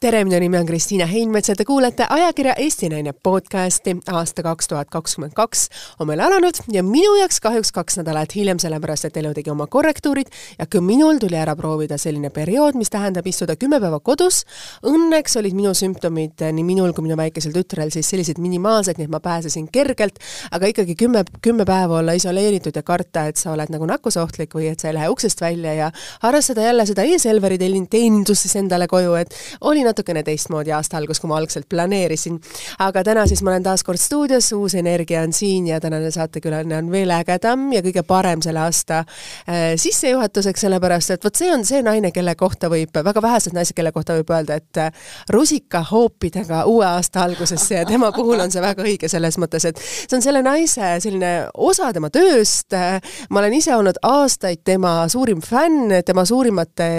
tere, 0.00 0.22
minu 0.24 0.38
nimi 0.40 0.56
on 0.56 0.64
Kristiina 0.64 1.04
Heinmets 1.04 1.50
ja 1.50 1.54
te 1.56 1.64
kuulete 1.68 2.06
ajakirja 2.08 2.54
Eesti 2.56 2.88
Naine 2.88 3.12
podcasti. 3.12 3.92
aasta 4.08 4.42
kaks 4.42 4.68
tuhat 4.68 4.88
kakskümmend 4.90 5.34
kaks 5.36 5.66
on 6.00 6.06
meil 6.08 6.22
alanud 6.24 6.56
ja 6.72 6.80
minu 6.82 7.18
jaoks 7.18 7.36
kahjuks 7.44 7.68
kaks 7.76 7.98
nädalat 8.00 8.32
hiljem, 8.34 8.56
sellepärast 8.58 9.04
et 9.04 9.18
elu 9.20 9.34
tegi 9.36 9.52
oma 9.52 9.66
korrektuurid 9.66 10.30
ja 10.58 10.64
ka 10.66 10.80
minul 10.80 11.20
tuli 11.20 11.36
ära 11.36 11.52
proovida 11.56 11.98
selline 12.00 12.30
periood, 12.32 12.78
mis 12.80 12.88
tähendab 12.90 13.28
istuda 13.28 13.58
kümme 13.60 13.76
päeva 13.80 13.98
kodus. 14.00 14.46
Õnneks 14.88 15.36
olid 15.36 15.58
minu 15.58 15.74
sümptomid 15.76 16.46
nii 16.48 16.64
minul 16.64 16.96
kui 16.96 17.04
minu 17.04 17.20
väikesel 17.20 17.52
tütrel 17.52 17.92
siis 17.92 18.08
sellised 18.08 18.40
minimaalsed, 18.40 18.96
nii 18.96 19.10
et 19.10 19.12
ma 19.12 19.20
pääsesin 19.20 19.68
kergelt, 19.68 20.16
aga 20.50 20.72
ikkagi 20.72 20.96
kümme, 20.96 21.26
kümme 21.44 21.68
päeva 21.68 22.00
olla 22.00 22.16
isoleeritud 22.16 22.72
ja 22.72 22.82
karta, 22.82 23.26
et 23.28 23.36
sa 23.36 23.52
oled 23.52 23.68
nagu 23.76 23.92
nakkusohtlik 23.92 24.56
või 24.56 24.72
et 24.72 24.80
sa 24.80 24.88
ei 24.88 24.96
lähe 24.96 25.12
uksest 25.12 25.44
välja 25.44 25.76
ja 25.76 25.92
harrastada 26.24 26.64
jälle 26.70 26.88
seda 26.88 27.04
e-Selveri 27.04 27.60
teenindust 27.60 28.48
siis 28.48 28.56
endale 28.64 28.88
koju, 28.88 29.20
et 29.20 29.36
oli 29.60 29.89
natukene 29.90 30.22
teistmoodi 30.26 30.72
aasta 30.74 30.98
algus, 31.00 31.20
kui 31.20 31.30
ma 31.30 31.38
algselt 31.40 31.68
planeerisin. 31.70 32.38
aga 32.78 33.02
täna 33.06 33.26
siis 33.26 33.42
ma 33.42 33.52
olen 33.54 33.66
taas 33.66 33.84
kord 33.86 34.00
stuudios, 34.00 34.50
uus 34.56 34.74
energia 34.78 35.22
on 35.26 35.32
siin 35.36 35.66
ja 35.70 35.80
tänane 35.80 36.10
saatekülaline 36.14 36.76
on 36.78 36.90
veel 36.92 37.10
ägedam 37.14 37.70
ja 37.74 37.82
kõige 37.84 38.04
parem 38.06 38.42
selle 38.44 38.62
aasta 38.64 39.02
äh, 39.02 39.74
sissejuhatuseks, 39.80 40.66
sellepärast 40.66 41.16
et 41.16 41.24
vot 41.24 41.36
see 41.36 41.50
on 41.52 41.64
see 41.66 41.82
naine, 41.86 42.12
kelle 42.14 42.34
kohta 42.38 42.70
võib, 42.72 42.94
väga 43.04 43.22
vähesed 43.22 43.56
naised, 43.56 43.76
kelle 43.76 43.92
kohta 43.92 44.16
võib 44.18 44.32
öelda, 44.34 44.60
et 44.60 44.80
äh, 44.80 44.92
rusikahoopidega 45.30 46.64
uue 46.70 46.86
aasta 46.86 47.24
algusesse 47.26 47.80
ja 47.80 47.86
tema 47.88 48.12
puhul 48.14 48.40
on 48.40 48.52
see 48.52 48.62
väga 48.64 48.84
õige 48.86 49.10
selles 49.10 49.38
mõttes, 49.40 49.66
et 49.68 49.80
see 49.80 50.16
on 50.18 50.24
selle 50.24 50.42
naise 50.46 50.94
selline 51.02 51.32
osa 51.54 51.92
tema 51.96 52.10
tööst 52.14 52.76
äh,, 52.76 52.98
ma 53.30 53.42
olen 53.42 53.56
ise 53.58 53.74
olnud 53.76 54.00
aastaid 54.06 54.62
tema 54.66 54.94
suurim 55.10 55.42
fänn, 55.44 56.00
tema 56.06 56.24
suurimate 56.28 56.90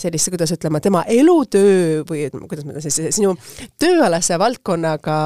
selliste, 0.00 0.32
kuidas 0.34 0.54
ütlema, 0.54 0.80
tema 0.82 1.04
elutöö 1.08 2.04
või 2.08 2.19
kuidas 2.30 2.66
ma 2.66 2.74
ütlen 2.74 2.84
siis, 2.86 3.14
sinu 3.16 3.34
tööalase 3.80 4.38
valdkonnaga 4.40 5.16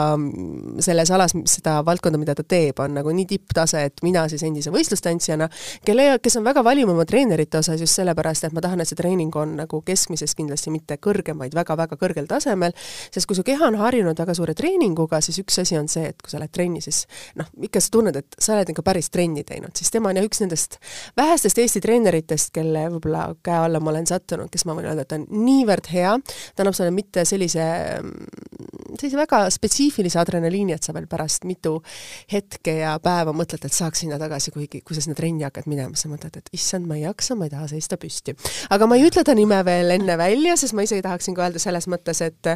selles 0.84 1.12
alas, 1.14 1.34
seda 1.50 1.78
valdkonda, 1.86 2.20
mida 2.20 2.36
ta 2.38 2.44
teeb, 2.46 2.78
on 2.82 2.96
nagu 2.98 3.12
nii 3.14 3.26
tipptase, 3.30 3.84
et 3.88 4.04
mina 4.06 4.26
siis 4.30 4.44
endise 4.46 4.72
võistlustantsijana, 4.74 5.48
kelle, 5.86 6.06
kes 6.22 6.38
on 6.40 6.46
väga 6.46 6.64
valim 6.66 6.92
oma 6.94 7.06
treenerite 7.08 7.60
osas 7.60 7.82
just 7.82 7.98
sellepärast, 7.98 8.48
et 8.48 8.56
ma 8.56 8.62
tahan, 8.64 8.82
et 8.82 8.90
see 8.90 8.98
treening 8.98 9.34
on 9.40 9.56
nagu 9.58 9.80
keskmisest 9.86 10.38
kindlasti 10.38 10.72
mitte 10.74 10.98
kõrgem, 11.02 11.40
vaid 11.40 11.56
väga-väga 11.56 11.98
kõrgel 12.00 12.28
tasemel, 12.30 12.74
sest 13.14 13.28
kui 13.28 13.38
su 13.38 13.44
keha 13.46 13.68
on 13.70 13.78
harjunud 13.80 14.18
väga 14.18 14.36
suure 14.36 14.54
treeninguga, 14.58 15.20
siis 15.24 15.40
üks 15.42 15.60
asi 15.62 15.78
on 15.80 15.88
see, 15.90 16.08
et 16.12 16.20
kui 16.22 16.32
sa 16.32 16.40
lähed 16.42 16.54
trenni, 16.54 16.82
siis 16.84 17.04
noh, 17.38 17.48
ikka 17.66 17.82
sa 17.82 17.92
tunned, 17.94 18.18
et 18.20 18.38
sa 18.38 18.56
oled 18.56 18.70
ikka 18.74 18.84
päris 18.86 19.10
trenni 19.14 19.44
teinud, 19.46 19.74
siis 19.78 19.92
tema 19.94 20.12
on 20.12 20.20
jah 20.20 20.26
üks 20.26 20.42
nendest 20.42 20.78
vähestest 21.16 21.58
Eesti 21.62 21.82
treeneritest, 21.84 22.52
kelle 22.54 22.86
võib-olla 22.92 23.28
käe 23.44 23.56
alla 23.66 23.80
ma 23.80 23.92
olen 23.92 24.08
sattunud, 24.08 24.50
kes 24.52 24.66
ma 24.68 24.76
võin 24.76 24.88
öelda, 24.90 25.06
et 25.06 25.14
on 25.16 25.26
niivõrd 25.44 25.88
hea, 25.92 26.14
ta 26.54 26.64
annab 26.64 26.76
sulle 26.76 26.83
mitte 26.94 27.24
sellise, 27.28 27.64
sellise 28.94 29.18
väga 29.18 29.40
spetsiifilise 29.52 30.18
adrenaliini, 30.20 30.74
et 30.76 30.86
sa 30.86 30.94
veel 30.96 31.06
pärast 31.10 31.46
mitu 31.48 31.76
hetke 32.32 32.76
ja 32.80 32.94
päeva 33.02 33.34
mõtled, 33.36 33.64
et 33.64 33.74
saaks 33.74 34.04
sinna 34.04 34.18
tagasi, 34.20 34.52
kuigi 34.54 34.82
kui 34.84 34.96
sa 34.96 35.04
sinna 35.04 35.16
trenni 35.18 35.46
hakkad 35.46 35.68
minema, 35.70 35.96
sa 35.98 36.10
mõtled, 36.12 36.38
et 36.38 36.50
issand, 36.56 36.88
ma 36.90 36.98
ei 36.98 37.04
jaksa, 37.06 37.36
ma 37.38 37.48
ei 37.48 37.54
taha 37.54 37.68
seista 37.72 37.98
püsti. 38.00 38.36
aga 38.74 38.88
ma 38.90 38.98
ei 38.98 39.06
ütle 39.08 39.24
ta 39.24 39.34
nime 39.36 39.60
veel 39.66 39.96
enne 39.96 40.18
välja, 40.20 40.56
sest 40.60 40.76
ma 40.76 40.84
isegi 40.86 41.04
tahaksin 41.04 41.36
ka 41.36 41.46
öelda 41.46 41.62
selles 41.62 41.88
mõttes, 41.90 42.20
et 42.24 42.52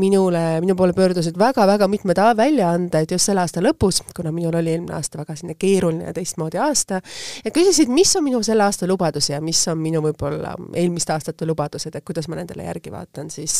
minule, 0.00 0.42
minu 0.64 0.76
poole 0.78 0.94
pöördusid 0.96 1.38
väga-väga 1.40 1.88
mitmed 1.90 2.20
väljaanded 2.36 3.12
just 3.14 3.30
selle 3.30 3.44
aasta 3.44 3.62
lõpus, 3.64 4.02
kuna 4.16 4.32
minul 4.34 4.58
oli 4.60 4.74
eelmine 4.74 4.94
aasta 4.96 5.20
väga 5.20 5.36
selline 5.38 5.56
keeruline 5.60 6.08
ja 6.10 6.14
teistmoodi 6.16 6.60
aasta, 6.60 7.00
ja 7.44 7.52
küsisid, 7.54 7.90
mis 7.92 8.12
on 8.16 8.26
minu 8.26 8.42
selle 8.46 8.64
aasta 8.66 8.88
lubadus 8.90 9.30
ja 9.30 9.40
mis 9.44 9.60
on 9.70 9.78
minu 9.80 10.02
võib-olla 10.04 10.54
eelmiste 10.74 11.14
aastate 11.14 11.48
lubadused, 11.48 11.94
et 11.94 12.06
kuidas 12.06 12.28
ma 12.28 12.38
nendele 12.40 12.66
järgi 12.66 12.92
vaatan, 12.92 13.30
siis 13.32 13.56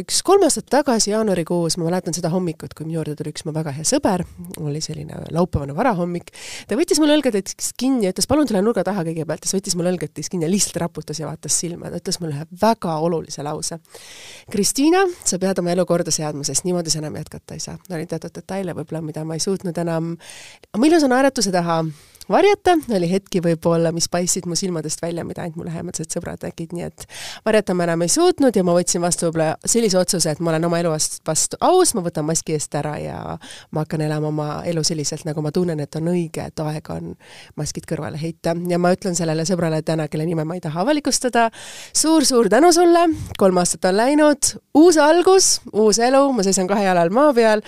üks 0.00 0.20
kolm 0.26 0.44
aastat 0.46 0.68
tagasi 0.72 1.12
jaanuarikuus, 1.12 1.78
ma 1.80 1.88
mäletan 1.88 2.16
seda 2.16 2.30
hommikut, 2.32 2.74
kui 2.76 2.86
minu 2.86 2.98
juurde 2.98 3.14
tuli 3.18 3.32
üks 3.32 3.46
mu 3.46 3.54
väga 3.56 3.74
hea 3.76 3.86
sõber, 3.88 4.24
oli 4.60 4.82
selline 4.84 5.22
laupäevane 5.34 5.76
varahommik, 5.76 6.32
ta 6.68 6.78
võttis 6.78 7.00
mul 7.02 7.14
õlgadest 7.16 7.72
kinni 7.80 8.08
ja 8.08 8.14
ütles, 8.14 8.28
palun 8.30 8.48
tule 8.50 8.62
nurga 8.64 8.84
taha 8.86 9.04
kõigepealt, 9.08 9.46
siis 9.46 9.58
võttis 9.58 9.76
mul 9.78 9.90
õlgadest 9.92 10.32
kinni 10.32 10.48
ja 10.48 10.52
lihtsalt 10.52 10.80
raputas 10.82 11.22
ja 11.22 11.28
vaatas 11.30 11.58
silma, 11.62 11.90
ta 11.92 12.02
ütles 12.02 12.20
mulle 12.22 12.36
ühe 12.36 12.46
väga 12.62 12.98
olulise 13.06 13.44
lause. 13.46 13.78
Kristiina, 14.52 15.04
sa 15.24 15.40
pead 15.42 15.62
oma 15.62 15.74
elu 15.74 15.86
korda 15.88 16.14
seadma, 16.14 16.46
sest 16.46 16.66
niimoodi 16.68 16.92
sa 16.92 17.02
enam 17.02 17.16
jätkata 17.20 17.58
ei 17.58 17.64
saa. 17.64 17.78
oli 17.92 18.06
teatud 18.10 18.34
detaile 18.34 18.76
võib-olla, 18.76 19.02
mida 19.04 19.24
ma 19.24 19.38
ei 19.38 19.44
suutnud 19.44 19.78
enam 19.78 20.14
oma 20.76 20.88
ilusa 20.88 21.10
naeratuse 21.10 21.52
taha 21.54 21.82
varjata, 22.30 22.76
oli 22.96 23.10
hetki 23.10 23.42
võib-olla, 23.44 23.92
mis 23.92 24.08
paistsid 24.12 24.46
mu 24.48 24.56
silmadest 24.58 25.02
välja, 25.02 25.24
mida 25.26 25.42
ainult 25.42 25.58
mu 25.60 25.66
lähemased 25.66 26.14
sõbrad 26.14 26.42
nägid, 26.46 26.72
nii 26.76 26.86
et 26.86 27.06
varjata 27.46 27.76
ma 27.76 27.86
enam 27.88 28.06
ei 28.06 28.12
suutnud 28.12 28.56
ja 28.56 28.64
ma 28.66 28.76
võtsin 28.76 29.02
vastu 29.02 29.28
võib-olla 29.28 29.56
sellise 29.64 29.98
otsuse, 30.00 30.32
et 30.32 30.40
ma 30.40 30.54
olen 30.54 30.68
oma 30.70 30.80
elu 30.82 30.94
vastu 30.94 31.60
aus, 31.60 31.94
ma 31.98 32.04
võtan 32.06 32.26
maski 32.28 32.56
eest 32.56 32.74
ära 32.78 32.96
ja 33.02 33.18
ma 33.70 33.84
hakkan 33.84 34.06
elama 34.06 34.30
oma 34.32 34.48
elu 34.68 34.84
selliselt, 34.86 35.26
nagu 35.28 35.42
ma 35.44 35.52
tunnen, 35.52 35.80
et 35.82 36.00
on 36.00 36.12
õige, 36.14 36.46
et 36.48 36.64
aeg 36.64 36.90
on 36.94 37.12
maskid 37.60 37.86
kõrvale 37.88 38.20
heita. 38.20 38.56
ja 38.68 38.78
ma 38.78 38.94
ütlen 38.94 39.18
sellele 39.18 39.44
sõbrale 39.48 39.82
täna, 39.82 40.08
kelle 40.08 40.26
nime 40.26 40.44
ma 40.44 40.56
ei 40.56 40.64
taha 40.64 40.82
avalikustada 40.86 41.48
suur,, 41.92 42.22
suur-suur 42.22 42.48
tänu 42.48 42.72
sulle, 42.72 43.06
kolm 43.38 43.58
aastat 43.58 43.84
on 43.88 43.96
läinud, 43.96 44.48
uus 44.78 44.96
algus, 45.00 45.60
uus 45.72 45.98
elu, 45.98 46.20
ma 46.32 46.44
seisan 46.44 46.68
kahe 46.70 46.84
jalal 46.84 47.10
maa 47.14 47.32
peal 47.34 47.62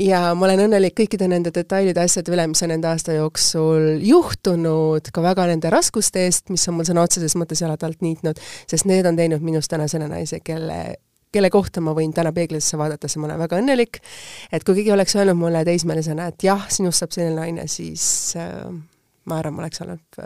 ja 0.00 0.34
ma 0.38 0.46
olen 0.46 0.64
õnnelik 0.68 0.94
kõikide 1.00 1.28
nende 1.30 1.52
detailide, 1.54 2.02
asjade 2.04 2.32
üle, 2.32 2.46
mis 2.50 2.62
on 2.64 2.72
nende 2.72 2.88
aasta 2.90 3.16
jooksul 3.16 3.97
juhtunud, 4.04 5.10
ka 5.14 5.24
väga 5.24 5.48
nende 5.50 5.72
raskuste 5.72 6.24
eest, 6.26 6.48
mis 6.52 6.66
on 6.68 6.78
mul 6.78 6.88
sõna 6.88 7.04
otseses 7.06 7.36
mõttes 7.38 7.62
jalad 7.64 7.82
alt 7.86 8.02
niitnud, 8.04 8.40
sest 8.70 8.88
need 8.88 9.06
on 9.08 9.18
teinud 9.18 9.44
minust 9.44 9.70
täna 9.72 9.88
selle 9.90 10.10
naise, 10.10 10.42
kelle 10.44 10.98
kelle 11.32 11.50
kohta 11.52 11.82
ma 11.84 11.92
võin 11.92 12.12
täna 12.16 12.32
peeglisse 12.32 12.78
vaadates 12.80 13.18
ma 13.20 13.28
olen 13.28 13.42
väga 13.42 13.58
õnnelik, 13.60 13.98
et 14.52 14.64
kui 14.64 14.78
keegi 14.78 14.94
oleks 14.94 15.16
öelnud 15.18 15.36
mulle 15.36 15.60
teismelisena, 15.68 16.30
et 16.32 16.46
jah, 16.46 16.62
sinust 16.72 17.02
saab 17.04 17.12
selline 17.12 17.36
naine, 17.36 17.66
siis 17.68 18.06
äh, 18.40 18.64
ma 19.28 19.38
arvan, 19.42 19.56
ma 19.56 19.64
oleks 19.64 19.82
olnud, 19.84 20.22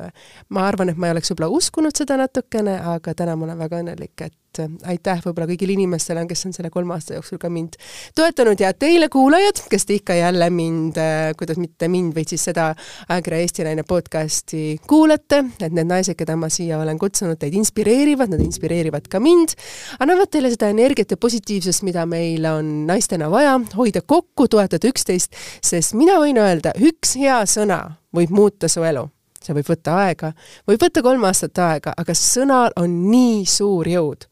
ma 0.55 0.69
arvan, 0.69 0.93
et 0.93 1.01
ma 1.01 1.09
ei 1.09 1.17
oleks 1.17 1.33
võib-olla 1.33 1.51
uskunud 1.59 1.97
seda 1.97 2.19
natukene, 2.21 2.79
aga 2.95 3.15
täna 3.19 3.37
ma 3.37 3.49
olen 3.49 3.61
väga 3.61 3.81
õnnelik, 3.83 4.25
et 4.27 4.61
äh, 4.63 4.71
aitäh 4.95 5.23
võib-olla 5.25 5.49
kõigile 5.51 5.75
inimestele, 5.77 6.25
kes 6.31 6.47
on 6.49 6.55
selle 6.57 6.71
kolme 6.73 6.95
aasta 6.97 7.17
jooksul 7.17 7.41
ka 7.43 7.51
mind 7.53 7.79
toetanud 8.19 8.61
ja 8.63 8.73
teile, 8.77 9.09
kuulajad, 9.13 9.65
kes 9.73 9.89
te 9.89 9.97
ikka 9.99 10.17
jälle 10.19 10.49
mind, 10.55 11.01
äh, 11.01 11.31
kuidas 11.39 11.61
mitte 11.61 11.89
mind, 11.93 12.15
vaid 12.17 12.33
siis 12.33 12.45
seda 12.51 12.71
ajakirja 13.09 13.41
Eesti 13.47 13.67
Naine 13.67 13.87
podcasti 13.89 14.63
kuulate, 14.89 15.43
et 15.59 15.73
need 15.73 15.89
naised, 15.91 16.17
keda 16.19 16.37
ma 16.39 16.51
siia 16.53 16.81
olen 16.83 17.01
kutsunud, 17.01 17.41
teid 17.41 17.57
inspireerivad, 17.59 18.33
nad 18.33 18.45
inspireerivad 18.45 19.09
ka 19.13 19.23
mind, 19.23 19.57
annavad 20.03 20.31
teile 20.33 20.53
seda 20.53 20.71
energiat 20.73 21.17
ja 21.17 21.21
positiivsust, 21.21 21.87
mida 21.89 22.07
meil 22.09 22.47
on 22.51 22.85
naistena 22.91 23.31
vaja, 23.33 23.59
hoida 23.79 24.05
kokku, 24.07 24.49
toetada 24.53 24.93
üksteist, 24.93 25.35
sest 25.65 25.97
mina 25.99 26.21
võin 26.23 26.41
öelda, 26.43 26.77
üks 26.93 27.17
hea 27.21 27.43
sõna 27.49 27.83
võib 28.17 28.31
muuta 28.31 28.69
su 28.69 28.85
elu 28.85 29.09
see 29.43 29.55
võib 29.57 29.67
võtta 29.73 29.97
aega, 30.05 30.33
võib 30.69 30.83
võtta 30.83 31.03
kolm 31.03 31.25
aastat 31.27 31.59
aega, 31.59 31.95
aga 31.99 32.15
sõnal 32.15 32.75
on 32.79 33.01
nii 33.11 33.47
suur 33.47 33.89
jõud 33.91 34.29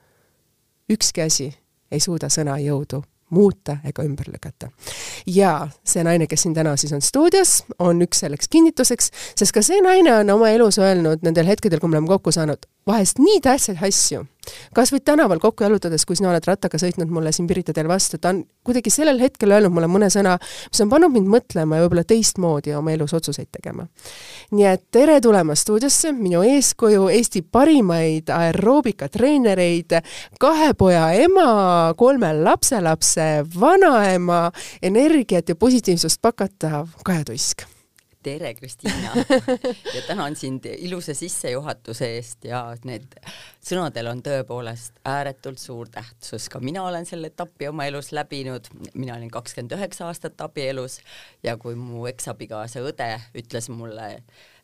ükski 0.90 1.22
asi 1.26 1.48
ei 1.90 2.00
suuda 2.00 2.30
sõna 2.30 2.58
jõudu 2.62 3.02
muuta 3.30 3.76
ega 3.86 4.02
ümber 4.02 4.26
lükata. 4.32 4.70
ja 5.26 5.68
see 5.86 6.02
naine, 6.04 6.26
kes 6.26 6.42
siin 6.42 6.54
täna 6.54 6.74
siis 6.76 6.92
on 6.92 7.02
stuudios, 7.02 7.60
on 7.78 8.02
üks 8.02 8.24
selleks 8.24 8.50
kinnituseks, 8.50 9.10
sest 9.38 9.54
ka 9.54 9.62
see 9.62 9.78
naine 9.84 10.14
on 10.16 10.30
oma 10.34 10.50
elus 10.50 10.80
öelnud 10.82 11.22
nendel 11.22 11.46
hetkedel, 11.46 11.78
kui 11.80 11.88
me 11.88 11.98
oleme 11.98 12.10
kokku 12.10 12.34
saanud, 12.34 12.66
vahest 12.90 13.22
nii 13.22 13.40
tähtsaid 13.46 13.80
asju 13.86 14.26
kas 14.74 14.92
või 14.92 15.00
tänaval 15.04 15.40
kokku 15.40 15.64
jalutades, 15.64 16.04
kui 16.06 16.16
sina 16.18 16.30
oled 16.30 16.44
rattaga 16.46 16.78
sõitnud 16.80 17.10
mulle 17.12 17.32
siin 17.32 17.48
Pirita 17.50 17.74
teel 17.76 17.88
vastu, 17.90 18.18
ta 18.18 18.32
on 18.32 18.42
kuidagi 18.66 18.92
sellel 18.92 19.20
hetkel 19.22 19.52
öelnud 19.54 19.74
mulle 19.74 19.88
mõne 19.90 20.10
sõna, 20.12 20.36
mis 20.70 20.82
on 20.84 20.90
pannud 20.92 21.14
mind 21.14 21.30
mõtlema 21.30 21.78
ja 21.78 21.84
võib-olla 21.84 22.04
teistmoodi 22.08 22.74
oma 22.76 22.94
elus 22.94 23.14
otsuseid 23.16 23.50
tegema. 23.52 23.86
nii 24.50 24.66
et 24.66 24.86
tere 24.90 25.20
tulemast 25.20 25.66
stuudiosse, 25.66 26.12
minu 26.16 26.42
eeskuju, 26.46 27.08
Eesti 27.08 27.42
parimaid 27.42 28.30
aeroobikatreenereid, 28.34 29.98
kahe 30.40 30.72
poja 30.74 31.10
ema, 31.12 31.94
kolme 31.96 32.32
lapselapse 32.42 33.28
vanaema, 33.60 34.48
energiat 34.82 35.48
ja 35.48 35.56
positiivsust 35.56 36.22
pakatav 36.22 36.88
Kaja 37.04 37.24
Tuisk 37.24 37.69
tere, 38.22 38.54
Kristiina! 38.54 39.12
Ja 39.94 40.02
tänan 40.06 40.36
sind 40.36 40.64
ilusa 40.64 41.14
sissejuhatuse 41.14 42.06
eest 42.16 42.44
ja 42.44 42.62
need 42.84 43.16
sõnadel 43.64 44.10
on 44.10 44.22
tõepoolest 44.24 45.00
ääretult 45.08 45.60
suur 45.60 45.88
tähtsus, 45.92 46.48
ka 46.52 46.60
mina 46.60 46.84
olen 46.84 47.08
selle 47.08 47.30
etapi 47.32 47.70
oma 47.70 47.86
elus 47.88 48.12
läbinud, 48.16 48.68
mina 48.94 49.16
olin 49.16 49.32
kakskümmend 49.32 49.76
üheksa 49.78 50.08
aastat 50.10 50.40
abielus 50.44 51.00
ja 51.42 51.56
kui 51.60 51.76
mu 51.78 52.06
eksabikaasa 52.10 52.84
õde 52.84 53.12
ütles 53.40 53.70
mulle 53.72 54.14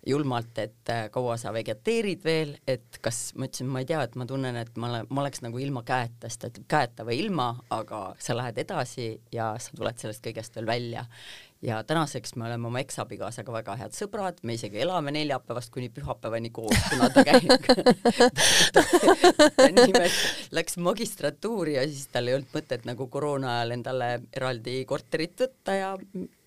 julmalt, 0.06 0.58
et 0.62 0.90
äh, 0.92 1.06
kaua 1.10 1.34
sa 1.40 1.50
vegeteerid 1.54 2.22
veel, 2.24 2.52
et 2.68 3.00
kas, 3.02 3.32
ma 3.34 3.48
ütlesin, 3.48 3.66
ma 3.72 3.82
ei 3.82 3.88
tea, 3.88 4.04
et 4.06 4.14
ma 4.14 4.26
tunnen, 4.28 4.56
et 4.60 4.76
ma 4.78 4.90
olen, 4.90 5.08
ma 5.10 5.24
oleks 5.24 5.42
nagu 5.42 5.58
ilma 5.58 5.82
käeta, 5.86 6.28
sest 6.30 6.44
ta 6.44 6.50
ütleb 6.52 6.68
käeta 6.70 7.06
või 7.08 7.18
ilma, 7.24 7.48
aga 7.74 8.02
sa 8.22 8.36
lähed 8.38 8.60
edasi 8.62 9.08
ja 9.34 9.54
sa 9.62 9.74
tuled 9.74 9.98
sellest 9.98 10.22
kõigest 10.22 10.54
veel 10.58 10.70
välja 10.70 11.06
ja 11.62 11.82
tänaseks 11.84 12.34
me 12.36 12.46
oleme 12.46 12.68
oma 12.68 12.80
eksabikaasaga 12.82 13.52
väga 13.54 13.76
head 13.80 13.94
sõbrad, 13.96 14.40
me 14.42 14.56
isegi 14.58 14.80
elame 14.84 15.12
neljapäevast 15.16 15.72
kuni 15.74 15.88
pühapäevani 15.92 16.50
koos, 16.54 16.76
kuna 16.90 17.08
ta 17.14 17.24
käib. 17.26 17.50
Nimelt 19.78 20.52
läks 20.56 20.76
magistratuuri 20.82 21.76
ja 21.78 21.86
siis 21.88 22.08
tal 22.12 22.28
ei 22.28 22.38
olnud 22.38 22.52
mõtet 22.54 22.86
nagu 22.88 23.08
koroona 23.12 23.56
ajal 23.58 23.76
endale 23.78 24.10
eraldi 24.36 24.82
korterit 24.88 25.46
võtta 25.46 25.78
ja 25.78 25.94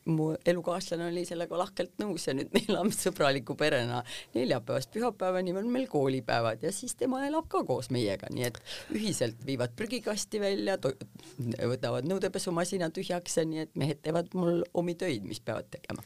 mu 0.05 0.29
elukaaslane 0.45 1.07
oli 1.09 1.25
sellega 1.27 1.57
lahkelt 1.59 1.97
nõus 2.01 2.27
ja 2.27 2.35
nüüd 2.37 2.53
me 2.55 2.61
elame 2.67 2.95
sõbraliku 2.95 3.55
perena 3.59 4.01
neljapäevast 4.35 4.93
pühapäevani 4.93 5.55
on 5.59 5.71
meil 5.71 5.89
koolipäevad 5.91 6.63
ja 6.63 6.71
siis 6.75 6.95
tema 6.99 7.25
elab 7.27 7.49
ka 7.51 7.63
koos 7.67 7.91
meiega, 7.93 8.29
nii 8.33 8.47
et 8.49 8.61
ühiselt 8.95 9.43
viivad 9.45 9.75
prügikasti 9.77 10.41
välja, 10.41 10.77
võtavad 10.79 12.07
nõudepesumasina 12.09 12.91
tühjaks 12.95 13.41
ja 13.41 13.45
nii 13.49 13.65
et 13.67 13.75
mehed 13.75 14.01
teevad 14.05 14.33
mul 14.33 14.63
omi 14.73 14.95
töid, 14.99 15.27
mis 15.27 15.43
peavad 15.43 15.69
tegema 15.73 16.05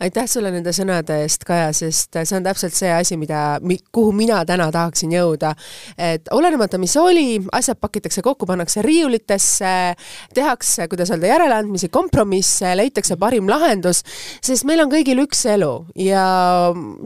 aitäh 0.00 0.28
sulle 0.30 0.52
nende 0.54 0.72
sõnade 0.76 1.20
eest, 1.24 1.44
Kaja, 1.48 1.70
sest 1.76 2.16
see 2.22 2.36
on 2.36 2.46
täpselt 2.46 2.76
see 2.76 2.90
asi, 2.92 3.18
mida, 3.20 3.58
kuhu 3.92 4.12
mina 4.16 4.42
täna 4.48 4.70
tahaksin 4.72 5.12
jõuda. 5.14 5.54
et 5.98 6.28
olenemata, 6.30 6.78
mis 6.78 6.96
oli, 6.96 7.40
asjad 7.52 7.80
pakitakse 7.80 8.22
kokku, 8.22 8.46
pannakse 8.46 8.82
riiulitesse, 8.82 9.74
tehakse, 10.34 10.88
kuidas 10.88 11.10
öelda, 11.10 11.30
järeleandmisi, 11.32 11.88
kompromisse, 11.88 12.74
leitakse 12.76 13.16
parim 13.20 13.48
lahendus, 13.50 14.02
sest 14.42 14.66
meil 14.68 14.84
on 14.84 14.92
kõigil 14.92 15.22
üks 15.24 15.44
elu 15.50 15.72
ja 15.98 16.24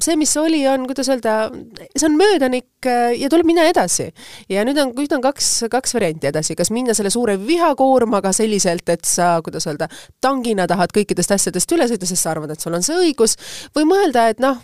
see, 0.02 0.16
mis 0.20 0.36
oli, 0.40 0.64
on, 0.70 0.86
kuidas 0.90 1.10
öelda, 1.12 1.48
see 1.96 2.08
on 2.08 2.18
möödanik 2.20 2.88
ja 3.18 3.28
tuleb 3.32 3.46
minna 3.48 3.64
edasi. 3.68 4.10
ja 4.48 4.64
nüüd 4.66 4.78
on, 4.80 4.92
nüüd 4.96 5.12
on 5.16 5.22
kaks, 5.24 5.50
kaks 5.72 5.94
varianti 5.96 6.28
edasi, 6.30 6.56
kas 6.58 6.70
minna 6.74 6.94
selle 6.96 7.10
suure 7.12 7.36
vihakoormaga 7.40 8.32
selliselt, 8.36 8.88
et 8.92 9.04
sa, 9.08 9.38
kuidas 9.44 9.66
öelda, 9.70 9.88
tangina 10.24 10.66
tahad 10.70 10.92
kõikidest 10.94 11.34
asjadest 11.36 11.72
üle 11.76 11.88
sõita, 11.90 12.08
sest 12.08 12.24
sa 12.24 12.32
arvad, 12.34 12.53
et 12.54 12.64
sul 12.64 12.76
on 12.76 12.86
see 12.86 12.96
õigus, 13.08 13.36
või 13.76 13.88
mõelda, 13.90 14.28
et 14.32 14.42
noh, 14.42 14.62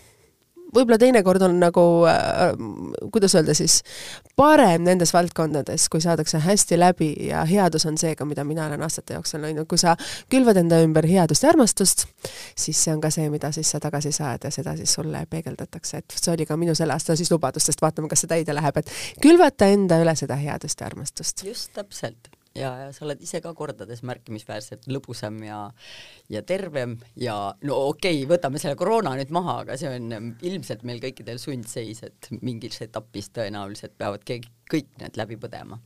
võib-olla 0.74 0.98
teinekord 1.00 1.42
on 1.42 1.56
nagu 1.60 1.82
äh,, 2.08 2.52
kuidas 3.12 3.34
öelda 3.38 3.54
siis, 3.58 3.80
parem 4.38 4.84
nendes 4.86 5.12
valdkondades, 5.14 5.88
kui 5.92 6.02
saadakse 6.02 6.40
hästi 6.44 6.78
läbi 6.78 7.10
ja 7.28 7.44
headus 7.48 7.86
on 7.90 7.98
seega, 8.00 8.24
mida 8.28 8.44
mina 8.46 8.66
olen 8.68 8.82
aastate 8.86 9.16
jooksul 9.18 9.42
näinud, 9.44 9.68
kui 9.70 9.80
sa 9.80 9.96
külvad 10.32 10.60
enda 10.62 10.80
ümber 10.84 11.06
headust 11.10 11.44
ja 11.44 11.52
armastust, 11.52 12.06
siis 12.58 12.80
see 12.84 12.94
on 12.94 13.02
ka 13.02 13.12
see, 13.14 13.28
mida 13.32 13.52
siis 13.54 13.70
sa 13.74 13.82
tagasi 13.82 14.12
saad 14.14 14.46
ja 14.46 14.54
seda 14.54 14.76
siis 14.78 14.94
sulle 14.98 15.24
peegeldatakse, 15.30 16.02
et 16.02 16.18
see 16.18 16.34
oli 16.34 16.46
ka 16.48 16.58
minu 16.60 16.74
selle 16.78 16.96
aasta 16.96 17.18
siis 17.18 17.32
lubadustest, 17.34 17.82
vaatame, 17.82 18.10
kas 18.10 18.24
see 18.24 18.34
täide 18.34 18.56
läheb, 18.56 18.82
et 18.82 18.92
külvata 19.22 19.70
enda 19.70 20.00
üle 20.02 20.16
seda 20.18 20.38
headust 20.40 20.80
ja 20.80 20.90
armastust. 20.90 21.44
just 21.44 21.72
täpselt 21.74 22.30
ja, 22.54 22.70
ja 22.84 22.88
sa 22.94 23.04
oled 23.06 23.20
ise 23.22 23.40
ka 23.44 23.52
kordades 23.54 24.02
märkimisväärselt 24.06 24.88
lõbusam 24.90 25.38
ja 25.46 25.60
ja 26.30 26.42
tervem 26.46 26.96
ja 27.18 27.36
no 27.66 27.76
okei 27.90 28.22
okay,, 28.22 28.30
võtame 28.30 28.62
selle 28.62 28.78
koroona 28.78 29.14
nüüd 29.18 29.32
maha, 29.34 29.60
aga 29.64 29.76
see 29.78 29.90
on 29.90 30.32
ilmselt 30.46 30.82
meil 30.86 31.02
kõikidel 31.02 31.38
sundseis, 31.42 32.02
et 32.06 32.30
mingis 32.42 32.80
etapis 32.86 33.30
tõenäoliselt 33.36 33.94
peavad 33.98 34.24
keegi 34.26 34.50
kõik 34.70 34.88
need 35.02 35.18
läbi 35.18 35.36
põdema. 35.40 35.78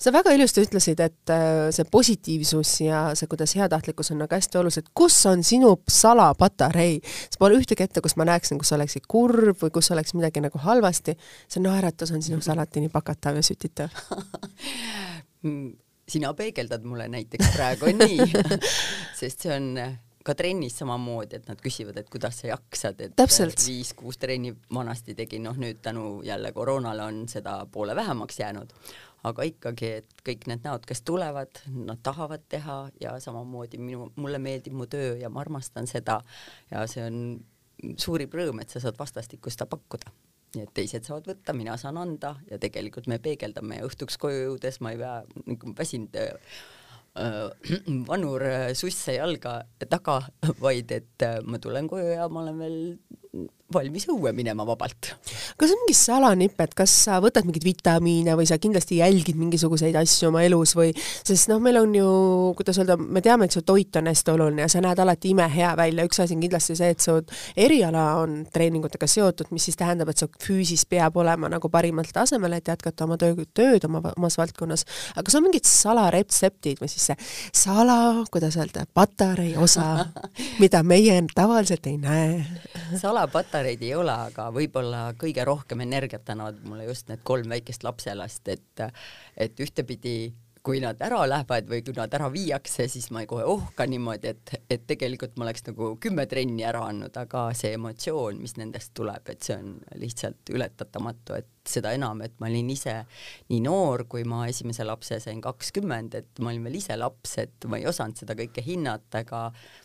sa 0.00 0.12
väga 0.12 0.32
ilusti 0.36 0.64
ütlesid, 0.64 1.00
et 1.04 1.32
äh, 1.32 1.68
see 1.74 1.88
positiivsus 1.92 2.74
ja 2.86 3.02
see, 3.18 3.28
kuidas 3.30 3.54
heatahtlikkus 3.58 4.12
on 4.12 4.22
nagu 4.24 4.36
hästi 4.36 4.60
olulised, 4.60 4.90
kus 4.96 5.16
on 5.28 5.44
sinu 5.46 5.74
salapatarei? 5.88 7.00
sest 7.04 7.40
pole 7.40 7.60
ühtegi 7.60 7.86
ette, 7.86 8.04
kus 8.04 8.16
ma 8.20 8.28
näeksin, 8.28 8.60
kus 8.60 8.72
oleksid 8.76 9.08
kurb 9.08 9.60
või 9.64 9.72
kus 9.74 9.92
oleks 9.94 10.16
midagi 10.16 10.44
nagu 10.44 10.60
halvasti, 10.60 11.16
see 11.48 11.64
naeratus 11.64 12.12
on 12.12 12.24
sinus 12.24 12.48
alati 12.52 12.84
nii 12.84 12.92
pakatav 12.92 13.40
ja 13.40 13.44
sütitav 13.46 13.92
sina 16.08 16.32
peegeldad 16.34 16.84
mulle 16.84 17.08
näiteks 17.08 17.52
praegu 17.56 17.92
nii. 18.02 18.26
Sest 19.20 19.46
see 19.46 19.54
on 19.54 19.76
ka 20.22 20.34
trennis 20.38 20.76
samamoodi, 20.78 21.38
et 21.38 21.48
nad 21.50 21.60
küsivad, 21.62 21.96
et 21.98 22.10
kuidas 22.10 22.42
sa 22.42 22.52
jaksad, 22.52 23.00
et 23.02 23.22
viis-kuus 23.66 24.20
trenni 24.22 24.52
vanasti 24.74 25.16
tegin, 25.18 25.42
noh 25.48 25.58
nüüd 25.58 25.80
tänu 25.82 26.22
jälle 26.26 26.52
koroonale 26.54 27.02
on 27.02 27.24
seda 27.28 27.56
poole 27.72 27.96
vähemaks 27.98 28.38
jäänud, 28.38 28.72
aga 29.26 29.46
ikkagi, 29.50 29.92
et 30.02 30.24
kõik 30.26 30.46
need 30.50 30.66
näod, 30.66 30.86
kes 30.86 31.02
tulevad, 31.06 31.62
nad 31.74 32.02
tahavad 32.02 32.46
teha 32.48 32.78
ja 33.02 33.16
samamoodi 33.22 33.82
minu, 33.82 34.12
mulle 34.16 34.38
meeldib 34.42 34.78
mu 34.78 34.86
töö 34.86 35.16
ja 35.18 35.30
ma 35.30 35.42
armastan 35.42 35.90
seda. 35.90 36.20
Ja 36.70 36.86
see 36.90 37.02
on 37.06 37.96
suurim 37.98 38.30
rõõm, 38.30 38.62
et 38.62 38.70
sa 38.70 38.82
saad 38.82 38.98
vastastikku 38.98 39.50
seda 39.50 39.66
pakkuda 39.70 40.14
nii 40.54 40.66
et 40.66 40.74
teised 40.76 41.06
saavad 41.08 41.30
võtta, 41.30 41.54
mina 41.56 41.76
saan 41.80 41.98
anda 42.00 42.34
ja 42.50 42.58
tegelikult 42.60 43.08
me 43.10 43.18
peegeldame 43.22 43.80
ja 43.80 43.88
õhtuks 43.88 44.18
koju 44.20 44.44
jõudes 44.46 44.80
ma 44.84 44.92
ei 44.92 45.00
pea 45.00 45.14
nagu 45.48 45.74
väsinud 45.78 46.18
äh, 46.20 46.54
äh 47.16 47.96
vanur 48.10 48.44
äh, 48.46 48.68
susse 48.78 49.16
jalga 49.16 49.62
taga, 49.88 50.20
vaid 50.64 50.92
et 50.92 51.26
äh, 51.26 51.40
ma 51.44 51.60
tulen 51.62 51.88
koju 51.88 52.14
ja 52.14 52.28
ma 52.28 52.44
olen 52.44 52.62
veel 52.64 52.78
valmis 53.74 54.06
õue 54.10 54.32
minema 54.36 54.66
vabalt. 54.66 55.12
kas 55.58 55.72
on 55.72 55.82
mingi 55.84 55.96
salanipp, 55.96 56.60
et 56.64 56.74
kas 56.78 56.94
sa 57.06 57.18
võtad 57.22 57.46
mingeid 57.48 57.64
vitamiine 57.66 58.36
või 58.38 58.46
sa 58.48 58.58
kindlasti 58.62 59.00
jälgid 59.00 59.38
mingisuguseid 59.40 59.96
asju 59.98 60.30
oma 60.30 60.42
elus 60.46 60.74
või, 60.78 60.92
sest 60.96 61.50
noh, 61.50 61.60
meil 61.62 61.80
on 61.80 61.94
ju, 61.96 62.08
kuidas 62.58 62.80
öelda, 62.82 62.96
me 62.96 63.22
teame, 63.24 63.48
et 63.48 63.56
su 63.56 63.64
toit 63.66 63.96
on 64.00 64.10
hästi 64.10 64.34
oluline 64.34 64.66
ja 64.66 64.70
sa 64.72 64.82
näed 64.84 65.02
alati 65.02 65.32
imehea 65.32 65.72
välja, 65.78 66.06
üks 66.08 66.22
asi 66.22 66.36
on 66.36 66.44
kindlasti 66.44 66.76
see, 66.78 66.92
et 66.94 67.04
su 67.04 67.18
eriala 67.56 68.04
on 68.22 68.42
treeningutega 68.52 69.08
seotud, 69.10 69.52
mis 69.54 69.68
siis 69.68 69.78
tähendab, 69.80 70.12
et 70.12 70.22
su 70.22 70.28
füüsis 70.42 70.84
peab 70.88 71.16
olema 71.20 71.50
nagu 71.52 71.70
parimal 71.72 72.08
tasemel, 72.12 72.58
et 72.58 72.68
jätkata 72.72 73.06
oma 73.06 73.18
töö, 73.20 73.46
tööd 73.54 73.86
oma, 73.88 74.02
omas 74.16 74.38
valdkonnas. 74.40 74.86
aga 75.14 75.26
kas 75.28 75.38
on 75.38 75.46
mingid 75.46 75.68
salaretseptid 75.68 76.82
või 76.82 76.90
siis 76.92 77.10
see 77.10 77.16
sala, 77.62 77.98
kuidas 78.32 78.56
öelda, 78.60 78.86
patarei 78.94 79.54
osa, 79.56 80.06
mida 80.62 80.82
meie 80.86 81.18
tavaliselt 81.34 81.86
ei 81.90 81.98
näe? 82.00 82.42
Salapatareid 83.62 83.82
ei 83.82 83.94
ole, 83.94 84.12
aga 84.12 84.50
võib-olla 84.52 85.02
kõige 85.18 85.44
rohkem 85.46 85.82
energiat 85.84 86.28
annavad 86.32 86.62
mulle 86.66 86.86
just 86.88 87.08
need 87.08 87.22
kolm 87.22 87.48
väikest 87.48 87.84
lapselast, 87.84 88.48
et 88.48 88.80
et 89.36 89.60
ühtepidi 89.60 90.32
kui 90.62 90.78
nad 90.80 91.00
ära 91.02 91.24
lähevad 91.26 91.66
või 91.66 91.82
kui 91.82 91.94
nad 91.96 92.12
ära 92.14 92.28
viiakse, 92.30 92.86
siis 92.88 93.10
ma 93.10 93.22
ei 93.22 93.26
kohe 93.26 93.42
ohka 93.44 93.86
niimoodi, 93.86 94.28
et, 94.30 94.52
et 94.70 94.84
tegelikult 94.86 95.36
ma 95.36 95.44
oleks 95.48 95.64
nagu 95.66 95.96
kümme 95.98 96.26
trenni 96.30 96.62
ära 96.62 96.84
andnud, 96.86 97.16
aga 97.18 97.48
see 97.54 97.72
emotsioon, 97.74 98.38
mis 98.38 98.54
nendest 98.56 98.92
tuleb, 98.94 99.26
et 99.28 99.42
see 99.42 99.56
on 99.58 99.80
lihtsalt 99.98 100.54
ületatamatu, 100.54 101.34
et 101.34 101.50
seda 101.68 101.92
enam, 101.94 102.20
et 102.24 102.34
ma 102.42 102.48
olin 102.48 102.70
ise 102.72 102.94
nii 103.50 103.60
noor, 103.64 104.04
kui 104.10 104.24
ma 104.28 104.42
esimese 104.50 104.86
lapse 104.86 105.18
sain 105.22 105.40
kakskümmend, 105.44 106.16
et 106.18 106.42
ma 106.42 106.50
olin 106.50 106.66
veel 106.66 106.80
ise 106.80 106.96
laps, 106.98 107.36
et 107.42 107.68
ma 107.70 107.78
ei 107.78 107.86
osanud 107.90 108.18
seda 108.18 108.36
kõike 108.38 108.64
hinnata 108.66 109.22
ega 109.22 109.44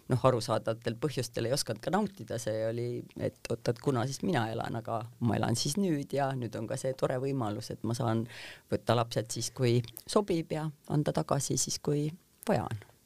noh, 0.10 0.26
arusaadavatel 0.30 0.98
põhjustel 1.02 1.50
ei 1.50 1.56
osanud 1.56 1.82
ka 1.84 1.94
nautida, 1.94 2.42
see 2.42 2.66
oli, 2.70 2.90
et 3.22 3.54
oot, 3.54 3.74
et 3.74 3.82
kuna 3.84 4.08
siis 4.10 4.24
mina 4.26 4.48
elan, 4.54 4.82
aga 4.82 5.04
ma 5.28 5.38
elan 5.38 5.60
siis 5.60 5.78
nüüd 5.78 6.18
ja 6.18 6.32
nüüd 6.38 6.58
on 6.60 6.70
ka 6.70 6.80
see 6.82 6.98
tore 6.98 7.20
võimalus, 7.24 7.72
et 7.74 7.88
ma 7.88 7.98
saan 7.98 8.26
võtta 8.72 8.98
lapsed 8.98 9.34
siis, 9.38 9.54
kui 9.56 9.80
sobib 10.08 10.58
ja 10.58 10.68
anda 10.94 11.16
tagasi 11.16 11.60
siis, 11.62 11.82
kui 11.84 12.08
vaja 12.48 12.66
on 12.68 12.97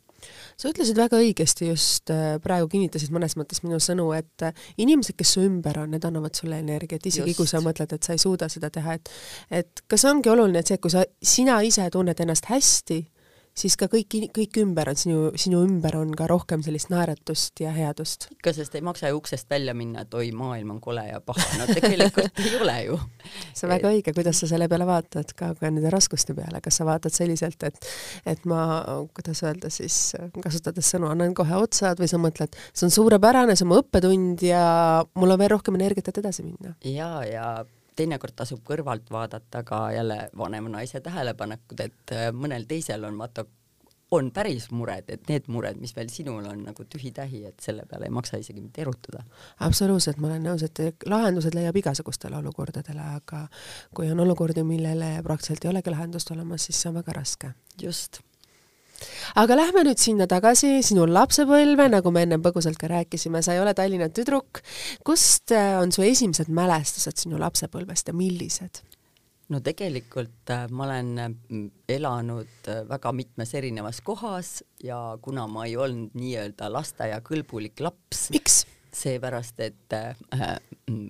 sa 0.58 0.72
ütlesid 0.72 0.98
väga 1.00 1.20
õigesti 1.22 1.70
just 1.70 2.12
äh, 2.14 2.36
praegu 2.44 2.70
kinnitasid 2.72 3.14
mõnes 3.14 3.38
mõttes 3.40 3.64
minu 3.66 3.80
sõnu, 3.84 4.10
et 4.18 4.46
äh, 4.48 4.68
inimesed, 4.82 5.18
kes 5.20 5.36
su 5.38 5.46
ümber 5.46 5.82
on, 5.84 5.92
need 5.96 6.06
annavad 6.08 6.38
sulle 6.38 6.62
energiat, 6.62 7.06
isegi 7.06 7.34
just. 7.34 7.42
kui 7.42 7.50
sa 7.50 7.64
mõtled, 7.64 7.96
et 7.96 8.04
sa 8.04 8.18
ei 8.18 8.22
suuda 8.22 8.50
seda 8.52 8.72
teha, 8.74 8.98
et 9.00 9.16
et 9.62 9.84
kas 9.90 10.06
ongi 10.10 10.32
oluline, 10.32 10.62
et 10.62 10.72
see, 10.72 10.80
kui 10.82 10.94
sa, 10.94 11.06
sina 11.22 11.60
ise 11.66 11.88
tunned 11.94 12.20
ennast 12.24 12.50
hästi, 12.52 13.02
siis 13.58 13.76
ka 13.80 13.88
kõik, 13.92 14.16
kõik 14.36 14.60
ümber 14.62 14.92
on 14.92 15.00
sinu, 15.00 15.20
sinu 15.40 15.62
ümber 15.66 15.96
on 16.00 16.14
ka 16.18 16.28
rohkem 16.30 16.64
sellist 16.66 16.92
naeratust 16.92 17.62
ja 17.64 17.74
headust. 17.76 18.30
ikka, 18.38 18.54
sest 18.56 18.76
ei 18.78 18.84
maksa 18.86 19.12
ju 19.12 19.20
uksest 19.20 19.50
välja 19.52 19.74
minna, 19.78 20.06
et 20.06 20.14
oi, 20.18 20.32
maailm 20.36 20.76
on 20.76 20.82
kole 20.84 21.04
ja 21.08 21.22
paha, 21.26 21.48
no 21.60 21.68
tegelikult 21.72 22.40
ei 22.46 22.56
ole 22.62 22.78
ju. 22.86 23.00
see 23.54 23.68
on 23.68 23.74
väga 23.76 23.92
õige, 23.92 24.16
kuidas 24.18 24.42
sa 24.42 24.50
selle 24.52 24.70
peale 24.72 24.88
vaatad 24.90 25.36
ka, 25.36 25.52
ka 25.60 25.70
nende 25.70 25.92
raskuste 25.94 26.36
peale, 26.38 26.64
kas 26.64 26.80
sa 26.80 26.88
vaatad 26.88 27.16
selliselt, 27.16 27.68
et 27.68 27.92
et 28.36 28.48
ma, 28.50 28.62
kuidas 29.16 29.44
öelda 29.46 29.72
siis, 29.74 30.00
kasutades 30.44 30.94
sõnu, 30.96 31.10
annan 31.12 31.36
kohe 31.38 31.60
otsad 31.60 32.00
või 32.02 32.10
sa 32.12 32.22
mõtled, 32.22 32.56
see 32.72 32.88
on 32.88 32.96
suurepärane, 32.96 33.58
see 33.58 33.68
on 33.68 33.74
mu 33.74 33.82
õppetund 33.82 34.46
ja 34.46 34.64
mul 35.18 35.36
on 35.36 35.42
veel 35.42 35.54
rohkem 35.56 35.78
energiat, 35.80 36.12
et 36.12 36.24
edasi 36.24 36.48
minna. 36.48 36.76
ja, 36.88 37.14
ja 37.28 37.52
teinekord 37.96 38.36
tasub 38.36 38.62
kõrvalt 38.68 39.10
vaadata 39.12 39.64
ka 39.68 39.82
jälle 39.96 40.30
vanema 40.38 40.70
naise 40.78 41.02
tähelepanekud, 41.04 41.80
et 41.84 42.14
äh, 42.16 42.30
mõnel 42.36 42.68
teisel 42.70 43.04
on 43.08 43.18
vaata, 43.20 43.46
on 44.12 44.32
päris 44.36 44.70
mured, 44.76 45.08
et 45.14 45.30
need 45.32 45.48
mured, 45.48 45.78
mis 45.80 45.94
veel 45.96 46.10
sinul 46.12 46.48
on 46.48 46.66
nagu 46.68 46.86
tühi-tähi, 46.96 47.46
et 47.48 47.64
selle 47.64 47.86
peale 47.90 48.10
ei 48.10 48.16
maksa 48.16 48.40
isegi 48.42 48.64
mitte 48.64 48.84
erutuda. 48.84 49.24
absoluutselt, 49.68 50.20
ma 50.20 50.32
olen 50.32 50.50
nõus, 50.50 50.66
et 50.68 51.06
lahendused 51.06 51.56
leiab 51.56 51.80
igasugustele 51.80 52.38
olukordadele, 52.42 53.06
aga 53.22 53.46
kui 53.96 54.12
on 54.12 54.20
olukordi, 54.20 54.64
millele 54.68 55.14
praktiliselt 55.24 55.66
ei 55.66 55.72
olegi 55.76 55.96
lahendust 55.96 56.32
olemas, 56.36 56.68
siis 56.68 56.82
see 56.82 56.92
on 56.92 57.00
väga 57.00 57.20
raske. 57.22 57.54
just 57.82 58.20
aga 59.42 59.58
lähme 59.58 59.86
nüüd 59.88 60.02
sinna 60.02 60.28
tagasi, 60.30 60.80
sinu 60.86 61.08
lapsepõlve, 61.10 61.90
nagu 61.92 62.14
me 62.14 62.26
ennem 62.28 62.44
põgusalt 62.44 62.80
ka 62.82 62.90
rääkisime, 62.92 63.44
sa 63.44 63.56
ei 63.56 63.64
ole 63.64 63.74
Tallinna 63.78 64.10
tüdruk. 64.10 64.64
kust 65.04 65.52
äh, 65.56 65.78
on 65.82 65.92
su 65.92 66.06
esimesed 66.06 66.50
mälestused 66.50 67.22
sinu 67.22 67.40
lapsepõlvest 67.42 68.12
ja 68.12 68.18
millised? 68.18 68.84
no 69.52 69.60
tegelikult 69.64 70.52
äh, 70.54 70.68
ma 70.72 70.88
olen 70.88 71.14
mm, 71.20 71.66
elanud 71.92 72.70
äh, 72.72 72.84
väga 72.90 73.12
mitmes 73.16 73.54
erinevas 73.60 74.02
kohas 74.06 74.62
ja 74.84 75.18
kuna 75.22 75.48
ma 75.52 75.68
ei 75.68 75.76
olnud 75.78 76.16
nii-öelda 76.18 76.72
lasteaiakõlbulik 76.72 77.84
laps, 77.84 78.30
miks? 78.36 78.64
seepärast, 78.92 79.60
et 79.64 79.94
äh, 79.96 80.16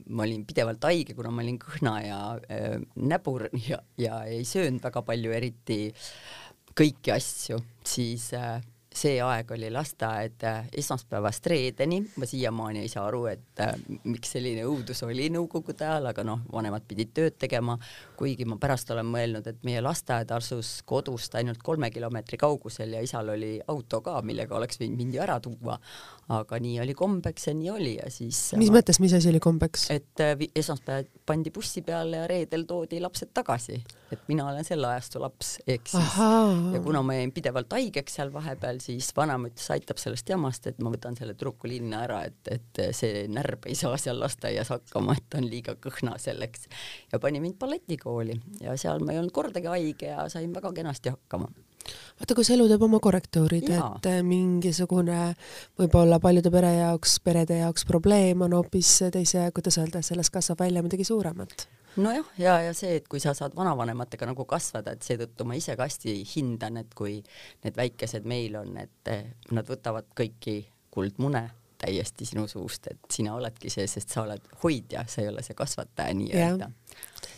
ma 0.10 0.25
olin 0.25 0.43
pidevalt 0.45 0.83
haige, 0.86 1.15
kuna 1.17 1.31
ma 1.33 1.41
olin 1.41 1.57
kõhna 1.62 1.95
ja 2.05 2.19
äh, 2.45 2.77
näbur 3.01 3.48
ja, 3.69 3.81
ja 3.98 4.21
ei 4.29 4.43
söönud 4.48 4.83
väga 4.83 5.01
palju 5.07 5.33
eriti 5.33 5.79
kõiki 6.78 7.13
asju, 7.13 7.60
siis 7.86 8.32
äh, 8.38 8.62
see 8.92 9.20
aeg 9.24 9.51
oli 9.56 9.70
lasteaed 9.72 10.44
äh, 10.44 10.66
esmaspäevast 10.78 11.46
reedeni, 11.48 12.01
ma 12.20 12.28
siiamaani 12.28 12.82
ei 12.84 12.90
saa 12.92 13.06
aru, 13.08 13.24
et 13.32 13.62
äh, 13.63 13.74
miks 14.04 14.34
selline 14.36 14.66
õudus 14.68 15.04
oli 15.08 15.30
nõukogude 15.32 15.86
ajal, 15.88 16.10
aga 16.12 16.25
noh, 16.28 16.42
vanemad 16.51 16.84
pidid 16.88 17.13
tööd 17.16 17.38
tegema, 17.40 17.78
kuigi 18.20 18.46
ma 18.50 18.60
pärast 18.62 18.92
olen 18.92 19.08
mõelnud, 19.08 19.48
et 19.48 19.63
meie 19.68 19.84
lasteaed 19.84 20.34
asus 20.36 20.74
kodust 20.88 21.36
ainult 21.40 21.63
kolme 21.63 21.92
kilomeetri 21.92 22.40
kaugusel 22.42 22.98
ja 22.98 23.04
isal 23.06 23.32
oli 23.36 23.54
auto 23.72 24.01
ka, 24.04 24.20
millega 24.28 24.60
oleks 24.60 24.82
võinud 24.82 25.00
mind 25.00 25.16
ju 25.16 25.24
ära 25.24 25.40
tuua. 25.40 25.80
Aga 26.31 26.59
nii 26.61 26.79
oli 26.83 26.93
kombeks 26.97 27.47
ja 27.50 27.53
nii 27.57 27.69
oli 27.73 27.95
ja 27.97 28.09
siis 28.13 28.39
mis 28.59 28.71
ma... 28.71 28.79
mõttes, 28.79 29.00
mis 29.03 29.13
asi 29.17 29.29
oli 29.31 29.41
kombeks? 29.43 29.88
et 29.93 30.23
äh, 30.23 30.45
esmaspäev 30.55 31.09
pandi 31.27 31.51
bussi 31.53 31.83
peale 31.85 32.23
ja 32.23 32.27
reedel 32.29 32.65
toodi 32.69 33.00
lapsed 33.03 33.31
tagasi, 33.35 33.79
et 34.11 34.27
mina 34.31 34.47
olen 34.50 34.65
selle 34.67 34.89
ajastu 34.91 35.21
laps, 35.23 35.53
ehk 35.67 35.89
siis 35.91 36.01
Ahaa. 36.01 36.75
ja 36.75 36.81
kuna 36.83 37.03
ma 37.05 37.17
jäin 37.17 37.33
pidevalt 37.35 37.71
haigeks 37.75 38.19
seal 38.19 38.33
vahepeal, 38.33 38.81
siis 38.83 39.11
vanaema 39.17 39.51
ütles, 39.51 39.67
aitab 39.75 40.01
sellest 40.01 40.29
jamast, 40.31 40.67
et 40.71 40.81
ma 40.83 40.93
võtan 40.93 41.17
selle 41.19 41.35
tüdruku 41.35 41.71
linna 41.71 42.03
ära, 42.07 42.21
et, 42.29 42.39
et 42.51 42.83
see 42.97 43.25
närb 43.31 43.67
ei 43.69 43.77
saa 43.79 43.97
seal 44.01 44.19
lasteaias 44.21 44.71
hakkama, 44.73 45.17
et 45.17 45.27
ta 45.29 45.41
on 45.41 45.50
liiga 45.51 45.75
kõhna 45.81 46.17
selleks. 46.21 46.67
ja 47.11 47.19
pani 47.19 47.43
mind 47.43 47.59
balletikooli 47.61 48.39
ja 48.61 48.77
seal 48.79 49.03
ma 49.03 49.15
ei 49.15 49.21
olnud 49.21 49.35
kordagi 49.35 49.71
haige 49.71 50.13
ja 50.13 50.27
sain 50.31 50.53
väga 50.55 50.73
kenasti 50.81 51.13
hakkama 51.13 51.51
vaata, 52.22 52.38
kus 52.38 52.51
elu 52.54 52.68
teeb 52.70 52.84
oma 52.86 53.00
korrektuurid, 53.01 53.68
et 53.74 54.08
äh, 54.10 54.22
mingisugune 54.25 55.34
võib-olla 55.80 56.20
paljude 56.22 56.51
pere 56.54 56.72
jaoks, 56.78 57.18
perede 57.25 57.62
jaoks 57.63 57.86
probleem 57.90 58.44
on 58.46 58.54
hoopis 58.60 58.98
teise, 59.13 59.48
kuidas 59.56 59.80
öelda, 59.82 60.04
sellest 60.06 60.34
kasvab 60.34 60.62
välja 60.62 60.84
midagi 60.86 61.08
suuremat. 61.08 61.66
Nojah, 62.01 62.28
ja, 62.40 62.60
ja 62.63 62.75
see, 62.78 62.94
et 63.01 63.08
kui 63.12 63.20
sa 63.20 63.34
saad 63.36 63.56
vanavanematega 63.58 64.30
nagu 64.30 64.46
kasvada, 64.48 64.94
et 64.96 65.04
seetõttu 65.04 65.48
ma 65.48 65.58
ise 65.60 65.75
ka 65.75 65.90
hästi 65.90 66.13
hindan, 66.36 66.78
et 66.80 66.94
kui 66.96 67.18
need 67.66 67.80
väikesed 67.80 68.28
meil 68.30 68.56
on, 68.62 68.78
et 68.80 69.12
eh, 69.12 69.34
nad 69.51 69.68
võtavad 69.68 70.08
kõiki 70.16 70.62
kuldmune 70.94 71.44
täiesti 71.82 72.28
sinu 72.30 72.46
suust, 72.48 72.88
et 72.94 73.12
sina 73.12 73.34
oledki 73.36 73.74
see, 73.74 73.90
sest 73.90 74.13
sa 74.13 74.24
oled 74.24 74.46
hoidja, 74.63 75.04
sa 75.10 75.25
ei 75.25 75.32
ole 75.34 75.44
see 75.44 75.58
kasvataja 75.58 76.13
nii-öelda 76.16 76.70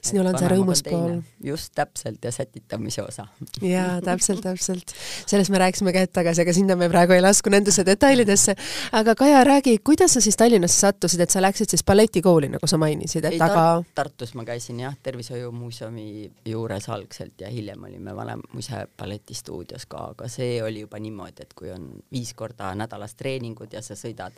sinul 0.04 0.28
on 0.28 0.38
see 0.40 0.50
rõõmus 0.52 0.82
pool. 0.86 1.22
just 1.44 1.72
täpselt 1.76 2.24
ja 2.24 2.32
sätitamise 2.32 3.04
osa. 3.04 3.26
jaa, 3.74 4.00
täpselt, 4.04 4.44
täpselt. 4.44 4.94
sellest 5.26 5.52
me 5.54 5.62
rääkisime 5.62 5.94
ka 5.96 6.04
hetk 6.04 6.16
tagasi, 6.18 6.44
aga 6.44 6.56
sinna 6.56 6.76
me 6.80 6.90
praegu 6.92 7.16
ei 7.16 7.24
lasku 7.24 7.52
nendesse 7.54 7.86
detailidesse. 7.88 8.56
aga 9.00 9.16
Kaja, 9.16 9.44
räägi, 9.48 9.78
kuidas 9.84 10.18
sa 10.18 10.22
siis 10.22 10.38
Tallinnasse 10.40 10.80
sattusid, 10.80 11.24
et 11.24 11.32
sa 11.32 11.42
läksid 11.42 11.72
siis 11.72 11.86
balletikooli, 11.88 12.50
nagu 12.56 12.68
sa 12.68 12.80
mainisid, 12.82 13.26
et 13.26 13.38
ei, 13.38 13.42
aga 13.42 13.84
Tar 13.96 14.12
Tartus 14.14 14.34
ma 14.36 14.44
käisin 14.48 14.82
jah, 14.84 14.96
Tervishoiumuuseumi 15.04 16.08
juures 16.52 16.90
algselt 16.92 17.42
ja 17.42 17.52
hiljem 17.54 17.88
olime 17.88 18.16
Vanemuise 18.16 18.84
balletistuudios 19.00 19.88
ka, 19.90 20.10
aga 20.14 20.28
see 20.32 20.58
oli 20.64 20.84
juba 20.84 21.00
niimoodi, 21.00 21.48
et 21.48 21.56
kui 21.56 21.72
on 21.72 21.88
viis 22.12 22.34
korda 22.38 22.74
nädalas 22.76 23.16
treeningud 23.16 23.72
ja 23.74 23.82
sa 23.82 23.96
sõidad 23.98 24.36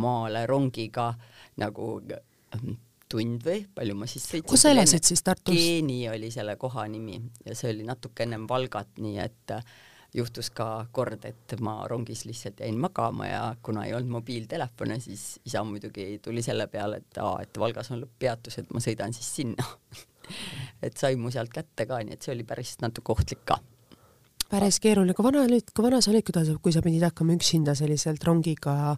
maale 0.00 0.46
rongiga 0.48 1.12
nagu 1.60 2.00
tund 3.14 3.46
või 3.46 3.64
palju 3.74 3.96
ma 3.98 4.10
siis 4.10 4.26
sõitsin. 4.26 4.48
kus 4.50 4.66
sa 4.66 4.74
elasid 4.74 5.06
siis 5.06 5.22
Tartus? 5.24 5.54
Geeni 5.54 6.02
oli 6.10 6.30
selle 6.34 6.56
koha 6.60 6.86
nimi 6.90 7.20
ja 7.46 7.56
see 7.58 7.72
oli 7.74 7.86
natuke 7.86 8.26
ennem 8.26 8.48
Valgat, 8.50 8.96
nii 9.02 9.18
et 9.22 9.54
äh, 9.54 9.74
juhtus 10.14 10.50
ka 10.54 10.86
kord, 10.94 11.24
et 11.26 11.54
ma 11.64 11.76
rongis 11.90 12.24
lihtsalt 12.28 12.62
jäin 12.62 12.78
magama 12.80 13.28
ja 13.28 13.42
kuna 13.62 13.84
ei 13.88 13.94
olnud 13.96 14.20
mobiiltelefone, 14.20 14.98
siis 15.02 15.40
isa 15.46 15.64
muidugi 15.66 16.18
tuli 16.22 16.42
selle 16.42 16.68
peale, 16.70 17.02
et 17.02 17.22
aa, 17.22 17.38
et 17.42 17.58
Valgas 17.60 17.90
on 17.94 18.02
lõpppeatus, 18.04 18.60
et 18.62 18.74
ma 18.74 18.82
sõidan 18.82 19.14
siis 19.16 19.30
sinna 19.40 19.66
et 20.86 20.96
sai 20.96 21.18
mu 21.20 21.32
sealt 21.34 21.52
kätte 21.54 21.88
ka, 21.90 22.02
nii 22.02 22.18
et 22.18 22.26
see 22.26 22.34
oli 22.34 22.46
päris 22.46 22.76
natuke 22.82 23.14
ohtlik 23.14 23.42
ka 23.50 23.58
päris 24.54 24.78
keeruline, 24.82 25.16
kui 25.16 25.26
vana 25.26 25.42
olid, 25.42 25.72
kui 25.74 25.82
vana 25.82 25.98
sa 26.04 26.12
olid, 26.12 26.30
kui 26.62 26.72
sa 26.74 26.82
pidid 26.84 27.02
hakkama 27.02 27.34
üksinda 27.34 27.74
selliselt 27.74 28.22
rongiga 28.26 28.94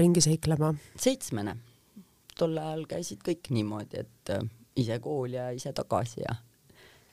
ringi 0.00 0.22
seiklema? 0.24 0.72
seitsmene 0.96 1.58
tol 2.38 2.58
ajal 2.58 2.86
käisid 2.90 3.22
kõik 3.26 3.50
niimoodi, 3.54 4.04
et 4.04 4.34
äh, 4.34 4.44
ise 4.80 4.98
kooli 5.02 5.38
ja 5.38 5.50
ise 5.54 5.72
tagasi 5.76 6.24
ja 6.24 6.36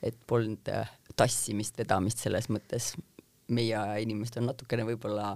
et 0.02 0.18
polnud 0.26 0.68
äh, 0.72 0.90
tassimist, 1.16 1.78
vedamist 1.78 2.22
selles 2.22 2.50
mõttes. 2.50 2.94
meie 3.52 3.74
aja 3.76 3.98
inimesed 4.00 4.38
on 4.40 4.46
natukene 4.48 4.84
võib-olla 4.86 5.34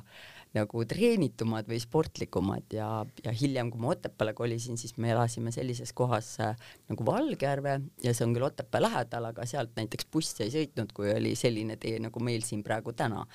nagu 0.54 0.84
treenitumad 0.88 1.68
või 1.68 1.78
sportlikumad 1.82 2.76
ja, 2.76 2.88
ja 3.24 3.34
hiljem, 3.34 3.70
kui 3.72 3.82
ma 3.82 3.92
Otepääle 3.92 4.32
kolisin, 4.36 4.78
siis 4.80 4.96
me 5.00 5.10
elasime 5.12 5.52
sellises 5.54 5.92
kohas 5.96 6.34
äh, 6.44 6.56
nagu 6.90 7.06
Valgjärve. 7.06 7.78
Ja 8.04 8.14
see 8.14 8.26
on 8.26 8.34
küll 8.36 8.46
Otepää 8.46 8.82
lähedal, 8.82 9.30
aga 9.32 9.46
sealt 9.48 9.76
näiteks 9.76 10.08
buss 10.12 10.40
ei 10.44 10.52
sõitnud, 10.54 10.94
kui 10.96 11.12
oli 11.12 11.34
selline 11.38 11.78
tee 11.80 11.98
nagu 12.02 12.22
meil 12.24 12.44
siin 12.46 12.64
praegu 12.66 12.94
täna. 12.96 13.26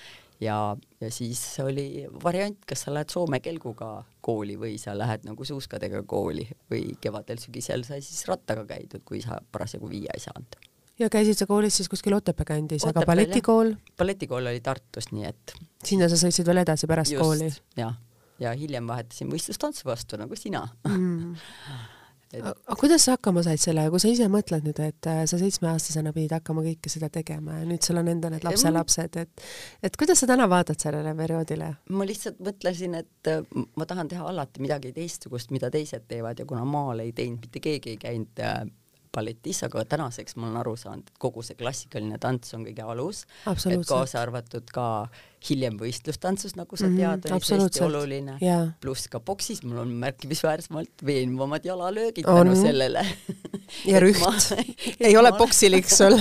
Ja, 0.41 0.57
ja 1.01 1.11
siis 1.13 1.43
oli 1.61 2.07
variant, 2.23 2.57
kas 2.65 2.87
sa 2.87 2.93
lähed 2.93 3.13
Soome 3.13 3.37
kelguga 3.45 3.99
kooli 4.25 4.55
või 4.57 4.79
sa 4.81 4.95
lähed 4.97 5.27
nagu 5.27 5.45
suuskadega 5.45 6.01
kooli 6.09 6.47
või 6.71 6.95
kevadel-sügisel 7.01 7.85
sai 7.85 8.01
siis 8.05 8.25
rattaga 8.29 8.65
käidud, 8.73 9.05
kui 9.05 9.21
sa 9.21 9.37
parasjagu 9.53 9.89
viia 9.91 10.17
ei 10.17 10.23
saanud. 10.23 10.70
Ja 11.01 11.09
käisid 11.13 11.39
sa 11.39 11.47
koolis 11.49 11.79
siis 11.81 11.89
kuskil 11.91 12.15
Otepää 12.17 12.47
kandis, 12.53 12.85
aga 12.89 13.05
balletikool? 13.07 13.75
balletikool 13.97 14.51
oli 14.53 14.63
Tartus, 14.63 15.11
nii 15.15 15.27
et 15.29 15.55
sinna 15.85 16.09
sa 16.11 16.19
sõitsid 16.19 16.47
veel 16.47 16.63
edasi 16.63 16.89
pärast 16.89 17.15
Just, 17.15 17.23
kooli? 17.23 17.49
jah, 17.79 17.95
ja 18.41 18.53
hiljem 18.57 18.89
vahetasin 18.89 19.31
võistlustantsu 19.31 19.89
vastu 19.89 20.19
nagu 20.21 20.37
sina 20.39 20.65
mm. 20.87 21.33
et.... 22.37 22.43
aga 22.43 22.77
kuidas 22.79 23.05
sa 23.05 23.15
hakkama 23.15 23.43
said 23.45 23.61
sellega, 23.61 23.91
kui 23.93 24.01
sa 24.03 24.11
ise 24.11 24.27
mõtled 24.31 24.65
nüüd, 24.67 24.81
et 24.83 25.09
äh, 25.09 25.21
sa 25.29 25.39
seitsmeaastasena 25.41 26.13
pidid 26.15 26.35
hakkama 26.37 26.63
kõike 26.65 26.91
seda 26.93 27.11
tegema 27.13 27.59
ja 27.59 27.67
nüüd 27.69 27.85
sul 27.85 27.99
on 28.01 28.11
enda 28.11 28.31
need 28.33 28.45
lapselapsed, 28.47 29.17
et 29.21 29.45
et 29.87 29.97
kuidas 29.99 30.23
sa 30.23 30.29
täna 30.31 30.47
vaatad 30.51 30.79
sellele 30.81 31.13
perioodile? 31.17 31.71
ma 31.89 32.07
lihtsalt 32.07 32.41
mõtlesin, 32.43 32.97
et 33.01 33.31
äh, 33.31 33.41
ma 33.79 33.87
tahan 33.89 34.11
teha 34.11 34.27
alati 34.33 34.63
midagi 34.63 34.93
teistsugust, 34.95 35.53
mida 35.55 35.71
teised 35.73 36.07
teevad 36.11 36.39
ja 36.41 36.47
kuna 36.49 36.65
maal 36.67 37.03
ei 37.03 37.15
teinud 37.17 37.47
mitte 37.47 37.63
keegi 37.63 37.95
ei 37.95 38.01
käinud 38.01 38.43
äh, 38.45 38.63
balletis, 39.15 39.59
aga 39.67 39.83
tänaseks 39.85 40.37
ma 40.39 40.47
olen 40.47 40.59
aru 40.61 40.75
saanud, 40.79 41.09
et 41.11 41.19
kogu 41.21 41.43
see 41.45 41.57
klassikaline 41.59 42.17
tants 42.21 42.55
on 42.55 42.63
kõige 42.67 42.85
alus, 42.93 43.25
et 43.51 43.85
kaasa 43.87 44.21
arvatud 44.21 44.71
ka 44.73 44.85
hiljem 45.47 45.79
võistlustantsus, 45.81 46.55
nagu 46.55 46.77
sa 46.77 46.87
mhm, 46.87 46.97
tead 46.97 47.25
mm, 47.25 47.37
-hmm, 47.37 47.53
on 47.55 47.63
hästi 47.65 47.83
oluline. 47.85 48.35
Yeah., 48.41 48.67
pluss 48.81 49.09
ka 49.11 49.19
boksis 49.19 49.63
mul 49.63 49.81
on 49.83 49.95
märkimisväärsemalt 50.03 51.05
veenvamad 51.05 51.65
jalalöögid 51.65 52.25
tänu 52.25 52.55
sellele. 52.55 53.05
Ja 53.87 54.01
rüht 54.03 54.19
ma, 54.19 54.33
ei 55.07 55.15
ole 55.17 55.31
boksilik 55.31 55.87
sul 55.87 56.17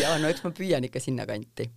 ja 0.00 0.14
no 0.18 0.30
eks 0.32 0.40
ma 0.46 0.50
püüan 0.50 0.84
ikka 0.88 1.00
sinnakanti. 1.00 1.68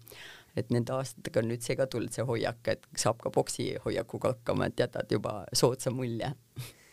Et 0.56 0.72
nende 0.72 0.96
aastatega 0.96 1.44
on 1.44 1.52
nüüd 1.52 1.62
see 1.62 1.76
ka 1.76 1.90
tulnud, 1.92 2.14
see 2.16 2.24
hoiak, 2.26 2.62
et 2.72 2.88
saab 2.96 3.20
ka 3.22 3.30
boksi 3.30 3.74
hoiakuga 3.84 4.32
hakkama, 4.32 4.72
et 4.72 4.80
jätad 4.80 5.12
juba 5.12 5.44
soodsa 5.54 5.92
mulje 5.92 6.32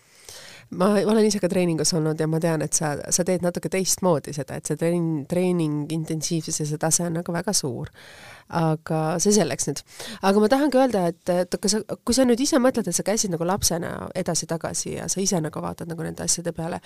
ma 0.70 0.90
olen 0.94 1.24
ise 1.28 1.40
ka 1.42 1.48
treeningus 1.50 1.94
olnud 1.96 2.20
ja 2.20 2.28
ma 2.30 2.40
tean, 2.42 2.62
et 2.64 2.76
sa, 2.76 2.94
sa 3.12 3.24
teed 3.26 3.44
natuke 3.44 3.70
teistmoodi 3.72 4.34
seda, 4.36 4.58
et 4.58 4.70
see 4.70 4.78
treen-, 4.80 5.24
treening 5.30 5.92
intensiivsus 5.94 6.60
ja 6.60 6.68
see 6.68 6.80
tase 6.80 7.06
on 7.06 7.18
nagu 7.20 7.34
väga 7.34 7.52
suur. 7.56 7.92
aga 8.54 9.18
see 9.24 9.32
selleks 9.32 9.68
nüüd. 9.70 9.84
aga 10.22 10.40
ma 10.40 10.48
tahangi 10.52 10.80
öelda, 10.80 11.06
et, 11.12 11.30
et 11.32 11.60
kas 11.60 11.76
sa, 11.76 11.82
kui 12.04 12.16
sa 12.16 12.26
nüüd 12.28 12.40
ise 12.40 12.60
mõtled, 12.60 12.88
et 12.88 12.96
sa 12.96 13.06
käisid 13.06 13.32
nagu 13.32 13.46
lapsena 13.48 14.10
edasi-tagasi 14.14 14.98
ja 14.98 15.08
sa 15.08 15.20
ise 15.20 15.40
nagu 15.40 15.62
vaatad 15.64 15.88
nagu 15.88 16.04
nende 16.04 16.26
asjade 16.26 16.52
peale, 16.52 16.80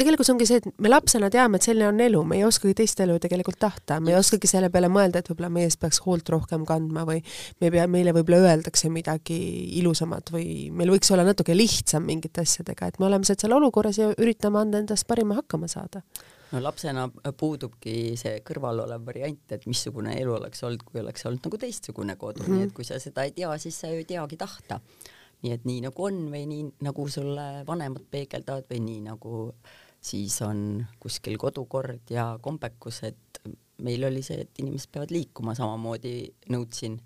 tegelikult 0.00 0.28
see 0.28 0.34
ongi 0.34 0.48
see, 0.48 0.60
et 0.62 0.80
me 0.82 0.90
lapsena 0.90 1.30
teame, 1.32 1.60
et 1.60 1.68
selline 1.68 1.88
on 1.90 2.00
elu, 2.04 2.22
me 2.26 2.40
ei 2.40 2.46
oskagi 2.48 2.74
teist 2.80 3.00
elu 3.04 3.18
tegelikult 3.22 3.60
tahta, 3.62 4.00
me 4.00 4.14
ei 4.14 4.18
oskagi 4.18 4.50
selle 4.50 4.72
peale 4.72 4.90
mõelda, 4.92 5.22
et 5.22 5.30
võib-olla 5.30 5.52
meie 5.52 5.68
eest 5.70 5.80
peaks 5.82 6.02
hoolt 6.06 6.32
rohkem 6.32 6.66
kandma 6.68 7.06
või 7.08 7.22
me 7.60 7.70
pea, 7.70 7.86
meile 7.90 8.16
võib-olla 8.16 8.50
öeldakse 8.54 8.90
midagi 8.92 9.38
ilusamat 9.82 10.34
või 10.34 10.50
meil 10.74 10.96
võiks 10.96 11.12
olla 11.14 11.24
natuke 11.28 11.56
lihtsam 11.56 12.06
mingite 12.08 12.44
asjadega, 12.44 12.90
et 12.90 13.00
me 13.00 13.10
oleme 13.10 13.28
seal 13.28 13.56
olukorras 13.56 14.00
ja 14.00 14.10
üritame 14.16 14.62
anda 14.64 14.82
endast 14.82 15.08
parima 15.10 15.38
hakkama 15.40 15.70
saada 15.70 16.04
no 16.50 16.62
lapsena 16.62 17.06
puudubki 17.38 18.16
see 18.20 18.40
kõrvalolev 18.46 19.04
variant, 19.06 19.54
et 19.54 19.66
missugune 19.70 20.16
elu 20.18 20.34
oleks 20.36 20.64
olnud, 20.66 20.84
kui 20.86 21.02
oleks 21.02 21.26
olnud 21.28 21.46
nagu 21.46 21.60
teistsugune 21.62 22.16
kodu 22.20 22.42
mm, 22.42 22.46
-hmm. 22.46 22.58
nii 22.58 22.68
et 22.68 22.74
kui 22.76 22.86
sa 22.86 22.98
seda 22.98 23.26
ei 23.26 23.34
tea, 23.36 23.52
siis 23.58 23.80
sa 23.80 23.90
ju 23.90 24.02
ei 24.02 24.08
teagi 24.08 24.36
tahta. 24.36 24.80
nii 25.42 25.52
et 25.52 25.62
nii 25.64 25.80
nagu 25.80 26.04
on 26.04 26.16
või 26.32 26.42
nii 26.46 26.64
nagu 26.84 27.08
sulle 27.08 27.64
vanemad 27.66 28.02
peegeldavad 28.10 28.66
või 28.70 28.80
nii 28.84 29.00
nagu 29.06 29.54
siis 30.00 30.40
on 30.42 30.86
kuskil 31.00 31.38
kodukord 31.38 32.10
ja 32.10 32.32
kombekus, 32.42 33.02
et 33.08 33.42
meil 33.84 34.04
oli 34.08 34.22
see, 34.24 34.44
et 34.44 34.62
inimesed 34.62 34.92
peavad 34.92 35.12
liikuma, 35.14 35.54
samamoodi 35.56 36.14
nõudsin, 36.52 36.98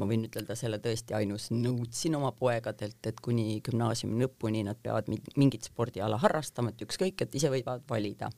ma 0.00 0.08
võin 0.08 0.26
ütelda 0.26 0.56
selle 0.58 0.78
tõesti 0.82 1.16
ainus, 1.16 1.50
nõudsin 1.54 2.16
oma 2.18 2.32
poegadelt, 2.36 3.00
et 3.06 3.20
kuni 3.22 3.60
gümnaasiumi 3.64 4.22
lõpuni 4.24 4.62
nad 4.66 4.78
peavad 4.82 5.10
mingit 5.36 5.68
spordiala 5.68 6.18
harrastama, 6.22 6.72
et 6.72 6.86
ükskõik, 6.86 7.22
et 7.22 7.34
ise 7.38 7.52
võivad 7.52 7.84
valida. 7.90 8.30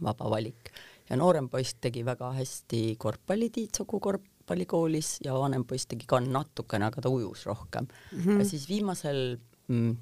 vaba 0.00 0.30
valik. 0.30 0.70
ja 1.08 1.16
noorem 1.16 1.48
poiss 1.48 1.74
tegi 1.74 2.04
väga 2.04 2.30
hästi 2.32 2.96
korvpalli 2.98 3.50
Tiitsoku 3.50 4.00
korvpallikoolis 4.00 5.18
ja 5.24 5.34
vanem 5.34 5.64
poiss 5.64 5.86
tegi 5.86 6.06
ka 6.06 6.20
natukene, 6.20 6.86
aga 6.86 7.00
ta 7.00 7.08
ujus 7.08 7.44
rohkem 7.46 7.84
mm. 7.84 8.18
-hmm. 8.18 8.38
ja 8.38 8.44
siis 8.44 8.68
viimasel 8.68 9.38
mm, 9.68 9.96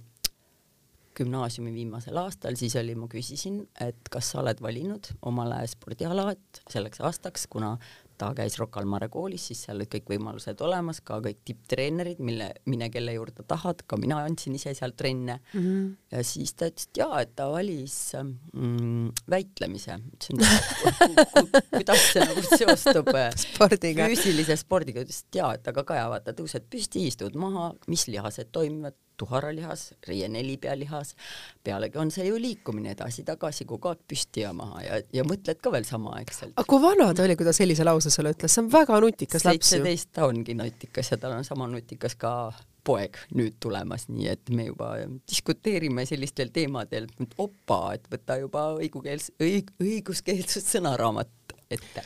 gümnaasiumi 1.21 1.73
viimasel 1.75 2.19
aastal, 2.21 2.59
siis 2.61 2.77
oli, 2.81 2.97
ma 2.99 3.09
küsisin, 3.11 3.63
et 3.81 4.13
kas 4.13 4.33
sa 4.33 4.43
oled 4.43 4.63
valinud 4.65 5.13
omale 5.29 5.63
spordiala, 5.71 6.31
et 6.35 6.63
selleks 6.73 7.03
aastaks, 7.07 7.47
kuna 7.51 7.77
ta 8.21 8.31
käis 8.37 8.59
Rocca 8.61 8.83
al 8.83 8.89
Mare 8.91 9.09
koolis, 9.13 9.47
siis 9.49 9.63
seal 9.65 9.79
olid 9.79 9.91
kõik 9.95 10.11
võimalused 10.13 10.61
olemas, 10.65 11.01
ka 11.05 11.19
kõik 11.25 11.41
tipptreenerid, 11.49 12.21
mille, 12.25 12.51
mine 12.69 12.91
kelle 12.93 13.15
juurde 13.17 13.45
tahad, 13.49 13.85
ka 13.89 13.97
mina 14.01 14.21
andsin 14.27 14.57
ise 14.59 14.75
seal 14.77 14.93
trenne 14.99 15.39
mm. 15.41 15.61
-hmm. 15.61 15.87
ja 16.13 16.25
siis 16.27 16.53
ta 16.55 16.69
ütles, 16.71 16.89
et 16.91 17.01
jaa, 17.03 17.23
et 17.25 17.35
ta 17.37 17.49
valis 17.53 17.97
mm, 18.17 19.09
väitlemise. 19.31 19.99
ütlesin, 20.17 20.43
kuidas 21.77 22.07
see 22.13 22.27
nagu 22.27 22.45
seostub 22.51 23.13
äh, 23.15 23.31
spordiga. 23.47 24.09
füüsilise 24.13 24.59
spordiga, 24.61 25.05
ütles, 25.07 25.25
et 25.25 25.41
jaa, 25.41 25.55
et 25.57 25.73
aga 25.73 25.87
Kaja, 25.91 26.09
vaata, 26.13 26.37
tõused 26.37 26.69
püsti, 26.71 27.07
istud 27.09 27.39
maha, 27.41 27.71
mis 27.89 28.05
lihased 28.11 28.53
toimivad 28.53 28.99
tuharalihas, 29.21 29.87
riienelipealihas, 30.09 31.15
pealegi 31.65 32.01
on 32.01 32.13
see 32.15 32.27
ju 32.29 32.41
liikumine 32.41 32.95
edasi-tagasi 32.97 33.67
kogu 33.69 33.93
aeg 33.93 34.03
püsti 34.09 34.45
ja 34.47 34.55
maha 34.57 34.85
ja, 34.87 35.01
ja 35.21 35.27
mõtled 35.29 35.61
ka 35.63 35.73
veel 35.75 35.87
samaaegselt. 35.89 36.57
aga 36.57 36.67
kui 36.73 36.83
vana 36.83 37.11
ta 37.15 37.27
oli, 37.27 37.37
kui 37.39 37.49
ta 37.49 37.55
sellise 37.57 37.87
lause 37.87 38.13
sulle 38.13 38.35
ütles, 38.37 38.55
see 38.55 38.65
on 38.65 38.73
väga 38.73 39.01
nutikas 39.05 39.47
laps 39.47 39.61
ju. 39.61 39.71
seitseteist 39.77 40.13
ta 40.17 40.27
ongi 40.31 40.57
nutikas 40.59 41.13
ja 41.15 41.21
tal 41.21 41.37
on 41.39 41.47
sama 41.47 41.69
nutikas 41.71 42.17
ka 42.21 42.35
poeg 42.85 43.19
nüüd 43.37 43.59
tulemas, 43.61 44.07
nii 44.09 44.29
et 44.33 44.53
me 44.57 44.71
juba 44.71 44.95
diskuteerime 45.29 46.07
sellistel 46.09 46.53
teemadel, 46.55 47.11
et 47.21 47.37
opa, 47.43 47.81
et 47.97 48.07
võta 48.13 48.39
juba 48.41 48.71
õigukeels-, 48.79 49.33
õig-, 49.43 49.75
õiguskeelsus 49.85 50.65
sõnaraamat 50.77 51.59
ette. 51.71 52.03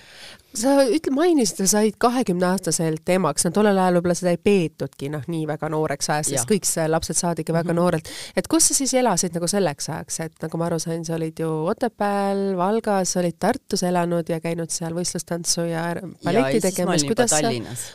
sa 0.54 0.74
ütle, 0.86 1.10
mainisid, 1.14 1.58
sa 1.64 1.66
said 1.78 1.96
kahekümneaastaselt 2.02 3.08
emaks, 3.16 3.46
no 3.46 3.50
tollel 3.54 3.78
ajal 3.80 3.98
võib-olla 3.98 4.16
seda 4.18 4.34
ei 4.34 4.38
peetudki 4.38 5.10
noh, 5.10 5.24
nii 5.30 5.48
väga 5.50 5.70
nooreks 5.72 6.10
ajaks, 6.14 6.32
sest 6.34 6.50
kõik 6.50 6.68
lapsed 6.92 7.18
saadigi 7.18 7.52
väga 7.52 7.66
mm 7.66 7.70
-hmm. 7.70 7.80
noorelt. 7.80 8.10
et 8.36 8.48
kus 8.48 8.68
sa 8.68 8.76
siis 8.78 8.94
elasid 8.94 9.34
nagu 9.34 9.48
selleks 9.50 9.88
ajaks, 9.88 10.20
et 10.20 10.46
nagu 10.46 10.58
ma 10.60 10.68
aru 10.70 10.78
sain, 10.78 11.04
sa 11.04 11.14
olid 11.14 11.40
ju 11.40 11.50
Otepääl, 11.72 12.56
Valgas, 12.56 13.16
olid 13.16 13.38
Tartus 13.38 13.82
elanud 13.82 14.28
ja 14.28 14.40
käinud 14.40 14.70
seal 14.70 14.94
võistlustantsu 14.94 15.66
ja 15.70 15.94
balletti 16.24 16.60
tegemas, 16.60 17.04
kuidas 17.04 17.30
sa, 17.30 17.50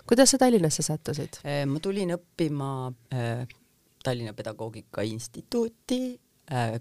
kuidas 0.05 0.31
sa 0.31 0.38
Tallinnasse 0.38 0.83
sattusid? 0.83 1.39
Äh, 1.45 1.65
ma 1.65 1.79
tulin 1.79 2.11
õppima 2.17 2.93
äh, 3.13 3.47
Tallinna 4.03 4.33
Pedagoogika 4.33 5.01
Instituuti 5.01 6.19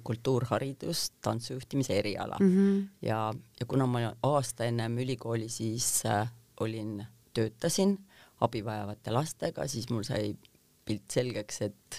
kultuurharidus, 0.02 1.10
tantsujuhtimise 1.20 1.98
eriala 1.98 2.36
mm. 2.40 2.52
-hmm. 2.54 2.84
ja, 3.02 3.34
ja 3.60 3.66
kuna 3.66 3.86
ma 3.86 4.00
aasta 4.22 4.64
ennem 4.64 4.98
ülikooli 4.98 5.48
siis 5.48 6.06
äh, 6.06 6.30
olin, 6.60 7.06
töötasin 7.34 7.98
abi 8.40 8.64
vajavate 8.64 9.10
lastega, 9.14 9.66
siis 9.68 9.88
mul 9.90 10.04
sai 10.06 10.32
pilt 10.88 11.10
selgeks, 11.12 11.60
et, 11.66 11.98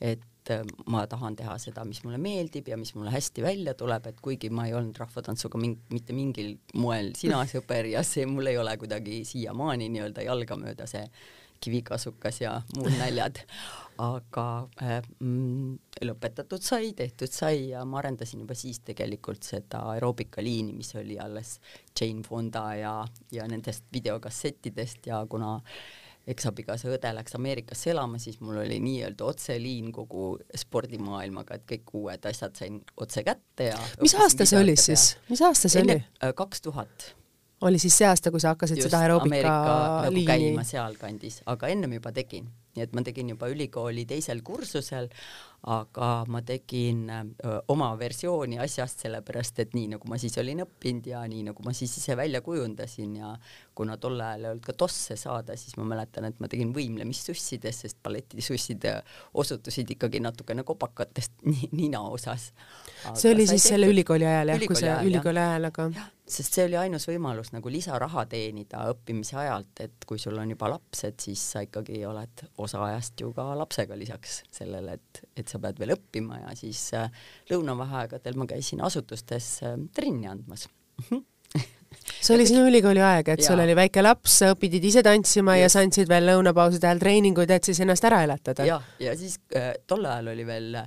et 0.00 0.50
äh, 0.50 0.64
ma 0.90 1.04
tahan 1.10 1.36
teha 1.36 1.56
seda, 1.62 1.84
mis 1.88 2.02
mulle 2.04 2.18
meeldib 2.18 2.68
ja 2.68 2.78
mis 2.80 2.94
mulle 2.96 3.12
hästi 3.14 3.44
välja 3.44 3.76
tuleb, 3.78 4.10
et 4.10 4.20
kuigi 4.24 4.50
ma 4.50 4.66
ei 4.68 4.74
olnud 4.74 4.98
rahvatantsuga 4.98 5.60
ming, 5.60 5.78
mitte 5.94 6.16
mingil 6.16 6.56
moel 6.80 7.12
sina 7.18 7.44
sõber 7.52 7.90
ja 7.92 8.02
see 8.06 8.26
mul 8.26 8.52
ei 8.52 8.58
ole 8.58 8.76
kuidagi 8.80 9.22
siiamaani 9.28 9.88
nii-öelda 9.94 10.26
jalga 10.26 10.58
mööda 10.60 10.88
see 10.90 11.04
kivikasukas 11.64 12.40
ja 12.42 12.58
muud 12.76 12.92
näljad 13.02 13.40
aga 14.02 14.46
äh, 14.82 15.00
mm, 15.20 15.74
lõpetatud 16.04 16.62
sai, 16.64 16.92
tehtud 16.96 17.30
sai 17.30 17.70
ja 17.70 17.84
ma 17.86 18.00
arendasin 18.00 18.42
juba 18.42 18.56
siis 18.58 18.80
tegelikult 18.86 19.46
seda 19.46 19.84
aeroobikaliini, 19.92 20.74
mis 20.74 20.94
oli 20.98 21.18
alles 21.20 21.58
Jane 21.94 22.24
Fonda 22.26 22.66
ja, 22.78 22.94
ja 23.32 23.46
nendest 23.50 23.86
videokassettidest. 23.94 25.06
Ja 25.06 25.24
kuna 25.30 25.58
eksabikaasa 26.26 26.88
õde 26.88 27.10
läks 27.14 27.36
Ameerikasse 27.36 27.92
elama, 27.92 28.18
siis 28.18 28.40
mul 28.40 28.62
oli 28.62 28.78
nii-öelda 28.80 29.26
otseliin 29.28 29.92
kogu 29.92 30.38
spordimaailmaga, 30.56 31.58
et 31.58 31.66
kõik 31.68 31.92
uued 32.00 32.30
asjad 32.30 32.56
sain 32.56 32.80
otse 32.96 33.22
kätte 33.26 33.68
ja 33.70 33.78
mis 34.00 34.16
aasta 34.16 34.48
see 34.48 34.62
oli 34.62 34.76
siis, 34.80 35.12
mis 35.28 35.44
aasta 35.44 35.68
see 35.68 35.84
oli? 35.84 36.00
Äh, 36.24 36.32
kaks 36.36 36.64
tuhat. 36.64 37.12
Oli 37.64 37.78
siis 37.80 37.96
see 38.00 38.08
aasta, 38.08 38.32
kui 38.32 38.42
sa 38.42 38.56
hakkasid 38.56 38.80
Just, 38.80 38.88
seda 38.88 39.04
aeroobika 39.04 39.54
nagu 40.08 40.12
liini 40.16 40.26
käima 40.28 40.64
sealkandis, 40.68 41.42
aga 41.48 41.70
ennem 41.72 41.98
juba 42.00 42.12
tegin 42.16 42.48
nii 42.74 42.84
et 42.86 42.94
ma 42.94 43.04
tegin 43.06 43.30
juba 43.34 43.50
ülikooli 43.52 44.06
teisel 44.10 44.42
kursusel, 44.46 45.10
aga 45.64 46.08
ma 46.28 46.42
tegin 46.44 47.06
öö, 47.08 47.58
oma 47.72 47.88
versiooni 47.98 48.58
asjast, 48.60 49.00
sellepärast 49.06 49.62
et 49.62 49.76
nii 49.76 49.94
nagu 49.94 50.08
ma 50.10 50.18
siis 50.20 50.36
olin 50.42 50.60
õppinud 50.66 51.08
ja 51.08 51.22
nii 51.30 51.46
nagu 51.46 51.64
ma 51.64 51.72
siis 51.76 51.94
ise 52.00 52.16
välja 52.18 52.42
kujundasin 52.44 53.14
ja 53.16 53.30
kuna 53.74 53.96
tol 54.00 54.20
ajal 54.20 54.44
ei 54.44 54.50
olnud 54.52 54.66
ka 54.66 54.74
tosse 54.84 55.16
saada, 55.16 55.56
siis 55.56 55.78
ma 55.80 55.86
mäletan, 55.94 56.28
et 56.28 56.40
ma 56.42 56.50
tegin 56.52 56.74
võimlemissussidest, 56.76 57.86
sest 57.86 58.00
balletisussid 58.04 58.84
osutusid 59.40 59.94
ikkagi 59.96 60.20
natukene 60.20 60.66
kopakatest 60.68 61.40
nina 61.78 62.02
osas. 62.12 62.50
see 63.14 63.32
oli 63.32 63.46
siis 63.46 63.62
tehtud. 63.62 63.70
selle 63.70 63.88
ülikooli 63.94 64.28
ajal 64.28 64.54
jah, 64.54 64.66
kui 64.68 64.82
see 64.82 64.98
ülikooli 65.08 65.44
ajal, 65.46 65.70
aga 65.72 65.88
sest 66.24 66.56
see 66.56 66.64
oli 66.64 66.76
ainus 66.80 67.04
võimalus 67.08 67.50
nagu 67.52 67.68
lisaraha 67.68 68.24
teenida 68.30 68.86
õppimise 68.92 69.36
ajalt, 69.42 69.82
et 69.84 70.06
kui 70.08 70.20
sul 70.20 70.38
on 70.40 70.54
juba 70.54 70.70
laps, 70.72 71.04
et 71.08 71.20
siis 71.20 71.42
sa 71.52 71.64
ikkagi 71.64 72.00
oled 72.08 72.44
osa 72.64 72.80
ajast 72.86 73.20
ju 73.20 73.32
ka 73.36 73.50
lapsega 73.58 73.98
lisaks 73.98 74.40
sellele, 74.54 74.96
et, 74.96 75.22
et 75.36 75.52
sa 75.54 75.62
pead 75.62 75.78
veel 75.80 75.94
õppima 75.96 76.40
ja 76.42 76.56
siis 76.58 76.88
äh, 76.98 77.06
lõunavaheaegadel 77.52 78.40
ma 78.40 78.48
käisin 78.50 78.82
asutustes 78.84 79.56
äh, 79.64 79.78
trenni 79.94 80.28
andmas 80.30 80.66
see 82.24 82.34
oli 82.34 82.46
sinu 82.48 82.64
ülikooli 82.68 83.02
aeg, 83.04 83.30
et 83.34 83.42
ja. 83.42 83.48
sul 83.50 83.62
oli 83.62 83.76
väike 83.78 84.02
laps, 84.02 84.38
sa 84.42 84.52
pidid 84.58 84.84
ise 84.84 85.02
tantsima 85.06 85.56
ja, 85.58 85.66
ja 85.66 85.72
sa 85.72 85.84
andsid 85.84 86.10
veel 86.10 86.26
lõunapauside 86.32 86.88
ajal 86.90 87.02
treeninguid, 87.02 87.52
et 87.54 87.70
siis 87.70 87.80
ennast 87.84 88.06
ära 88.08 88.22
elatada? 88.26 88.66
jah, 88.68 88.86
ja 89.02 89.14
siis 89.18 89.38
äh, 89.56 89.74
tol 89.86 90.06
ajal 90.08 90.32
oli 90.34 90.46
veel 90.48 90.78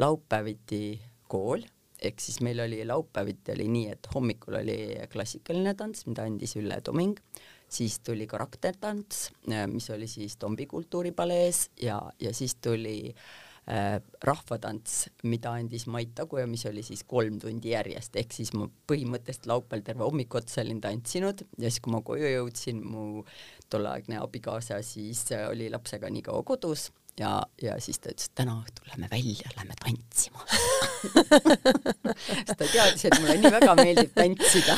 laupäeviti 0.00 0.84
kool 1.30 1.64
ehk 2.04 2.20
siis 2.20 2.40
meil 2.44 2.60
oli 2.60 2.82
laupäeviti 2.86 3.54
oli 3.54 3.66
nii, 3.70 3.96
et 3.96 4.08
hommikul 4.14 4.58
oli 4.60 4.78
klassikaline 5.12 5.72
tants, 5.78 6.04
mida 6.08 6.26
andis 6.28 6.52
Ülle 6.60 6.80
Toming, 6.84 7.16
siis 7.70 7.98
tuli 8.04 8.26
karaktertants, 8.28 9.30
mis 9.72 9.88
oli 9.94 10.08
siis 10.10 10.36
Tombi 10.36 10.66
kultuuripalees 10.70 11.68
ja, 11.80 11.96
ja 12.20 12.34
siis 12.36 12.58
tuli 12.60 12.98
äh, 13.08 13.24
rahvatants, 13.64 14.96
mida 15.24 15.54
andis 15.56 15.86
Mait 15.88 16.10
Taguja, 16.14 16.44
mis 16.46 16.66
oli 16.68 16.82
siis 16.84 17.00
kolm 17.08 17.38
tundi 17.40 17.70
järjest, 17.72 18.16
ehk 18.20 18.34
siis 18.36 18.52
ma 18.52 18.66
põhimõtteliselt 18.90 19.48
laupäeval 19.48 19.84
terve 19.86 20.04
hommiku 20.04 20.40
otsa 20.42 20.60
olin 20.60 20.82
tantsinud 20.84 21.46
ja 21.56 21.70
siis, 21.70 21.80
kui 21.80 21.94
ma 21.94 22.02
koju 22.04 22.28
jõudsin, 22.28 22.82
mu 22.84 23.22
tolleaegne 23.72 24.20
abikaasa 24.20 24.82
siis 24.84 25.24
äh, 25.32 25.48
oli 25.48 25.70
lapsega 25.72 26.12
nii 26.12 26.26
kaua 26.28 26.44
kodus 26.44 26.90
ja, 27.20 27.42
ja 27.62 27.74
siis 27.82 27.98
ta 28.02 28.10
ütles, 28.10 28.28
et 28.28 28.34
täna 28.38 28.56
õhtul 28.58 28.88
lähme 28.90 29.08
välja, 29.10 29.50
lähme 29.56 29.76
tantsima 29.78 30.44
sest 32.24 32.54
ta 32.58 32.66
teadis, 32.66 33.04
et 33.06 33.16
mulle 33.20 33.36
nii 33.40 33.52
väga 33.54 33.74
meeldib 33.78 34.14
tantsida 34.16 34.76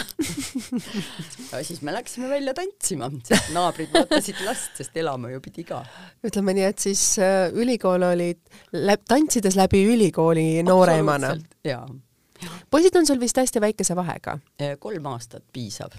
ja 1.52 1.62
siis 1.66 1.82
me 1.86 1.94
läksime 1.96 2.30
välja 2.32 2.54
tantsima, 2.56 3.10
sest 3.24 3.52
naabrid 3.56 3.92
vaatasid 3.94 4.42
last, 4.46 4.74
sest 4.78 4.96
elama 5.00 5.32
ju 5.32 5.40
pidi 5.44 5.64
ka. 5.68 5.82
ütleme 6.26 6.56
nii, 6.56 6.66
et 6.72 6.88
siis 6.88 7.04
äh, 7.22 7.46
ülikool 7.54 8.04
oli 8.10 8.32
läb, 8.76 9.06
tantsides 9.08 9.56
läbi 9.58 9.84
ülikooli 9.94 10.48
nooremana. 10.66 11.32
jaa. 11.64 11.86
poisid 12.70 13.00
on 13.00 13.08
sul 13.08 13.22
vist 13.22 13.40
hästi 13.40 13.64
väikese 13.64 13.96
vahega? 13.96 14.38
kolm 14.82 15.08
aastat 15.14 15.46
piisab 15.52 15.96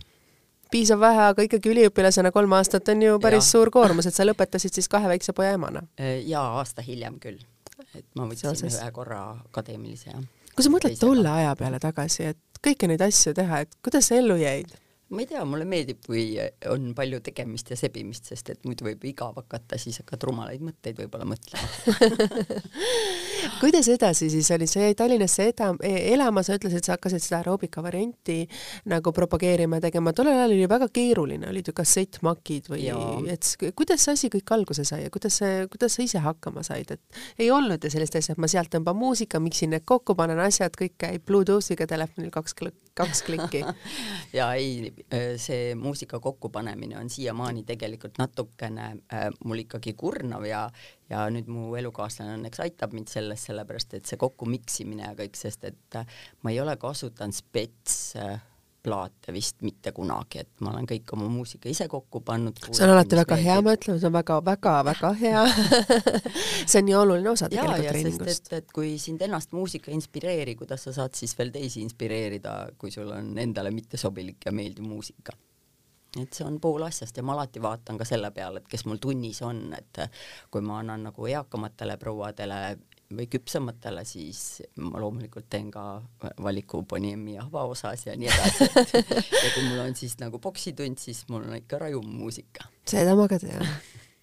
piisav 0.72 1.00
vähe, 1.02 1.28
aga 1.34 1.46
ikkagi 1.48 1.72
üliõpilasena 1.74 2.32
kolm 2.36 2.56
aastat 2.58 2.90
on 2.94 3.04
ju 3.06 3.20
päris 3.24 3.46
ja. 3.46 3.52
suur 3.56 3.72
koormus, 3.74 4.10
et 4.10 4.16
sa 4.16 4.26
lõpetasid 4.28 4.78
siis 4.78 4.90
kahe 4.92 5.10
väikse 5.12 5.36
poja 5.38 5.54
emana? 5.58 5.84
jaa, 6.26 6.48
aasta 6.60 6.86
hiljem 6.86 7.20
küll. 7.24 7.40
et 7.94 8.06
ma 8.16 8.28
võtsin 8.28 8.50
Seoses... 8.50 8.80
ühe 8.82 8.92
korra 8.96 9.22
akadeemilise, 9.36 10.12
jah. 10.12 10.26
kui 10.56 10.66
sa 10.66 10.74
mõtled 10.74 11.00
tolle 11.00 11.32
aja 11.32 11.56
peale 11.60 11.80
tagasi, 11.84 12.34
et 12.34 12.62
kõiki 12.64 12.90
neid 12.92 13.04
asju 13.06 13.36
teha, 13.38 13.64
et 13.66 13.80
kuidas 13.86 14.10
sa 14.12 14.20
ellu 14.20 14.40
jäid? 14.42 14.74
Ma 15.10 15.22
ei 15.24 15.28
tea, 15.30 15.44
mulle 15.48 15.64
meeldib, 15.68 16.02
kui 16.04 16.24
on 16.68 16.90
palju 16.96 17.22
tegemist 17.24 17.70
ja 17.72 17.78
sebimist, 17.80 18.28
sest 18.28 18.50
et 18.52 18.66
muidu 18.68 18.88
võib 18.90 19.06
igav 19.08 19.38
hakata, 19.40 19.80
siis 19.80 20.02
hakkad 20.02 20.26
rumalaid 20.28 20.64
mõtteid 20.66 21.00
võib-olla 21.00 21.28
mõtlema. 21.30 21.68
Kuidas 23.62 23.88
edasi 23.94 24.28
siis 24.34 24.50
oli, 24.52 24.68
sa 24.68 24.84
jäid 24.84 24.98
Tallinnasse 25.00 25.48
eda-, 25.54 25.72
e-, 25.86 26.02
elama, 26.12 26.44
sa 26.44 26.58
ütlesid, 26.58 26.84
sa 26.84 26.98
hakkasid 26.98 27.24
seda 27.24 27.40
aeroobika 27.40 27.84
varianti 27.86 28.42
nagu 28.92 29.14
propageerima, 29.16 29.80
tegema, 29.84 30.12
tollel 30.18 30.42
ajal 30.42 30.56
oli 30.58 30.68
väga 30.70 30.90
keeruline, 30.94 31.48
olid 31.54 31.72
ju 31.72 31.76
kassettmakid 31.78 32.68
või 32.74 32.90
et 33.32 33.48
kuidas 33.78 34.04
see 34.04 34.18
asi 34.18 34.32
kõik 34.34 34.56
alguse 34.58 34.84
sai 34.88 35.06
ja 35.06 35.14
kuidas 35.14 35.40
see, 35.40 35.64
kuidas 35.72 35.96
sa 35.96 36.04
ise 36.04 36.24
hakkama 36.26 36.66
said, 36.68 36.92
et 36.98 37.44
ei 37.46 37.52
olnud 37.54 37.84
ju 37.84 37.94
sellist 37.94 38.20
asja, 38.20 38.36
et 38.36 38.44
ma 38.44 38.52
sealt 38.52 38.74
tõmban 38.76 38.98
muusika, 39.00 39.40
miksin 39.40 39.72
need 39.72 39.88
kokku, 39.88 40.18
panen 40.20 40.42
asjad, 40.44 40.76
kõik 40.76 40.98
käib 41.00 41.24
Bluetoothiga 41.28 41.88
telefonil 41.88 42.34
kaks 42.34 42.58
klikki, 42.58 42.92
kaks 42.98 43.24
klikki. 43.28 43.64
Ja 44.38 44.52
ei, 44.60 44.92
see 45.38 45.76
muusika 45.76 46.20
kokkupanemine 46.20 46.98
on 46.98 47.10
siiamaani 47.10 47.64
tegelikult 47.64 48.18
natukene 48.18 48.86
äh, 49.14 49.28
mul 49.46 49.64
ikkagi 49.64 49.94
kurnav 49.94 50.46
ja 50.46 50.70
ja 51.10 51.24
nüüd 51.32 51.48
mu 51.48 51.76
elukaaslane 51.80 52.36
õnneks 52.36 52.60
aitab 52.66 52.94
mind 52.96 53.08
selles, 53.12 53.46
sellepärast 53.48 53.94
et 53.96 54.10
see 54.10 54.20
kokku 54.20 54.48
miksimine 54.50 55.06
ja 55.06 55.14
kõik, 55.16 55.38
sest 55.40 55.64
et 55.70 56.00
äh, 56.00 56.20
ma 56.44 56.52
ei 56.52 56.60
ole 56.60 56.76
kasutanud 56.82 57.36
spets 57.36 58.16
äh, 58.20 58.42
plaate 58.88 59.34
vist 59.36 59.62
mitte 59.68 59.92
kunagi, 59.96 60.44
et 60.46 60.64
ma 60.64 60.72
olen 60.72 60.88
kõik 60.90 61.12
oma 61.18 61.28
muusika 61.32 61.70
ise 61.72 61.90
kokku 61.92 62.22
pannud. 62.28 62.60
see 62.70 62.86
on 62.86 62.94
alati 62.96 63.20
väga 63.20 63.40
hea, 63.42 63.58
ma 63.66 63.76
ütlen, 63.78 64.00
see 64.00 64.10
on 64.10 64.16
väga-väga-väga 64.16 65.12
hea 65.22 65.44
see 66.70 66.80
on 66.82 66.88
nii 66.88 66.96
oluline 67.02 67.34
osa 67.34 67.50
tegelikult 67.52 67.90
treeningust. 67.92 68.52
et, 68.52 68.62
et 68.62 68.72
kui 68.76 68.94
sind 69.02 69.26
ennast 69.28 69.56
muusika 69.58 69.92
ei 69.92 70.00
inspireeri, 70.00 70.56
kuidas 70.60 70.88
sa 70.88 70.96
saad 71.02 71.18
siis 71.20 71.36
veel 71.40 71.52
teisi 71.56 71.84
inspireerida, 71.84 72.56
kui 72.80 72.94
sul 72.94 73.12
on 73.16 73.36
endale 73.44 73.74
mittesobilik 73.76 74.48
ja 74.48 74.56
meeldiv 74.56 74.88
muusika 74.88 75.36
et 76.22 76.34
see 76.34 76.46
on 76.48 76.56
pool 76.62 76.86
asjast 76.88 77.18
ja 77.20 77.24
ma 77.26 77.36
alati 77.36 77.62
vaatan 77.62 78.00
ka 78.00 78.06
selle 78.08 78.32
peale, 78.34 78.64
et 78.64 78.70
kes 78.72 78.86
mul 78.88 79.02
tunnis 79.04 79.42
on, 79.46 79.60
et 79.78 80.00
kui 80.54 80.64
ma 80.66 80.80
annan 80.82 81.10
nagu 81.10 81.28
eakamatele 81.30 81.98
prouadele 82.02 82.62
või 83.14 83.28
küpsematele, 83.32 84.04
siis 84.08 84.62
ma 84.84 85.00
loomulikult 85.00 85.48
teen 85.50 85.70
ka 85.72 85.84
valiku 86.44 86.82
Bonemi 86.84 87.38
avaosas 87.40 88.08
ja 88.10 88.18
nii 88.20 88.28
edasi, 88.32 88.68
et 88.68 89.06
ja 89.44 89.54
kui 89.54 89.64
mul 89.70 89.84
on 89.86 89.96
siis 89.96 90.18
nagu 90.20 90.42
poksitund, 90.44 91.00
siis 91.00 91.24
mul 91.32 91.46
on 91.48 91.56
ikka 91.60 91.80
rajum 91.86 92.10
muusika. 92.20 92.68
seda 92.88 93.16
ma 93.16 93.30
ka 93.32 93.40
tean 93.40 93.64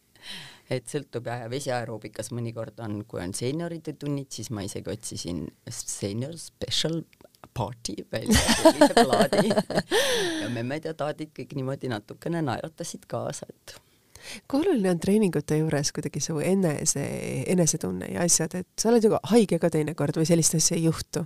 et 0.74 0.88
sõltub 0.88 1.28
ja 1.28 1.48
vesiaeroobikas 1.52 2.32
mõnikord 2.36 2.80
on, 2.84 3.02
kui 3.08 3.22
on 3.24 3.32
seenioride 3.36 3.96
tunnid, 4.00 4.30
siis 4.32 4.50
ma 4.52 4.64
isegi 4.66 4.92
otsisin 4.92 5.46
senior 5.68 6.36
special 6.40 7.02
party 7.54 7.96
välja 8.12 8.40
sellise 8.60 8.94
plaadi 9.04 9.48
ja 10.42 10.52
memmed 10.52 10.88
ja 10.88 10.94
taadid 10.98 11.32
kõik 11.36 11.56
niimoodi 11.56 11.92
natukene 11.92 12.42
naeratasid 12.44 13.08
kaasa, 13.08 13.48
et 13.48 13.76
kui 14.48 14.60
oluline 14.60 14.90
on 14.94 15.00
treeningute 15.00 15.58
juures 15.60 15.92
kuidagi 15.94 16.20
su 16.22 16.38
enese, 16.40 17.04
enesetunne 17.52 18.10
ja 18.14 18.24
asjad, 18.24 18.56
et 18.60 18.68
sa 18.80 18.90
oled 18.90 19.04
ju 19.04 19.18
haige 19.32 19.58
ka 19.62 19.70
teinekord 19.72 20.20
või 20.20 20.28
sellist 20.28 20.58
asja 20.58 20.78
ei 20.78 20.86
juhtu? 20.88 21.24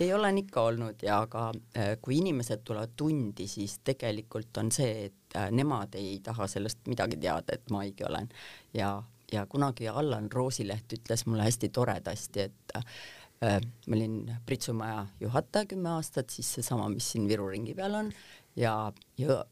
ei, 0.00 0.12
olen 0.14 0.38
ikka 0.40 0.62
olnud 0.70 1.02
ja 1.02 1.18
ka 1.30 1.48
äh, 1.76 1.96
kui 2.02 2.20
inimesed 2.20 2.62
tulevad 2.64 2.94
tundi, 2.96 3.48
siis 3.50 3.78
tegelikult 3.84 4.56
on 4.62 4.70
see, 4.72 5.08
et 5.10 5.36
äh, 5.36 5.50
nemad 5.50 5.94
ei 5.98 6.18
taha 6.24 6.48
sellest 6.50 6.86
midagi 6.88 7.18
teada, 7.20 7.56
et 7.56 7.70
ma 7.74 7.82
haige 7.84 8.06
olen 8.08 8.28
ja, 8.76 8.94
ja 9.32 9.46
kunagi 9.50 9.88
Allan 9.88 10.30
Roosileht 10.32 10.96
ütles 10.98 11.26
mulle 11.26 11.48
hästi 11.48 11.72
toredasti, 11.74 12.48
et 12.48 12.78
äh, 12.78 13.60
ma 13.86 13.98
olin 13.98 14.20
Pritsumaja 14.46 15.06
juhataja 15.20 15.68
kümme 15.74 15.92
aastat, 15.96 16.30
siis 16.30 16.54
seesama, 16.58 16.88
mis 16.92 17.10
siin 17.12 17.28
Viru 17.28 17.50
ringi 17.52 17.74
peal 17.76 17.98
on 17.98 18.12
ja, 18.56 18.92
ja 19.18 19.42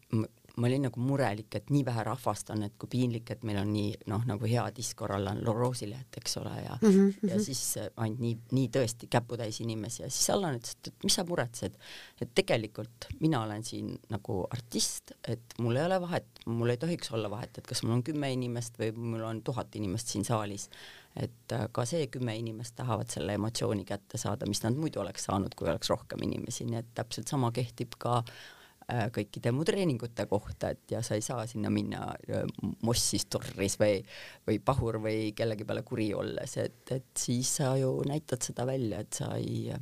ma 0.56 0.68
olin 0.68 0.84
nagu 0.86 1.02
murelik, 1.02 1.56
et 1.58 1.70
nii 1.74 1.82
vähe 1.86 2.04
rahvast 2.06 2.50
on, 2.54 2.62
et 2.66 2.74
kui 2.78 2.90
piinlik, 2.90 3.30
et 3.34 3.42
meil 3.46 3.58
on 3.58 3.70
nii 3.74 4.06
noh, 4.10 4.22
nagu 4.28 4.46
hea 4.46 4.64
diskoral 4.76 5.26
on 5.32 5.42
Roosileht, 5.46 6.18
eks 6.20 6.38
ole, 6.38 6.54
ja 6.62 6.76
mm 6.80 6.90
-hmm. 6.90 7.30
ja 7.30 7.40
siis 7.42 7.62
ainult 7.96 8.20
nii, 8.20 8.36
nii 8.58 8.68
tõesti 8.76 9.08
käputäis 9.10 9.60
inimesi 9.60 10.02
ja 10.02 10.10
siis 10.10 10.30
Allan 10.30 10.58
ütles, 10.60 10.76
et, 10.78 10.92
et 10.92 11.04
mis 11.04 11.14
sa 11.14 11.24
muretsed, 11.24 11.78
et 12.20 12.34
tegelikult 12.34 13.08
mina 13.20 13.42
olen 13.42 13.64
siin 13.64 13.98
nagu 14.10 14.46
artist, 14.50 15.12
et 15.28 15.58
mul 15.58 15.76
ei 15.76 15.84
ole 15.84 16.00
vahet, 16.00 16.26
mul 16.46 16.70
ei 16.70 16.76
tohiks 16.76 17.10
olla 17.10 17.30
vahet, 17.30 17.58
et 17.58 17.66
kas 17.66 17.82
mul 17.82 17.98
on 17.98 18.02
kümme 18.02 18.32
inimest 18.32 18.78
või 18.78 18.92
mul 18.96 19.22
on 19.22 19.42
tuhat 19.42 19.76
inimest 19.76 20.08
siin 20.08 20.24
saalis, 20.24 20.70
et 21.16 21.52
äh, 21.52 21.68
ka 21.72 21.84
see 21.84 22.06
kümme 22.06 22.36
inimest 22.36 22.76
tahavad 22.76 23.10
selle 23.10 23.34
emotsiooni 23.34 23.84
kätte 23.84 24.18
saada, 24.18 24.46
mis 24.46 24.62
nad 24.62 24.74
muidu 24.74 25.00
oleks 25.00 25.24
saanud, 25.24 25.54
kui 25.54 25.68
oleks 25.68 25.90
rohkem 25.90 26.22
inimesi, 26.22 26.64
nii 26.64 26.78
et 26.78 26.94
täpselt 26.94 27.28
sama 27.28 27.50
kehtib 27.52 27.98
ka 27.98 28.22
Äh, 28.22 28.63
kõikide 28.88 29.52
mu 29.54 29.64
treeningute 29.64 30.26
kohta, 30.28 30.70
et 30.74 30.92
ja 30.92 31.00
sa 31.02 31.16
ei 31.16 31.24
saa 31.24 31.46
sinna 31.48 31.70
minna 31.72 32.06
äh, 32.28 32.44
mossis 32.84 33.26
torris 33.32 33.78
või, 33.80 34.02
või 34.46 34.58
pahur 34.64 35.00
või 35.04 35.32
kellegi 35.36 35.64
peale 35.64 35.84
kuri 35.86 36.10
olles, 36.14 36.56
et, 36.60 36.82
et 36.92 37.06
siis 37.18 37.56
sa 37.60 37.74
ju 37.80 37.96
näitad 38.08 38.44
seda 38.44 38.66
välja, 38.68 39.00
et 39.00 39.20
sa 39.20 39.32
ei 39.38 39.72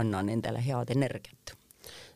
anna 0.00 0.22
nendele 0.24 0.62
head 0.64 0.94
energiat. 0.94 1.54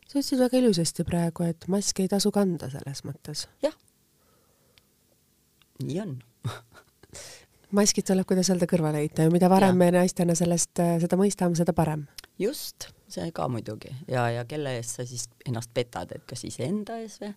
sa 0.07 0.19
ütlesid 0.19 0.41
väga 0.41 0.63
ilusasti 0.63 1.05
praegu, 1.05 1.45
et 1.45 1.69
maski 1.69 2.07
ei 2.07 2.09
tasu 2.09 2.33
kanda 2.33 2.71
selles 2.73 3.05
mõttes. 3.05 3.47
jah, 3.63 3.77
nii 5.85 6.01
on 6.01 6.19
maskid 7.77 8.09
tuleb, 8.09 8.25
kuidas 8.29 8.49
öelda, 8.51 8.69
kõrvale 8.71 9.05
heita 9.05 9.27
ja 9.27 9.33
mida 9.33 9.53
varem 9.53 9.77
ja. 9.77 9.81
me 9.85 9.93
naistena 10.01 10.35
sellest, 10.39 10.79
äh, 10.81 10.97
seda 11.03 11.21
mõistame, 11.21 11.59
seda 11.59 11.77
parem. 11.77 12.07
just 12.39 12.96
see 13.09 13.31
ka 13.35 13.49
muidugi. 13.49 13.93
Ja, 14.11 14.27
ja 14.31 14.45
kelle 14.49 14.77
eest 14.79 14.99
sa 14.99 15.07
siis 15.07 15.29
ennast 15.47 15.73
petad, 15.75 16.13
et 16.13 16.27
kas 16.29 16.45
iseenda 16.49 16.99
ees 17.03 17.21
või, 17.23 17.33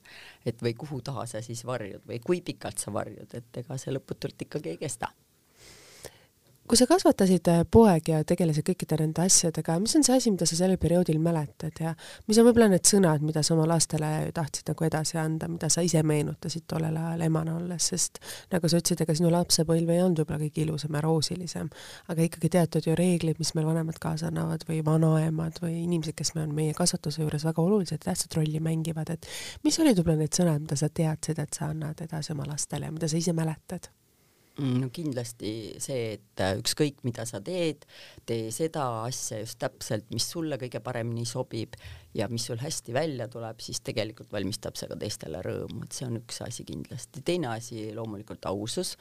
et 0.50 0.62
või 0.66 0.76
kuhu 0.78 1.02
taha 1.06 1.26
sa 1.30 1.44
siis 1.46 1.66
varjud 1.66 2.06
või 2.10 2.22
kui 2.26 2.42
pikalt 2.46 2.82
sa 2.82 2.94
varjud, 2.94 3.34
et 3.38 3.64
ega 3.64 3.78
see 3.78 3.94
lõputult 3.94 4.48
ikkagi 4.48 4.76
ei 4.76 4.82
kesta 4.82 5.12
kui 6.70 6.78
sa 6.78 6.86
kasvatasid 6.86 7.48
äh, 7.50 7.64
poegi 7.72 8.14
ja 8.14 8.20
tegelesid 8.28 8.62
kõikide 8.68 9.00
nende 9.00 9.24
asjadega, 9.26 9.80
mis 9.82 9.96
on 9.98 10.04
see 10.06 10.14
asi, 10.20 10.30
mida 10.30 10.46
sa 10.46 10.54
sellel 10.54 10.78
perioodil 10.78 11.18
mäletad 11.24 11.80
ja 11.82 11.96
mis 12.30 12.38
on 12.38 12.46
võib-olla 12.46 12.68
need 12.70 12.86
sõnad, 12.86 13.24
mida 13.26 13.42
sa 13.46 13.56
oma 13.56 13.66
lastele 13.72 14.30
tahtsid 14.36 14.70
nagu 14.70 14.86
edasi 14.86 15.18
anda, 15.18 15.50
mida 15.50 15.66
sa 15.74 15.82
ise 15.86 16.04
meenutasid 16.06 16.68
tollel 16.70 17.00
ajal 17.02 17.26
emana 17.26 17.56
olles, 17.58 17.90
sest 17.90 18.22
nagu 18.54 18.70
sa 18.70 18.84
ütlesid, 18.84 19.02
ega 19.02 19.18
sinu 19.18 19.34
lapsepõlv 19.34 19.90
ei 19.96 20.04
olnud 20.06 20.22
võib-olla 20.22 20.44
kõige 20.46 20.66
ilusam 20.68 20.94
ja 20.94 21.04
roosilisem, 21.08 21.74
aga 22.14 22.28
ikkagi 22.30 22.54
teatud 22.54 22.90
ju 22.92 22.98
reeglid, 23.02 23.42
mis 23.42 23.56
meil 23.58 23.66
vanemad 23.72 23.98
kaasa 24.04 24.30
annavad 24.30 24.68
või 24.70 24.84
vanaemad 24.86 25.58
või 25.66 25.80
inimesed, 25.88 26.14
kes 26.22 26.36
meil 26.38 26.52
on 26.52 26.58
meie 26.60 26.78
kasvatuse 26.78 27.26
juures 27.26 27.50
väga 27.50 27.66
oluliselt 27.66 28.06
tähtsat 28.06 28.38
rolli 28.38 28.62
mängivad, 28.62 29.10
et 29.18 29.26
mis 29.66 29.82
olid 29.82 29.98
võib-olla 29.98 30.22
need 30.22 30.38
sõnad, 30.38 30.62
mida 30.68 30.78
sa 30.78 30.94
teadsid, 30.94 31.42
et 31.42 31.58
sa 31.58 31.74
annad 31.74 32.06
edasi 32.06 32.38
oma 32.38 32.46
lastele 32.52 32.92
ja 32.92 32.94
mida 32.94 33.10
sa 33.10 33.18
ise 33.18 33.34
mäletad? 33.34 33.90
Mm, 34.60 34.80
no 34.84 34.90
kindlasti 34.92 35.52
see, 35.80 36.16
et 36.18 36.42
äh, 36.44 36.58
ükskõik, 36.60 37.00
mida 37.08 37.24
sa 37.28 37.40
teed, 37.44 37.86
tee 38.28 38.50
seda 38.52 39.06
asja 39.06 39.40
just 39.40 39.56
täpselt, 39.62 40.10
mis 40.12 40.26
sulle 40.28 40.58
kõige 40.60 40.82
paremini 40.84 41.24
sobib 41.28 41.78
ja 42.18 42.28
mis 42.32 42.50
sul 42.50 42.60
hästi 42.60 42.96
välja 42.96 43.30
tuleb, 43.32 43.62
siis 43.64 43.80
tegelikult 43.86 44.34
valmistab 44.36 44.76
see 44.76 44.90
ka 44.92 44.98
teistele 45.00 45.40
rõõmu, 45.46 45.86
et 45.86 45.96
see 45.96 46.10
on 46.10 46.20
üks 46.20 46.42
asi 46.44 46.66
kindlasti. 46.68 47.24
teine 47.24 47.54
asi 47.54 47.86
loomulikult 47.96 48.50
ausus, 48.52 48.98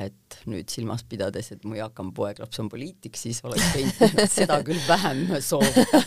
et 0.00 0.38
nüüd 0.48 0.72
silmas 0.72 1.04
pidades, 1.08 1.52
et 1.52 1.68
mu 1.68 1.76
eakam 1.76 2.14
poeglaps 2.16 2.64
on 2.64 2.72
poliitik, 2.72 3.20
siis 3.20 3.42
oleks 3.44 3.68
võinud 3.76 4.24
seda 4.38 4.62
küll 4.64 4.80
vähem 4.88 5.36
soovida, 5.44 6.02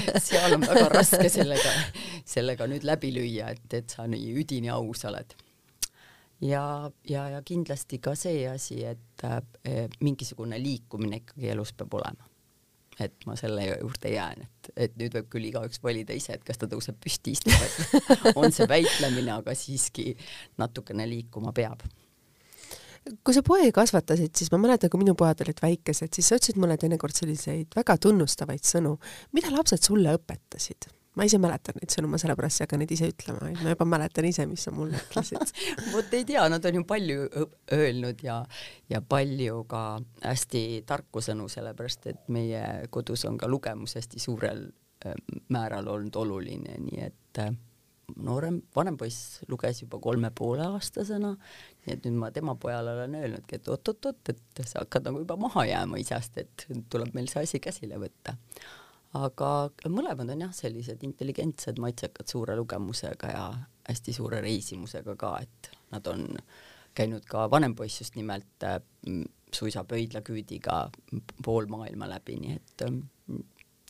et 0.00 0.16
seal 0.24 0.56
on 0.56 0.64
väga 0.64 0.88
raske 0.96 1.28
sellega, 1.28 1.76
sellega 2.24 2.72
nüüd 2.72 2.88
läbi 2.88 3.12
lüüa, 3.20 3.52
et, 3.52 3.68
et 3.82 3.96
sa 3.98 4.08
nii 4.08 4.32
üdini 4.40 4.72
aus 4.72 5.04
oled 5.12 5.36
ja, 6.40 6.90
ja, 7.08 7.28
ja 7.28 7.42
kindlasti 7.46 8.00
ka 8.02 8.14
see 8.18 8.44
asi, 8.48 8.82
et 8.84 9.24
äh, 9.24 9.86
mingisugune 10.00 10.58
liikumine 10.62 11.22
ikkagi 11.22 11.52
elus 11.54 11.72
peab 11.76 11.94
olema. 12.00 12.26
et 13.00 13.24
ma 13.24 13.32
selle 13.32 13.62
juurde 13.64 14.10
jään, 14.12 14.42
et, 14.44 14.66
et 14.76 14.96
nüüd 15.00 15.14
võib 15.16 15.28
küll 15.32 15.46
igaüks 15.48 15.80
valida 15.80 16.12
ise, 16.12 16.34
et 16.36 16.42
kas 16.44 16.58
ta 16.60 16.66
tõuseb 16.68 16.98
püsti, 17.00 17.32
istub, 17.32 17.54
et 17.56 18.36
on 18.36 18.52
see 18.52 18.66
väitlemine, 18.68 19.32
aga 19.32 19.54
siiski 19.56 20.10
natukene 20.60 21.06
liikuma 21.08 21.54
peab 21.56 21.86
kui 23.24 23.32
sa 23.32 23.40
poegi 23.40 23.72
kasvatasid, 23.72 24.34
siis 24.36 24.50
ma 24.52 24.60
mäletan, 24.60 24.92
kui 24.92 25.00
minu 25.00 25.14
pojad 25.16 25.40
olid 25.46 25.62
väikesed, 25.64 26.12
siis 26.12 26.28
sa 26.28 26.36
ütlesid 26.36 26.60
mulle 26.60 26.76
teinekord 26.80 27.16
selliseid 27.16 27.72
väga 27.76 27.96
tunnustavaid 28.04 28.66
sõnu. 28.68 28.98
mida 29.32 29.52
lapsed 29.54 29.80
sulle 29.80 30.12
õpetasid? 30.18 30.90
Ma 31.18 31.26
ise 31.26 31.40
mäletan 31.42 31.78
neid 31.80 31.92
sõnu, 31.92 32.10
ma 32.10 32.18
sellepärast 32.22 32.60
ei 32.60 32.66
hakka 32.66 32.78
neid 32.78 32.92
ise 32.94 33.08
ütlema, 33.10 33.50
ma 33.62 33.72
juba 33.74 33.86
mäletan 33.88 34.28
ise, 34.28 34.46
mis 34.50 34.66
sa 34.66 34.72
mulle 34.74 35.00
ütlesid. 35.00 35.54
Vot 35.94 36.14
ei 36.16 36.26
tea, 36.28 36.44
nad 36.52 36.66
on 36.68 36.80
ju 36.80 36.84
palju 36.88 37.24
öelnud 37.76 38.22
ja, 38.24 38.40
ja 38.90 39.00
palju 39.02 39.64
ka 39.70 39.84
hästi 40.22 40.64
tarku 40.88 41.22
sõnu, 41.24 41.48
sellepärast 41.50 42.06
et 42.12 42.28
meie 42.32 42.62
kodus 42.94 43.26
on 43.28 43.40
ka 43.40 43.50
lugemus 43.50 43.96
hästi 43.98 44.22
suurel 44.22 44.68
äh, 45.06 45.18
määral 45.50 45.90
olnud 45.90 46.20
oluline, 46.22 46.78
nii 46.86 47.02
et 47.08 47.42
äh, 47.42 47.50
noorem, 48.16 48.60
vanem 48.76 48.98
poiss 48.98 49.40
luges 49.50 49.82
juba 49.82 49.98
kolme 50.02 50.30
poole 50.34 50.62
aastasena, 50.66 51.32
nii 51.84 51.96
et 51.96 52.06
nüüd 52.06 52.20
ma 52.22 52.30
tema 52.34 52.54
pojale 52.60 52.94
olen 52.94 53.18
öelnudki, 53.18 53.58
et 53.58 53.70
oot-oot-oot, 53.70 54.30
et 54.30 54.62
sa 54.62 54.84
hakkad 54.84 55.10
nagu 55.10 55.24
juba 55.24 55.38
maha 55.40 55.66
jääma 55.72 55.98
isast, 56.02 56.38
et 56.38 56.68
tuleb 56.90 57.14
meil 57.18 57.30
see 57.30 57.42
asi 57.46 57.62
käsile 57.62 57.98
võtta 57.98 58.38
aga 59.18 59.50
mõlemad 59.90 60.30
on 60.30 60.44
jah, 60.46 60.52
sellised 60.54 61.02
intelligentsed, 61.06 61.80
maitsekad, 61.82 62.28
suure 62.30 62.56
lugemusega 62.58 63.32
ja 63.32 63.44
hästi 63.88 64.14
suure 64.14 64.40
reisimusega 64.44 65.16
ka, 65.18 65.34
et 65.42 65.70
nad 65.90 66.06
on 66.10 66.26
käinud 66.94 67.26
ka 67.26 67.48
vanem 67.50 67.74
poiss 67.78 68.02
just 68.02 68.18
nimelt 68.18 68.66
äh, 68.66 68.78
suisa 69.54 69.84
pöidlaküüdiga 69.84 70.82
pool 71.44 71.66
maailma 71.70 72.08
läbi, 72.10 72.38
nii 72.42 72.56
et 72.58 72.86
äh, 72.86 72.98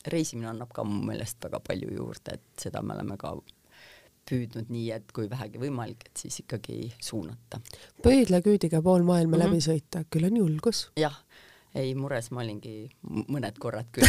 reisimine 0.08 0.48
annab 0.54 0.72
ka 0.72 0.84
mu 0.88 1.02
meelest 1.04 1.42
väga 1.44 1.60
palju 1.64 1.92
juurde, 1.96 2.38
et 2.38 2.64
seda 2.64 2.82
me 2.82 2.96
oleme 2.96 3.18
ka 3.20 3.34
püüdnud 4.30 4.70
nii, 4.72 4.88
et 4.94 5.12
kui 5.12 5.28
vähegi 5.28 5.60
võimalik, 5.60 6.06
et 6.06 6.24
siis 6.24 6.40
ikkagi 6.44 6.92
suunata. 7.02 7.60
pöidlaküüdiga 8.02 8.80
pool 8.82 9.02
maailma 9.02 9.36
mm 9.36 9.42
-hmm. 9.42 9.46
läbi 9.50 9.60
sõita, 9.68 10.04
küll 10.08 10.28
on 10.30 10.36
julgus. 10.36 10.88
jah 10.96 11.24
ei, 11.78 11.92
mures 11.94 12.30
ma 12.34 12.42
olingi 12.44 12.88
mõned 13.30 13.58
korrad 13.62 13.90
küll 13.94 14.08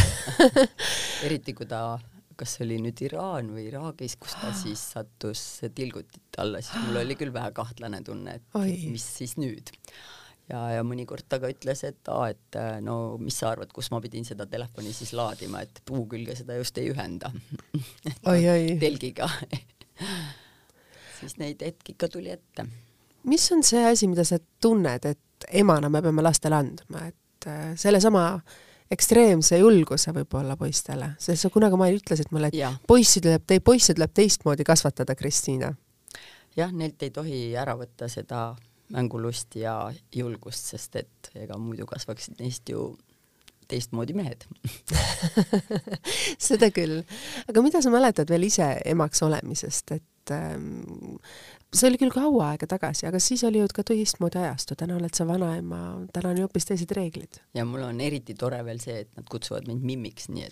eriti 1.26 1.54
kui 1.56 1.68
ta, 1.70 1.98
kas 2.38 2.56
see 2.56 2.66
oli 2.66 2.80
nüüd 2.82 3.02
Iraan 3.06 3.52
või 3.54 3.68
Iraagis, 3.68 4.16
kus 4.20 4.34
ta 4.40 4.50
siis 4.62 4.82
sattus 4.96 5.44
tilgutite 5.74 6.42
alla, 6.42 6.62
siis 6.64 6.82
mul 6.86 7.02
oli 7.04 7.18
küll 7.18 7.34
vähe 7.34 7.52
kahtlane 7.54 8.02
tunne, 8.06 8.38
et 8.40 8.58
Oi. 8.58 8.74
mis 8.92 9.06
siis 9.18 9.36
nüüd. 9.38 9.72
ja, 10.50 10.64
ja 10.76 10.82
mõnikord 10.86 11.28
ta 11.28 11.38
ka 11.42 11.50
ütles, 11.52 11.84
et 11.86 12.12
aa, 12.12 12.32
et 12.34 12.60
no 12.84 13.16
mis 13.22 13.38
sa 13.38 13.52
arvad, 13.52 13.72
kus 13.74 13.92
ma 13.94 14.02
pidin 14.04 14.26
seda 14.28 14.48
telefoni 14.50 14.94
siis 14.96 15.14
laadima, 15.16 15.62
et 15.62 15.82
puu 15.86 16.06
külge 16.10 16.36
seda 16.38 16.58
just 16.58 16.78
ei 16.82 16.90
ühenda 16.92 17.30
telgiga 18.82 19.30
siis 21.22 21.38
neid 21.38 21.62
hetki 21.62 21.94
ikka 21.94 22.10
tuli 22.10 22.32
ette. 22.34 22.66
mis 23.30 23.44
on 23.54 23.62
see 23.62 23.84
asi, 23.86 24.08
mida 24.10 24.26
sa 24.26 24.40
tunned, 24.60 25.06
et 25.06 25.46
emana 25.62 25.90
me 25.90 26.02
peame 26.02 26.24
lastele 26.24 26.58
andma, 26.58 27.06
et 27.06 27.21
äh, 27.50 27.72
sellesama 27.78 28.26
ekstreemse 28.92 29.58
julguse 29.58 30.12
võib-olla 30.12 30.56
poistele, 30.60 31.14
sest 31.22 31.46
sa 31.46 31.50
kunagi 31.52 31.78
mail 31.80 31.96
ütlesid 32.00 32.32
mulle, 32.34 32.50
et 32.52 32.58
ja. 32.58 32.72
poissi 32.88 33.22
tuleb, 33.24 33.54
poisse 33.64 33.94
tuleb 33.96 34.12
teistmoodi 34.14 34.66
kasvatada, 34.68 35.16
Kristiina. 35.16 35.72
jah, 36.56 36.72
neilt 36.72 37.02
ei 37.02 37.10
tohi 37.14 37.40
ära 37.56 37.76
võtta 37.78 38.08
seda 38.12 38.50
mängulust 38.92 39.56
ja 39.56 39.76
julgust, 40.12 40.68
sest 40.74 41.00
et 41.00 41.30
ega 41.40 41.56
muidu 41.58 41.86
kasvaksid 41.88 42.40
neist 42.42 42.68
ju 42.68 42.90
teistmoodi 43.70 44.16
mehed 44.16 44.46
seda 46.48 46.70
küll. 46.74 47.02
aga 47.48 47.64
mida 47.64 47.82
sa 47.82 47.92
mäletad 47.92 48.30
veel 48.32 48.48
ise 48.48 48.68
emaks 48.92 49.22
olemisest, 49.26 49.94
et 49.96 50.34
ähm, 50.34 51.18
see 51.72 51.88
oli 51.88 51.98
küll 52.00 52.12
kaua 52.14 52.52
aega 52.52 52.68
tagasi, 52.70 53.06
aga 53.08 53.20
siis 53.22 53.44
oli 53.48 53.60
ju 53.62 53.68
ka 53.74 53.84
teistmoodi 53.86 54.40
ajastu, 54.42 54.76
täna 54.78 54.96
oled 54.98 55.14
sa 55.16 55.26
vanaema, 55.28 55.80
täna 56.12 56.32
on 56.32 56.40
ju 56.40 56.46
hoopis 56.46 56.68
teised 56.68 56.92
reeglid. 56.96 57.40
ja 57.54 57.64
mul 57.68 57.82
on 57.86 58.00
eriti 58.04 58.34
tore 58.38 58.60
veel 58.66 58.80
see, 58.82 58.98
et 59.06 59.10
nad 59.16 59.26
kutsuvad 59.30 59.68
mind 59.70 59.82
Mimmiks, 59.88 60.28
nii 60.34 60.44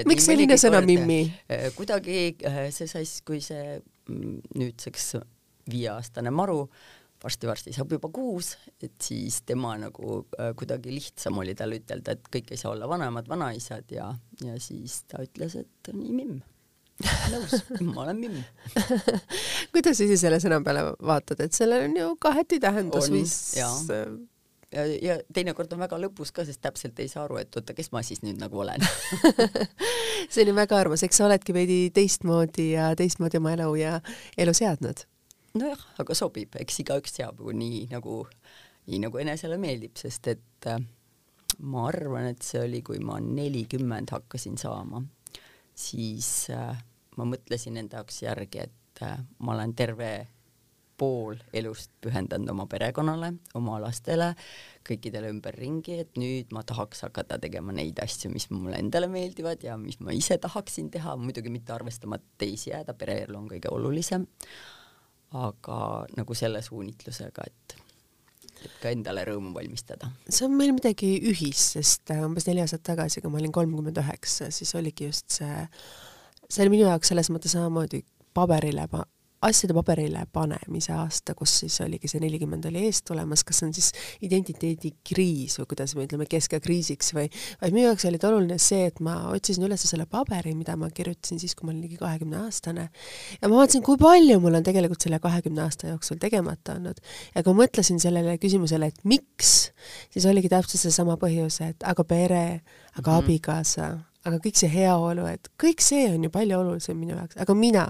et 0.00 0.08
miks 0.08 0.26
selline 0.26 0.58
sõna 0.60 0.82
Mimmi? 0.84 1.22
Äh, 1.52 1.70
kuidagi 1.78 2.18
äh, 2.46 2.66
see 2.74 2.90
sai 2.90 3.04
siis, 3.06 3.22
kui 3.26 3.40
see 3.44 3.78
mm, 3.78 4.36
nüüdseks 4.58 5.16
viieaastane 5.70 6.30
Maru 6.30 6.66
varsti-varsti 7.24 7.72
saab 7.74 7.94
juba 7.96 8.10
kuus, 8.12 8.54
et 8.82 8.96
siis 9.02 9.40
tema 9.48 9.74
nagu 9.80 10.18
äh, 10.38 10.52
kuidagi 10.58 10.92
lihtsam 10.94 11.38
oli 11.42 11.54
tal 11.58 11.74
ütelda, 11.76 12.16
et 12.16 12.28
kõik 12.32 12.52
ei 12.52 12.60
saa 12.60 12.74
olla 12.74 12.88
vanemad 12.90 13.28
vanaisad 13.30 13.90
ja, 13.94 14.10
ja 14.44 14.58
siis 14.62 15.02
ta 15.10 15.22
ütles, 15.24 15.56
et 15.62 15.92
nii 15.94 16.12
mimm. 16.12 16.38
nõus, 17.32 17.58
ma 17.88 18.06
olen 18.06 18.20
mimm. 18.20 18.38
Kuidas 19.74 19.98
sa 19.98 20.06
ise 20.06 20.20
selle 20.20 20.40
sõna 20.42 20.60
peale 20.64 20.86
vaatad, 21.00 21.42
et 21.46 21.56
sellel 21.56 21.88
on 21.88 22.00
ju 22.00 22.14
kaheti 22.20 22.60
tähendus 22.62 23.10
vist 23.12 23.56
ja, 23.58 23.70
ja, 24.76 24.86
ja 25.08 25.18
teinekord 25.32 25.72
on 25.72 25.84
väga 25.86 25.98
lõbus 26.06 26.32
ka, 26.36 26.44
sest 26.48 26.62
täpselt 26.64 27.00
ei 27.00 27.10
saa 27.12 27.24
aru, 27.24 27.40
et 27.42 27.56
oota, 27.56 27.76
kes 27.76 27.92
ma 27.96 28.04
siis 28.06 28.22
nüüd 28.26 28.40
nagu 28.42 28.60
olen. 28.60 28.84
See 30.32 30.44
ju 30.44 30.56
väga 30.56 30.80
armas, 30.84 31.04
eks 31.06 31.20
sa 31.20 31.28
oledki 31.30 31.54
veidi 31.56 31.82
teistmoodi 31.94 32.72
ja 32.74 32.92
teistmoodi 32.98 33.40
oma 33.40 33.56
elu 33.56 33.74
ja 33.80 34.00
elu 34.38 34.56
seadnud 34.56 35.06
nojah, 35.60 35.82
aga 36.02 36.16
sobib, 36.16 36.56
eks 36.60 36.82
igaüks 36.84 37.16
teab 37.18 37.40
ju 37.40 37.54
nii 37.56 37.86
nagu, 37.92 38.20
nii 38.90 39.00
nagu 39.06 39.22
enesele 39.22 39.58
meeldib, 39.60 39.96
sest 39.98 40.30
et 40.32 40.70
äh, 40.70 40.80
ma 41.66 41.88
arvan, 41.90 42.30
et 42.32 42.44
see 42.44 42.62
oli, 42.64 42.82
kui 42.86 43.00
ma 43.02 43.18
nelikümmend 43.22 44.12
hakkasin 44.14 44.58
saama, 44.60 45.02
siis 45.76 46.50
äh, 46.54 46.72
ma 47.16 47.28
mõtlesin 47.28 47.78
enda 47.80 48.02
jaoks 48.02 48.22
järgi, 48.26 48.66
et 48.68 49.04
äh, 49.06 49.20
ma 49.38 49.56
olen 49.56 49.74
terve 49.76 50.10
pool 50.96 51.36
elust 51.52 51.90
pühendanud 52.00 52.48
oma 52.54 52.64
perekonnale, 52.72 53.34
oma 53.58 53.76
lastele, 53.82 54.30
kõikidele 54.86 55.28
ümberringi, 55.34 55.98
et 56.00 56.16
nüüd 56.16 56.54
ma 56.56 56.62
tahaks 56.64 57.04
hakata 57.04 57.36
tegema 57.42 57.74
neid 57.76 58.00
asju, 58.00 58.30
mis 58.32 58.48
mulle 58.52 58.78
endale 58.80 59.10
meeldivad 59.12 59.64
ja 59.66 59.76
mis 59.80 60.00
ma 60.00 60.14
ise 60.16 60.38
tahaksin 60.40 60.88
teha, 60.94 61.18
muidugi 61.20 61.52
mitte 61.52 61.74
arvestama 61.76 62.16
teisi 62.40 62.70
jääda, 62.72 62.96
pereelu 62.96 63.36
on 63.36 63.50
kõige 63.50 63.72
olulisem 63.76 64.24
aga 65.48 65.78
nagu 66.16 66.36
selle 66.38 66.62
suunitlusega, 66.64 67.46
et 67.46 67.76
et 68.66 68.76
ka 68.80 68.90
endale 68.90 69.22
rõõmu 69.28 69.52
valmistada. 69.54 70.08
see 70.28 70.46
on 70.46 70.54
meil 70.56 70.72
midagi 70.74 71.10
ühist, 71.30 71.76
sest 71.76 72.12
äh, 72.14 72.22
umbes 72.24 72.46
neli 72.48 72.62
aastat 72.64 72.84
tagasi, 72.86 73.20
kui 73.20 73.30
ma 73.30 73.40
olin 73.40 73.52
kolmkümmend 73.54 74.00
üheksa, 74.02 74.50
siis 74.54 74.72
oligi 74.78 75.10
just 75.10 75.38
see, 75.38 75.66
see 76.48 76.64
oli 76.64 76.78
minu 76.78 76.88
jaoks 76.88 77.12
selles 77.12 77.30
mõttes 77.34 77.54
samamoodi 77.56 78.02
paberile 78.36 78.88
asjade 79.44 79.74
paberile 79.76 80.22
panemise 80.32 80.94
aasta, 80.96 81.34
kus 81.36 81.52
siis 81.60 81.76
oligi 81.84 82.08
see 82.08 82.22
nelikümmend 82.22 82.64
oli 82.70 82.86
ees 82.88 83.02
tulemas, 83.06 83.44
kas 83.46 83.60
see 83.60 83.68
on 83.68 83.74
siis 83.76 83.90
identiteedikriis 84.24 85.58
või 85.60 85.68
kuidas 85.72 85.94
me 85.96 86.06
ütleme, 86.06 86.28
keskekriisiks 86.30 87.12
või, 87.16 87.28
vaid 87.60 87.76
minu 87.76 87.86
jaoks 87.90 88.06
oli 88.08 88.20
oluline 88.30 88.58
see, 88.62 88.86
et 88.88 89.02
ma 89.04 89.18
otsisin 89.32 89.66
üles 89.68 89.84
selle 89.86 90.08
paberi, 90.10 90.54
mida 90.56 90.76
ma 90.80 90.88
kirjutasin 90.94 91.40
siis, 91.42 91.54
kui 91.54 91.68
ma 91.68 91.74
olin 91.74 91.84
ligi 91.84 92.00
kahekümne 92.00 92.40
aastane 92.46 92.88
ja 92.88 93.50
ma 93.50 93.60
vaatasin, 93.60 93.84
kui 93.86 94.00
palju 94.00 94.40
mul 94.42 94.58
on 94.58 94.66
tegelikult 94.66 95.04
selle 95.04 95.20
kahekümne 95.22 95.66
aasta 95.66 95.92
jooksul 95.92 96.20
tegemata 96.22 96.78
olnud 96.78 97.00
ja 97.34 97.44
kui 97.44 97.52
ma 97.52 97.66
mõtlesin 97.66 98.00
sellele 98.02 98.38
küsimusele, 98.42 98.88
et 98.88 99.04
miks, 99.04 99.54
siis 100.14 100.26
oligi 100.28 100.50
täpselt 100.52 100.80
seesama 100.86 101.18
põhjus, 101.20 101.60
et 101.66 101.86
aga 101.86 102.04
pere, 102.04 102.44
aga 102.96 103.10
mm 103.10 103.12
-hmm. 103.12 103.24
abikaasa, 103.24 103.90
aga 104.26 104.38
kõik 104.42 104.58
see 104.58 104.70
heaolu, 104.72 105.26
et 105.30 105.50
kõik 105.62 105.82
see 105.84 106.08
on 106.10 106.24
ju 106.24 106.30
palju 106.30 106.58
olulisem 106.58 106.98
minu 106.98 107.14
jaoks, 107.14 107.36
aga 107.42 107.54
mina 107.54 107.86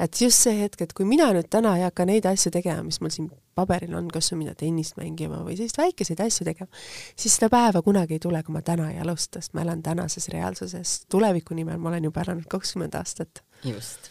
et 0.00 0.20
just 0.20 0.46
see 0.46 0.56
hetk, 0.62 0.80
et 0.84 0.92
kui 0.96 1.06
mina 1.08 1.28
nüüd 1.36 1.48
täna 1.52 1.74
ei 1.78 1.84
hakka 1.84 2.06
neid 2.08 2.26
asju 2.28 2.52
tegema, 2.54 2.82
mis 2.86 3.00
mul 3.04 3.12
siin 3.12 3.28
paberil 3.58 3.92
on, 3.98 4.08
kas 4.12 4.30
või 4.32 4.44
minna 4.44 4.54
tennist 4.58 4.96
mängima 5.00 5.42
või 5.44 5.58
selliseid 5.58 5.82
väikeseid 5.82 6.22
asju 6.24 6.46
tegema, 6.48 6.80
siis 7.18 7.36
seda 7.36 7.50
päeva 7.52 7.82
kunagi 7.84 8.16
ei 8.16 8.22
tule, 8.22 8.40
kui 8.46 8.56
ma 8.56 8.64
täna 8.66 8.90
ei 8.94 9.00
alusta, 9.02 9.42
sest 9.42 9.54
ma 9.56 9.64
elan 9.66 9.82
tänases 9.84 10.30
reaalsuses. 10.32 10.96
tuleviku 11.12 11.54
nimel 11.58 11.78
ma 11.78 11.92
olen 11.92 12.08
juba 12.08 12.24
elanud 12.24 12.48
kakskümmend 12.50 12.96
aastat. 12.96 13.44
just, 13.64 14.10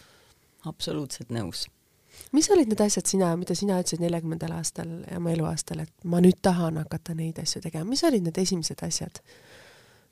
absoluutselt 0.70 1.34
nõus. 1.34 1.66
mis 2.32 2.50
olid 2.54 2.70
need 2.70 2.82
asjad 2.86 3.10
sina, 3.10 3.34
mida 3.38 3.56
sina 3.56 3.80
ütlesid 3.82 4.04
neljakümnendal 4.06 4.54
aastal 4.60 4.92
oma 5.18 5.34
eluaastal, 5.34 5.86
et 5.86 5.94
ma 6.04 6.22
nüüd 6.22 6.42
tahan 6.42 6.78
hakata 6.84 7.18
neid 7.18 7.42
asju 7.42 7.64
tegema, 7.66 7.90
mis 7.90 8.04
olid 8.04 8.30
need 8.30 8.38
esimesed 8.38 8.86
asjad? 8.86 9.24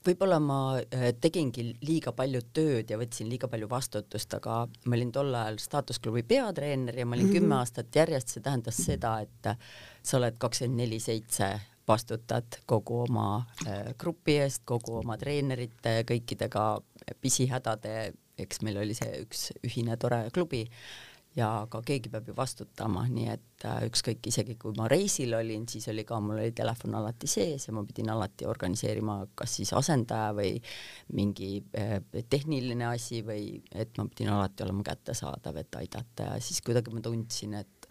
Võib-olla 0.05 0.39
ma 0.43 0.59
äh, 0.79 1.09
tegingi 1.21 1.65
liiga 1.85 2.13
palju 2.15 2.41
tööd 2.53 2.91
ja 2.91 2.99
võtsin 2.99 3.29
liiga 3.31 3.49
palju 3.51 3.69
vastutust, 3.71 4.33
aga 4.37 4.59
ma 4.85 4.99
olin 4.99 5.11
tol 5.15 5.33
ajal 5.35 5.59
staatusklubi 5.61 6.23
peatreener 6.27 6.99
ja 6.99 7.07
ma 7.07 7.17
olin 7.17 7.31
kümme 7.33 7.57
aastat 7.59 7.95
järjest, 7.95 8.35
see 8.35 8.45
tähendas 8.45 8.79
seda, 8.83 9.17
et 9.25 9.51
sa 10.03 10.19
oled 10.19 10.37
kakskümmend 10.39 10.83
neli 10.83 11.01
seitse 11.03 11.51
vastutad 11.87 12.59
kogu 12.65 13.01
oma 13.05 13.27
äh, 13.65 13.93
grupi 13.99 14.37
eest, 14.43 14.63
kogu 14.67 14.99
oma 15.01 15.17
treenerite, 15.19 16.01
kõikidega 16.07 16.69
pisihädade, 17.21 17.97
eks 18.37 18.61
meil 18.67 18.81
oli 18.83 18.95
see 18.97 19.21
üks 19.23 19.51
ühine 19.65 19.95
tore 19.99 20.27
klubi 20.35 20.65
ja 21.37 21.47
ka 21.69 21.81
keegi 21.85 22.09
peab 22.09 22.27
ju 22.31 22.33
vastutama, 22.37 23.03
nii 23.11 23.27
et 23.29 23.65
äh, 23.69 23.83
ükskõik, 23.85 24.25
isegi 24.31 24.55
kui 24.59 24.73
ma 24.77 24.87
reisil 24.89 25.35
olin, 25.37 25.67
siis 25.69 25.85
oli 25.91 26.05
ka, 26.07 26.17
mul 26.23 26.39
oli 26.39 26.53
telefon 26.57 26.95
alati 26.97 27.29
sees 27.29 27.67
ja 27.67 27.73
ma 27.77 27.83
pidin 27.85 28.09
alati 28.09 28.47
organiseerima 28.49 29.19
kas 29.37 29.57
siis 29.59 29.73
asendaja 29.77 30.31
või 30.37 30.55
mingi 31.13 31.51
äh, 31.77 31.99
tehniline 32.29 32.87
asi 32.89 33.21
või 33.25 33.59
et 33.69 33.93
ma 33.99 34.07
pidin 34.09 34.31
alati 34.33 34.65
olema 34.65 34.85
kättesaadav, 34.87 35.59
et 35.61 35.77
aidata. 35.77 36.31
Ja 36.31 36.39
siis 36.41 36.63
kuidagi 36.65 36.93
ma 36.93 37.03
tundsin, 37.05 37.53
et 37.59 37.89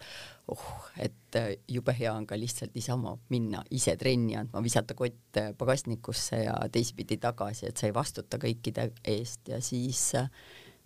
oh, 0.51 0.65
et 0.99 1.37
äh, 1.39 1.53
jube 1.71 1.95
hea 1.95 2.11
on 2.11 2.27
ka 2.27 2.35
lihtsalt 2.39 2.75
niisama 2.75 3.15
minna 3.31 3.61
ise 3.71 3.95
trenni 3.99 4.35
andma, 4.39 4.63
visata 4.65 4.97
kott 4.97 5.39
pagasnikusse 5.57 6.41
ja 6.43 6.57
teisipidi 6.71 7.15
tagasi, 7.23 7.69
et 7.69 7.79
sa 7.79 7.87
ei 7.87 7.95
vastuta 7.95 8.41
kõikide 8.43 8.89
eest. 9.07 9.47
Ja 9.47 9.61
siis 9.63 10.09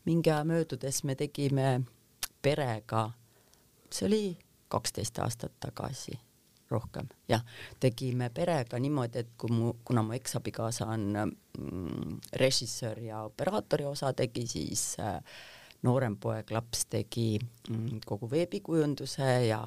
mingi 0.06 0.30
aja 0.30 0.45
möödudes 0.45 1.02
me 1.10 1.17
tegime 1.17 1.82
perega, 2.41 3.06
see 3.91 4.08
oli 4.08 4.25
kaksteist 4.71 5.19
aastat 5.19 5.54
tagasi, 5.60 6.15
rohkem, 6.71 7.10
jah, 7.27 7.43
tegime 7.80 8.30
perega 8.34 8.80
niimoodi, 8.80 9.25
et 9.25 9.32
kui 9.38 9.51
mu, 9.51 9.73
kuna 9.86 10.04
mu 10.08 10.15
eksabikaasa 10.15 10.88
on 10.93 11.08
mm, 11.17 12.19
režissöör 12.39 13.01
ja 13.04 13.23
operaatori 13.27 13.86
osa 13.86 14.13
tegi, 14.15 14.45
siis 14.47 14.95
äh, 14.99 15.17
noorem 15.84 16.15
poeg 16.21 16.51
laps 16.54 16.86
tegi 16.89 17.39
mm, 17.39 18.04
kogu 18.06 18.30
veebikujunduse 18.32 19.32
ja 19.47 19.62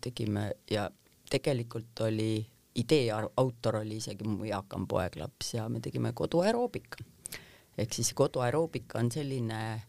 tegime 0.00 0.50
ja 0.70 0.88
tegelikult 1.30 2.00
oli 2.06 2.42
idee 2.74 3.12
autor 3.12 3.76
oli 3.82 3.98
isegi 4.00 4.28
mu 4.28 4.44
eakam 4.48 4.86
poeg 4.88 5.16
laps 5.20 5.54
ja 5.54 5.68
me 5.68 5.80
tegime 5.80 6.12
koduaeroobika. 6.12 7.04
ehk 7.78 7.92
siis 7.92 8.12
koduaeroobika 8.14 8.98
on 8.98 9.10
selline 9.12 9.82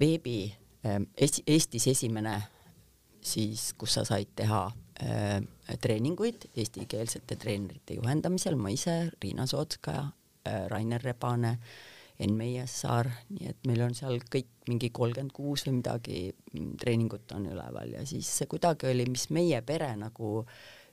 veebi 0.00 0.54
Eesti, 0.84 1.42
Eestis 1.46 1.86
esimene 1.90 2.38
siis, 3.20 3.72
kus 3.78 3.98
sa 3.98 4.04
said 4.08 4.32
teha 4.36 4.62
äh, 5.02 5.40
treeninguid 5.80 6.48
eestikeelsete 6.56 7.36
treenerite 7.40 7.98
juhendamisel, 7.98 8.56
ma 8.56 8.72
ise, 8.72 9.10
Riina 9.22 9.46
Sootskaja 9.46 10.06
äh,, 10.48 10.66
Rainer 10.72 11.02
Rebane, 11.04 11.58
Enn 12.20 12.36
Meiessaar, 12.36 13.08
nii 13.32 13.48
et 13.48 13.62
meil 13.68 13.80
on 13.80 13.94
seal 13.96 14.18
kõik 14.28 14.50
mingi 14.68 14.90
kolmkümmend 14.92 15.32
kuus 15.32 15.64
või 15.64 15.78
midagi 15.78 16.18
mm, 16.28 16.74
treeningut 16.82 17.32
on 17.32 17.46
üleval. 17.48 17.94
Ja 17.96 18.04
siis 18.08 18.28
see 18.28 18.48
kuidagi 18.50 18.90
oli, 18.90 19.06
mis 19.08 19.30
meie 19.32 19.62
pere 19.64 19.94
nagu 19.96 20.42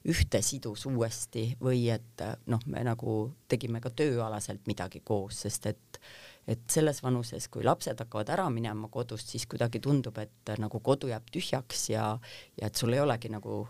ühte 0.08 0.40
sidus 0.46 0.86
uuesti 0.88 1.50
või 1.60 1.90
et 1.92 2.24
noh, 2.48 2.64
me 2.72 2.84
nagu 2.88 3.18
tegime 3.52 3.82
ka 3.84 3.92
tööalaselt 3.92 4.64
midagi 4.72 5.02
koos, 5.04 5.42
sest 5.44 5.68
et 5.74 6.00
et 6.48 6.64
selles 6.72 7.02
vanuses, 7.04 7.50
kui 7.52 7.66
lapsed 7.68 8.00
hakkavad 8.00 8.30
ära 8.32 8.48
minema 8.54 8.88
kodust, 8.92 9.34
siis 9.34 9.46
kuidagi 9.52 9.82
tundub, 9.84 10.18
et 10.22 10.56
nagu 10.62 10.80
kodu 10.84 11.12
jääb 11.12 11.28
tühjaks 11.34 11.90
ja, 11.92 12.14
ja 12.62 12.70
et 12.70 12.80
sul 12.80 12.96
ei 12.96 13.04
olegi 13.04 13.32
nagu 13.34 13.66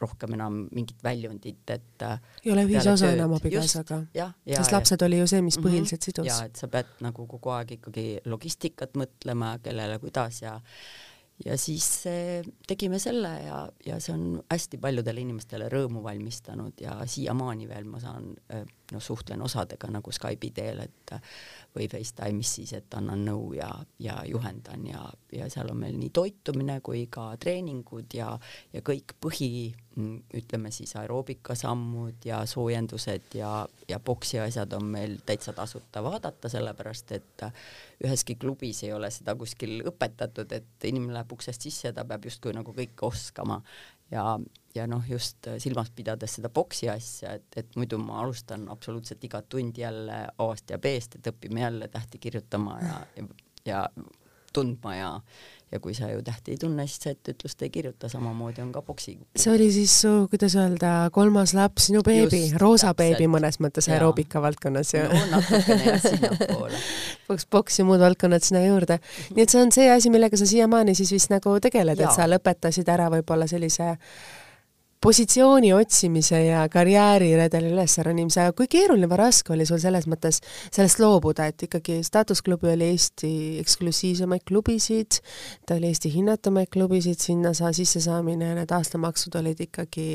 rohkem 0.00 0.34
enam 0.36 0.58
mingit 0.76 1.00
väljundit, 1.04 1.62
et 1.72 2.04
ei 2.44 2.52
ole 2.52 2.66
ühisosa 2.66 3.10
enam 3.14 3.32
abikaasaga. 3.38 4.02
sest 4.44 4.74
lapsed 4.74 5.02
oli 5.06 5.22
ju 5.22 5.28
see, 5.30 5.42
mis 5.42 5.56
mhm. 5.56 5.66
põhiliselt 5.66 6.00
mm 6.00 6.10
-hmm. 6.10 6.22
sidus. 6.22 6.26
ja 6.26 6.44
et 6.44 6.56
sa 6.56 6.68
pead 6.68 6.86
nagu 7.00 7.26
kogu 7.26 7.50
aeg 7.50 7.76
ikkagi 7.78 8.06
logistikat 8.24 8.94
mõtlema, 8.94 9.58
kellele, 9.62 9.98
kuidas 9.98 10.42
ja 10.42 10.60
ja 11.44 11.56
siis 11.58 12.04
tegime 12.66 12.98
selle 12.98 13.28
ja, 13.44 13.68
ja 13.86 14.00
see 14.00 14.14
on 14.14 14.42
hästi 14.50 14.78
paljudele 14.80 15.20
inimestele 15.20 15.68
rõõmu 15.68 16.02
valmistanud 16.02 16.80
ja 16.80 17.02
siiamaani 17.06 17.68
veel 17.68 17.84
ma 17.84 18.00
saan, 18.00 18.30
noh, 18.92 19.02
suhtlen 19.02 19.42
osadega 19.42 19.90
nagu 19.90 20.12
Skype'i 20.12 20.52
teel, 20.54 20.82
et 20.84 21.14
või 21.76 21.88
Facetime'is 21.92 22.52
siis, 22.58 22.72
et 22.76 22.94
annan 22.96 23.24
nõu 23.26 23.50
ja, 23.56 23.68
ja 24.00 24.20
juhendan 24.28 24.86
ja, 24.88 25.02
ja 25.32 25.48
seal 25.52 25.70
on 25.72 25.82
meil 25.82 25.98
nii 26.00 26.12
toitumine 26.14 26.78
kui 26.84 27.06
ka 27.12 27.28
treeningud 27.40 28.16
ja, 28.16 28.30
ja 28.72 28.82
kõik 28.86 29.16
põhi, 29.22 29.74
ütleme 30.36 30.70
siis 30.74 30.92
aeroobikasammud 31.00 32.24
ja 32.28 32.42
soojendused 32.48 33.36
ja, 33.38 33.50
ja 33.88 33.98
boksi 34.00 34.40
asjad 34.42 34.72
on 34.76 34.90
meil 34.92 35.18
täitsa 35.26 35.54
tasuta 35.56 36.02
vaadata, 36.04 36.50
sellepärast 36.52 37.12
et 37.16 37.46
üheski 38.04 38.36
klubis 38.40 38.82
ei 38.84 38.92
ole 38.92 39.10
seda 39.12 39.36
kuskil 39.38 39.80
õpetatud, 39.88 40.52
et 40.52 40.88
inimene 40.88 41.16
läheb 41.16 41.32
uksest 41.32 41.64
sisse 41.68 41.88
ja 41.90 41.96
ta 41.96 42.04
peab 42.08 42.28
justkui 42.28 42.52
nagu 42.56 42.76
kõike 42.76 43.08
oskama 43.08 43.62
ja, 44.10 44.38
ja 44.74 44.86
noh, 44.86 45.04
just 45.08 45.48
silmas 45.62 45.90
pidades 45.96 46.36
seda 46.38 46.50
boksi 46.52 46.90
asja, 46.92 47.36
et, 47.38 47.48
et 47.56 47.76
muidu 47.76 47.98
ma 48.02 48.20
alustan 48.22 48.68
absoluutselt 48.72 49.24
igat 49.24 49.48
tundi 49.48 49.80
jälle 49.80 50.26
A-st 50.38 50.76
ja 50.76 50.78
B-st, 50.78 51.18
et 51.18 51.32
õpime 51.32 51.64
jälle 51.64 51.88
tähti 51.88 52.18
kirjutama 52.18 52.78
ja, 52.82 53.00
ja, 53.16 53.26
ja 53.66 53.82
tundma 54.52 54.94
ja 54.96 55.10
ja 55.72 55.80
kui 55.82 55.94
sa 55.94 56.08
ju 56.10 56.22
tähti 56.22 56.54
ei 56.54 56.60
tunne, 56.62 56.86
siis 56.86 57.00
sa 57.02 57.10
etteütlust 57.10 57.62
ei 57.62 57.70
kirjuta, 57.74 58.08
samamoodi 58.08 58.62
on 58.62 58.70
ka 58.72 58.82
boksi. 58.86 59.16
see 59.36 59.52
oli 59.52 59.66
siis 59.74 59.94
su, 60.00 60.12
kuidas 60.30 60.54
öelda, 60.56 60.92
kolmas 61.12 61.54
laps, 61.58 61.88
sinu 61.90 62.02
beebi, 62.06 62.42
roosa 62.62 62.94
beebi 62.94 63.26
mõnes 63.30 63.58
mõttes 63.62 63.90
aeroobika 63.90 64.42
valdkonnas 64.42 64.94
ju 64.94 65.02
no,. 65.10 65.24
natukene 65.34 65.90
jah, 65.90 66.00
sinnapoole. 66.06 66.80
Boks, 67.26 67.48
boks 67.50 67.80
ja 67.80 67.88
muud 67.88 68.00
valdkonnad 68.00 68.46
sinna 68.46 68.62
juurde. 68.62 69.00
nii 69.34 69.42
et 69.42 69.50
see 69.50 69.62
on 69.62 69.74
see 69.74 69.90
asi, 69.90 70.10
millega 70.14 70.38
sa 70.38 70.46
siiamaani 70.46 70.94
siis 70.94 71.10
vist 71.16 71.34
nagu 71.34 71.58
tegeled, 71.60 71.98
et 71.98 72.14
sa 72.14 72.28
lõpetasid 72.30 72.86
ära 72.92 73.10
võib-olla 73.18 73.50
sellise 73.50 73.96
positsiooni 75.00 75.72
otsimise 75.76 76.38
ja 76.46 76.64
karjääriredeli 76.72 77.72
ülesronimise, 77.74 78.40
aga 78.42 78.54
kui 78.56 78.68
keeruline 78.70 79.08
või 79.10 79.18
raske 79.20 79.52
oli 79.54 79.66
sul 79.68 79.80
selles 79.82 80.06
mõttes 80.10 80.40
sellest 80.72 81.00
loobuda, 81.02 81.48
et 81.50 81.66
ikkagi 81.66 81.98
staatusklubi 82.06 82.70
oli 82.72 82.90
Eesti 82.94 83.32
eksklusiivsemaid 83.60 84.46
klubisid, 84.48 85.20
ta 85.66 85.76
oli 85.76 85.90
Eesti 85.92 86.12
hinnatumaid 86.14 86.70
klubisid, 86.72 87.20
sinna 87.22 87.52
sa 87.56 87.72
sissesaamine 87.76 88.52
ja 88.52 88.56
need 88.60 88.72
aastamaksud 88.72 89.36
olid 89.40 89.60
ikkagi 89.66 90.08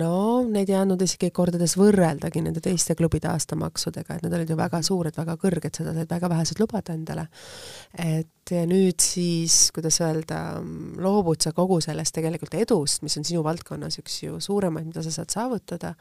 no 0.00 0.42
neid 0.48 0.72
ei 0.72 0.80
andnud 0.80 1.02
isegi 1.06 1.30
kordades 1.34 1.76
võrreldagi 1.80 2.42
nende 2.44 2.62
teiste 2.64 2.96
klubide 2.98 3.30
aastamaksudega, 3.32 4.18
et 4.18 4.26
need 4.26 4.36
olid 4.40 4.50
ju 4.50 4.58
väga 4.58 4.82
suured, 4.86 5.16
väga 5.16 5.38
kõrged, 5.40 5.72
seda 5.76 5.94
said 5.96 6.10
väga 6.10 6.32
vähesed 6.34 6.60
lubada 6.62 6.96
endale. 6.96 7.28
et 7.98 8.28
ja 8.54 8.66
nüüd 8.68 9.00
siis, 9.02 9.70
kuidas 9.74 10.00
öelda, 10.04 10.38
loobud 11.00 11.40
sa 11.42 11.52
kogu 11.56 11.80
sellest 11.84 12.14
tegelikult 12.16 12.54
edust, 12.58 13.02
mis 13.04 13.16
on 13.20 13.26
sinu 13.26 13.42
valdkonnas 13.46 14.00
üks 14.02 14.20
ju 14.24 14.40
suuremaid, 14.42 14.88
mida 14.90 15.04
sa 15.06 15.12
saad 15.14 15.32
saavutada, 15.34 15.92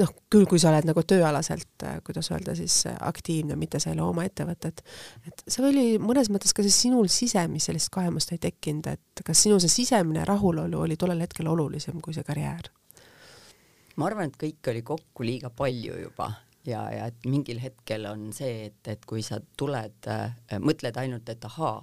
noh, 0.00 0.12
küll 0.32 0.48
kui 0.50 0.60
sa 0.62 0.72
oled 0.72 0.88
nagu 0.88 1.04
tööalaselt, 1.04 1.86
kuidas 2.06 2.30
öelda 2.32 2.56
siis, 2.58 2.82
aktiivne, 2.98 3.58
mitte 3.60 3.80
sa 3.82 3.92
ei 3.92 3.98
loo 4.00 4.10
oma 4.14 4.26
ettevõtet, 4.28 4.84
et 5.28 5.46
see 5.46 5.64
oli 5.66 5.86
mõnes 6.02 6.30
mõttes 6.32 6.54
ka 6.56 6.66
see 6.66 6.74
sinul 6.74 7.10
sisemist 7.12 7.70
sellist 7.70 7.92
kaemust 7.94 8.34
ei 8.34 8.42
tekkinud, 8.42 8.90
et 8.90 9.24
kas 9.26 9.46
sinu 9.46 9.60
see 9.62 9.72
sisemine 9.80 10.26
rahulolu 10.28 10.84
oli 10.86 10.98
tollel 11.00 11.26
hetkel 11.26 11.50
olulisem 11.50 12.00
kui 12.04 12.16
see 12.16 12.26
karjäär? 12.26 12.70
ma 14.00 14.06
arvan, 14.08 14.30
et 14.30 14.38
kõik 14.40 14.70
oli 14.72 14.86
kokku 14.86 15.26
liiga 15.26 15.50
palju 15.52 15.98
juba 16.00 16.30
ja, 16.66 16.80
ja 16.92 17.06
et 17.08 17.26
mingil 17.28 17.60
hetkel 17.62 18.06
on 18.10 18.28
see, 18.36 18.66
et, 18.68 18.80
et 18.92 19.04
kui 19.08 19.22
sa 19.24 19.40
tuled 19.58 20.08
äh,, 20.10 20.34
mõtled 20.60 20.96
ainult, 21.00 21.28
et 21.32 21.46
ahaa, 21.48 21.78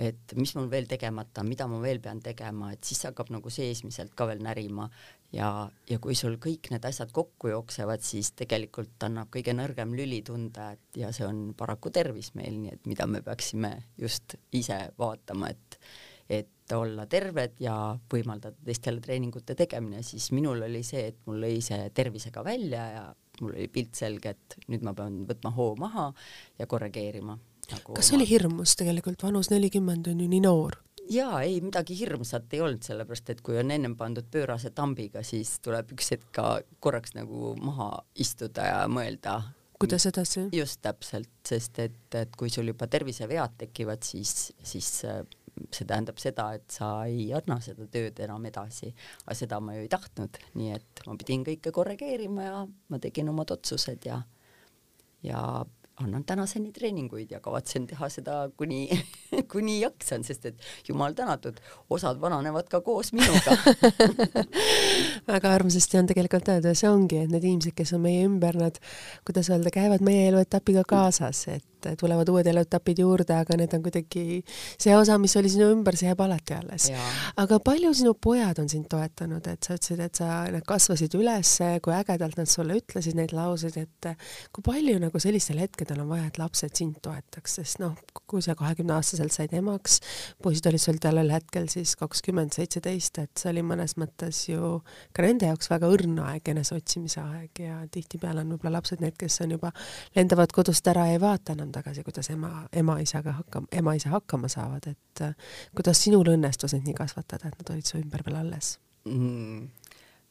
et 0.00 0.34
mis 0.38 0.54
mul 0.56 0.70
veel 0.72 0.88
tegemata, 0.90 1.44
mida 1.46 1.66
ma 1.70 1.80
veel 1.82 2.00
pean 2.04 2.22
tegema, 2.24 2.72
et 2.74 2.84
siis 2.86 3.04
hakkab 3.08 3.32
nagu 3.34 3.52
seesmiselt 3.52 4.14
ka 4.16 4.28
veel 4.30 4.42
närima. 4.44 4.88
Ja, 5.34 5.48
ja 5.90 5.98
kui 5.98 6.14
sul 6.14 6.36
kõik 6.38 6.68
need 6.70 6.84
asjad 6.86 7.10
kokku 7.14 7.50
jooksevad, 7.50 8.04
siis 8.06 8.30
tegelikult 8.38 9.02
annab 9.02 9.32
kõige 9.34 9.50
nõrgem 9.56 9.96
lüli 9.98 10.20
tunda, 10.22 10.70
et 10.76 11.00
ja 11.02 11.10
see 11.12 11.26
on 11.26 11.48
paraku 11.58 11.90
tervis 11.90 12.30
meil, 12.38 12.54
nii 12.62 12.76
et 12.76 12.86
mida 12.86 13.08
me 13.10 13.22
peaksime 13.24 13.72
just 13.98 14.38
ise 14.54 14.86
vaatama, 14.98 15.50
et 15.50 15.80
et 16.24 16.72
olla 16.72 17.04
terved 17.04 17.58
ja 17.60 17.74
võimaldada 18.08 18.56
teistele 18.64 19.02
treeningute 19.04 19.52
tegemine, 19.58 20.00
siis 20.00 20.30
minul 20.32 20.62
oli 20.64 20.80
see, 20.86 21.10
et 21.10 21.18
mul 21.28 21.42
lõi 21.42 21.58
see 21.60 21.90
tervisega 21.92 22.40
välja 22.46 22.86
ja 22.94 23.02
mul 23.40 23.54
oli 23.54 23.68
pilt 23.72 23.98
selge, 23.98 24.34
et 24.34 24.56
nüüd 24.68 24.84
ma 24.86 24.94
pean 24.96 25.24
võtma 25.28 25.52
hoo 25.56 25.74
maha 25.80 26.10
ja 26.58 26.66
korrigeerima 26.70 27.38
nagu. 27.72 27.94
kas 27.96 28.10
oma... 28.10 28.20
oli 28.20 28.28
hirmus 28.30 28.76
tegelikult, 28.80 29.22
vanus 29.26 29.50
nelikümmend 29.52 30.10
on 30.12 30.20
ju 30.24 30.28
nii 30.30 30.42
noor? 30.44 30.78
jaa, 31.10 31.42
ei 31.44 31.58
midagi 31.64 31.96
hirmsat 31.98 32.54
ei 32.56 32.62
olnud, 32.64 32.84
sellepärast 32.86 33.34
et 33.34 33.42
kui 33.44 33.58
on 33.60 33.72
ennem 33.74 33.96
pandud 33.98 34.26
pöörase 34.32 34.72
tambiga, 34.74 35.22
siis 35.26 35.58
tuleb 35.64 35.92
üks 35.96 36.14
hetk 36.14 36.30
ka 36.34 36.48
korraks 36.84 37.16
nagu 37.16 37.52
maha 37.60 37.90
istuda 38.20 38.68
ja 38.70 38.80
mõelda. 38.88 39.40
kuidas 39.80 40.06
edasi? 40.10 40.48
just 40.56 40.80
täpselt, 40.84 41.32
sest 41.46 41.80
et, 41.84 42.00
et 42.16 42.36
kui 42.36 42.52
sul 42.52 42.72
juba 42.72 42.88
tervisevead 42.90 43.58
tekivad, 43.66 44.04
siis, 44.06 44.52
siis 44.62 44.90
see 45.70 45.86
tähendab 45.86 46.18
seda, 46.22 46.48
et 46.58 46.66
sa 46.74 46.90
ei 47.10 47.28
anna 47.36 47.60
seda 47.64 47.86
tööd 47.90 48.18
enam 48.24 48.44
edasi, 48.50 48.90
aga 49.24 49.38
seda 49.38 49.60
ma 49.62 49.76
ju 49.76 49.84
ei 49.84 49.92
tahtnud, 49.92 50.40
nii 50.58 50.74
et 50.74 51.04
ma 51.06 51.16
pidin 51.20 51.46
kõike 51.46 51.72
korrigeerima 51.74 52.48
ja 52.48 52.58
ma 52.66 53.00
tegin 53.02 53.30
omad 53.32 53.54
otsused 53.54 54.08
ja 54.08 54.20
ja 55.24 55.40
annan 56.00 56.24
tänaseni 56.24 56.72
treeninguid 56.72 57.30
ja 57.30 57.40
kavatsen 57.40 57.86
teha 57.86 58.08
seda 58.10 58.36
kuni, 58.56 58.88
kuni 59.52 59.78
jaksan, 59.80 60.24
sest 60.26 60.46
et 60.50 60.64
jumal 60.88 61.14
tänatud, 61.14 61.60
osad 61.90 62.20
vananevad 62.20 62.68
ka 62.70 62.80
koos 62.80 63.12
minuga. 63.14 63.54
Väga 65.30 65.54
armsasti 65.54 66.00
on 66.00 66.10
tegelikult 66.10 66.50
öelda 66.50 66.74
see 66.74 66.90
ongi, 66.90 67.22
et 67.22 67.30
need 67.30 67.46
inimesed, 67.46 67.76
kes 67.78 67.94
on 67.94 68.02
meie 68.04 68.26
ümber, 68.26 68.58
nad, 68.58 68.80
kuidas 69.26 69.50
öelda, 69.54 69.70
käivad 69.74 70.02
meie 70.04 70.26
eluetapiga 70.32 70.82
kaasas, 70.88 71.46
et 71.54 71.68
tulevad 72.00 72.28
uued 72.32 72.48
eluetapid 72.50 73.02
juurde, 73.04 73.36
aga 73.36 73.58
need 73.58 73.74
on 73.76 73.84
kuidagi, 73.84 74.40
see 74.80 74.94
osa, 74.96 75.18
mis 75.20 75.34
oli 75.40 75.52
sinu 75.52 75.70
ümber, 75.74 75.96
see 75.98 76.08
jääb 76.08 76.22
alati 76.24 76.56
alles. 76.56 76.90
aga 77.40 77.58
palju 77.64 77.92
sinu 77.94 78.14
pojad 78.14 78.60
on 78.62 78.70
sind 78.72 78.88
toetanud, 78.90 79.46
et 79.50 79.66
sa 79.66 79.76
ütlesid, 79.78 80.02
et 80.04 80.20
sa, 80.20 80.30
nad 80.52 80.64
kasvasid 80.66 81.14
üles, 81.18 81.54
kui 81.84 81.94
ägedalt 81.96 82.38
nad 82.40 82.50
sulle 82.50 82.78
ütlesid 82.80 83.18
neid 83.18 83.34
lauseid, 83.36 83.76
et 83.80 84.10
kui 84.54 84.64
palju 84.66 84.98
nagu 85.02 85.22
sellistel 85.22 85.60
hetkedel 85.62 86.02
on 86.04 86.10
vaja, 86.12 86.28
et 86.30 86.40
lapsed 86.40 86.74
sind 86.78 87.00
toetaks, 87.04 87.58
sest 87.60 87.80
noh, 87.82 87.96
kui 88.30 88.42
sa 88.44 88.56
kahekümneaastaselt 88.58 89.34
said 89.34 89.54
emaks, 89.56 90.00
poisid 90.42 90.68
olid 90.70 90.82
sul 90.82 91.00
tollel 91.02 91.32
hetkel 91.34 91.68
siis 91.72 91.94
kakskümmend, 92.00 92.54
seitseteist, 92.56 93.20
et 93.22 93.40
see 93.40 93.52
oli 93.52 93.64
mõnes 93.66 93.96
mõttes 94.00 94.44
ju 94.48 94.78
ka 95.14 95.24
nende 95.24 95.50
jaoks 95.50 95.70
väga 95.72 95.90
õrn 95.92 96.18
aeg, 96.24 96.52
eneseotsimise 96.54 97.22
aeg 97.22 97.62
ja 97.64 97.80
tihtipeale 97.92 98.44
on 98.44 98.54
võib-olla 98.54 98.78
lapsed 98.78 99.02
need, 99.04 99.16
kes 99.18 99.40
on 99.44 99.56
juba, 99.56 99.72
lendavad 100.16 100.52
kodust 100.54 100.86
ära 100.90 101.08
ja 101.10 101.18
ei 101.18 101.22
vaata 101.22 101.54
enam 101.54 101.73
tagasi, 101.74 102.04
kuidas 102.06 102.30
ema, 102.34 102.64
ema-isaga 102.72 103.38
hakkama, 103.40 103.70
ema-isa 103.80 104.12
hakkama 104.14 104.50
saavad, 104.52 104.88
et 104.94 105.24
äh, 105.24 105.54
kuidas 105.76 106.02
sinul 106.04 106.30
õnnestus 106.34 106.76
neid 106.76 106.88
nii 106.88 106.98
kasvatada, 106.98 107.50
et 107.50 107.58
nad 107.60 107.74
olid 107.74 107.88
su 107.88 107.98
ümber 108.00 108.24
veel 108.26 108.40
alles 108.42 108.76
mm.? 109.08 109.64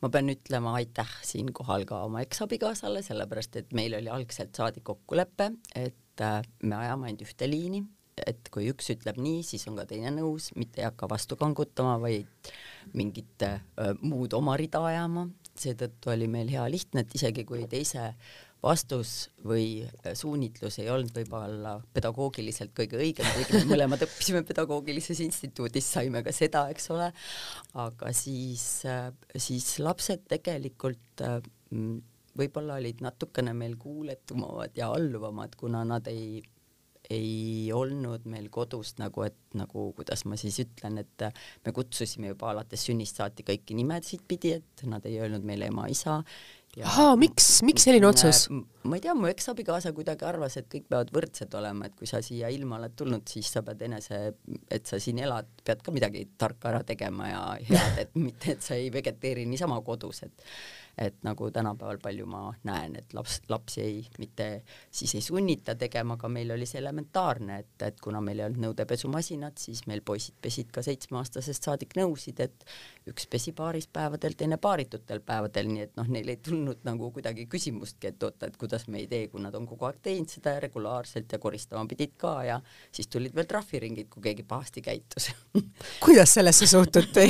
ma 0.03 0.12
pean 0.12 0.32
ütlema 0.34 0.75
aitäh 0.82 1.12
siinkohal 1.23 1.86
ka 1.88 2.01
oma 2.03 2.23
eksabikaasale, 2.25 3.03
sellepärast 3.06 3.62
et 3.62 3.75
meil 3.77 3.95
oli 3.95 4.12
algselt 4.12 4.56
saadik 4.58 4.84
kokkulepe, 4.89 5.53
et 5.79 6.23
äh, 6.23 6.41
me 6.63 6.79
ajame 6.82 7.08
ainult 7.08 7.23
ühte 7.27 7.47
liini, 7.47 7.84
et 8.19 8.49
kui 8.53 8.67
üks 8.69 8.91
ütleb 8.93 9.17
nii, 9.21 9.41
siis 9.47 9.63
on 9.69 9.77
ka 9.79 9.88
teine 9.89 10.12
nõus, 10.13 10.51
mitte 10.60 10.82
ei 10.82 10.88
hakka 10.89 11.08
vastu 11.10 11.38
kangutama, 11.39 11.95
vaid 12.03 12.51
mingit 12.97 13.45
äh, 13.47 13.62
muud 14.01 14.36
oma 14.38 14.58
rida 14.60 14.84
ajama, 14.89 15.29
seetõttu 15.60 16.12
oli 16.13 16.27
meil 16.27 16.51
hea 16.51 16.65
lihtne, 16.69 17.06
et 17.06 17.15
isegi 17.17 17.45
kui 17.47 17.65
teise 17.71 18.12
vastus 18.63 19.12
või 19.43 19.84
äh, 19.84 20.13
suunitlus 20.17 20.80
ei 20.82 20.89
olnud 20.91 21.13
võib-olla 21.17 21.76
pedagoogiliselt 21.95 22.71
kõige 22.78 22.99
õigem, 23.02 23.28
kuigi 23.36 23.60
me 23.60 23.73
mõlemad 23.73 24.04
õppisime 24.08 24.43
pedagoogilises 24.47 25.19
instituudis, 25.26 25.89
saime 25.97 26.23
ka 26.26 26.34
seda, 26.36 26.65
eks 26.73 26.89
ole, 26.95 27.12
aga 27.84 28.14
siis, 28.16 28.66
äh, 28.89 29.11
siis 29.36 29.76
lapsed 29.84 30.26
tegelikult 30.32 31.26
äh, 31.26 31.39
võib-olla 32.34 32.80
olid 32.80 33.03
natukene 33.03 33.53
meil 33.57 33.76
kuuletumad 33.82 34.74
ja 34.80 34.89
alluvamad, 34.95 35.59
kuna 35.59 35.84
nad 35.88 36.09
ei 36.11 36.41
ei 37.11 37.68
olnud 37.76 38.24
meil 38.32 38.45
kodust 38.47 38.99
nagu, 39.01 39.26
et 39.28 39.36
nagu, 39.59 39.89
kuidas 39.97 40.24
ma 40.24 40.38
siis 40.39 40.55
ütlen, 40.64 41.01
et 41.01 41.26
me 41.66 41.74
kutsusime 41.76 42.32
juba 42.32 42.53
alates 42.53 42.86
sünnist 42.88 43.20
saati 43.20 43.43
kõiki 43.43 43.76
nimesid 43.76 44.24
pidi, 44.28 44.53
et 44.55 44.86
nad 44.88 45.03
ei 45.09 45.18
öelnud 45.20 45.43
meile 45.43 45.68
ema-isa 45.68 46.22
ahaa, 46.82 47.13
miks, 47.19 47.47
miks 47.67 47.86
selline 47.86 48.07
otsus? 48.07 48.47
ma 48.84 48.97
ei 48.97 49.03
tea, 49.03 49.13
mu 49.15 49.30
eksabikaasa 49.30 49.93
kuidagi 49.95 50.26
arvas, 50.28 50.57
et 50.59 50.67
kõik 50.71 50.88
peavad 50.89 51.11
võrdsed 51.13 51.53
olema, 51.59 51.88
et 51.88 51.95
kui 51.99 52.09
sa 52.09 52.19
siia 52.26 52.49
ilma 52.51 52.80
oled 52.80 52.95
tulnud, 52.99 53.24
siis 53.30 53.51
sa 53.53 53.61
pead 53.63 53.84
enese, 53.86 54.21
et 54.74 54.89
sa 54.89 54.99
siin 54.99 55.21
elad, 55.24 55.47
pead 55.63 55.84
ka 55.86 55.93
midagi 55.95 56.26
tarka 56.39 56.71
ära 56.74 56.82
tegema 56.88 57.30
ja 57.30 57.43
head, 57.69 57.99
et 58.03 58.17
mitte, 58.19 58.57
et 58.57 58.65
sa 58.65 58.76
ei 58.80 58.89
vegeteeri 58.93 59.45
niisama 59.49 59.80
kodus, 59.86 60.24
et 60.26 60.49
et 60.97 61.15
nagu 61.25 61.49
tänapäeval 61.51 61.97
palju 62.03 62.25
ma 62.29 62.43
näen, 62.67 62.97
et 62.99 63.13
laps, 63.13 63.39
lapsi 63.49 63.81
ei, 63.81 64.01
mitte 64.21 64.47
siis 64.91 65.15
ei 65.15 65.21
sunnita 65.25 65.75
tegema, 65.75 66.17
aga 66.19 66.29
meil 66.29 66.51
oli 66.53 66.67
see 66.69 66.81
elementaarne, 66.81 67.59
et, 67.63 67.87
et 67.87 68.01
kuna 68.01 68.21
meil 68.21 68.39
ei 68.39 68.45
olnud 68.47 68.61
nõudepesumasinat, 68.67 69.57
siis 69.57 69.85
meil 69.89 70.03
poisid 70.05 70.37
pesid 70.41 70.69
ka 70.73 70.83
seitsmeaastasest 70.85 71.69
saadik 71.69 71.95
nõusid, 71.97 72.43
et 72.45 72.65
üks 73.09 73.25
pesi 73.29 73.55
paaris 73.57 73.87
päevadel, 73.91 74.37
teine 74.37 74.59
paaritutel 74.61 75.23
päevadel, 75.25 75.71
nii 75.71 75.85
et 75.87 75.97
noh, 75.99 76.07
neil 76.13 76.29
ei 76.29 76.37
tulnud 76.43 76.83
nagu 76.87 77.09
kuidagi 77.15 77.47
küsimustki, 77.51 78.13
et 78.13 78.23
oota, 78.23 78.47
et 78.47 78.57
kuidas 78.59 78.85
me 78.87 79.01
ei 79.01 79.07
tee, 79.09 79.27
kui 79.31 79.41
nad 79.41 79.55
on 79.57 79.65
kogu 79.69 79.89
aeg 79.89 79.99
teinud 80.03 80.29
seda 80.29 80.55
ja 80.55 80.61
regulaarselt 80.63 81.31
ja 81.33 81.39
koristama 81.41 81.87
pidid 81.89 82.13
ka 82.19 82.35
ja 82.47 82.59
siis 82.91 83.09
tulid 83.11 83.35
veel 83.35 83.49
trahviringid, 83.49 84.09
kui 84.13 84.23
keegi 84.29 84.45
pahasti 84.47 84.83
käitus. 84.85 85.31
Kuidas 86.03 86.33
sellesse 86.37 86.67
suhtuti? 86.69 87.27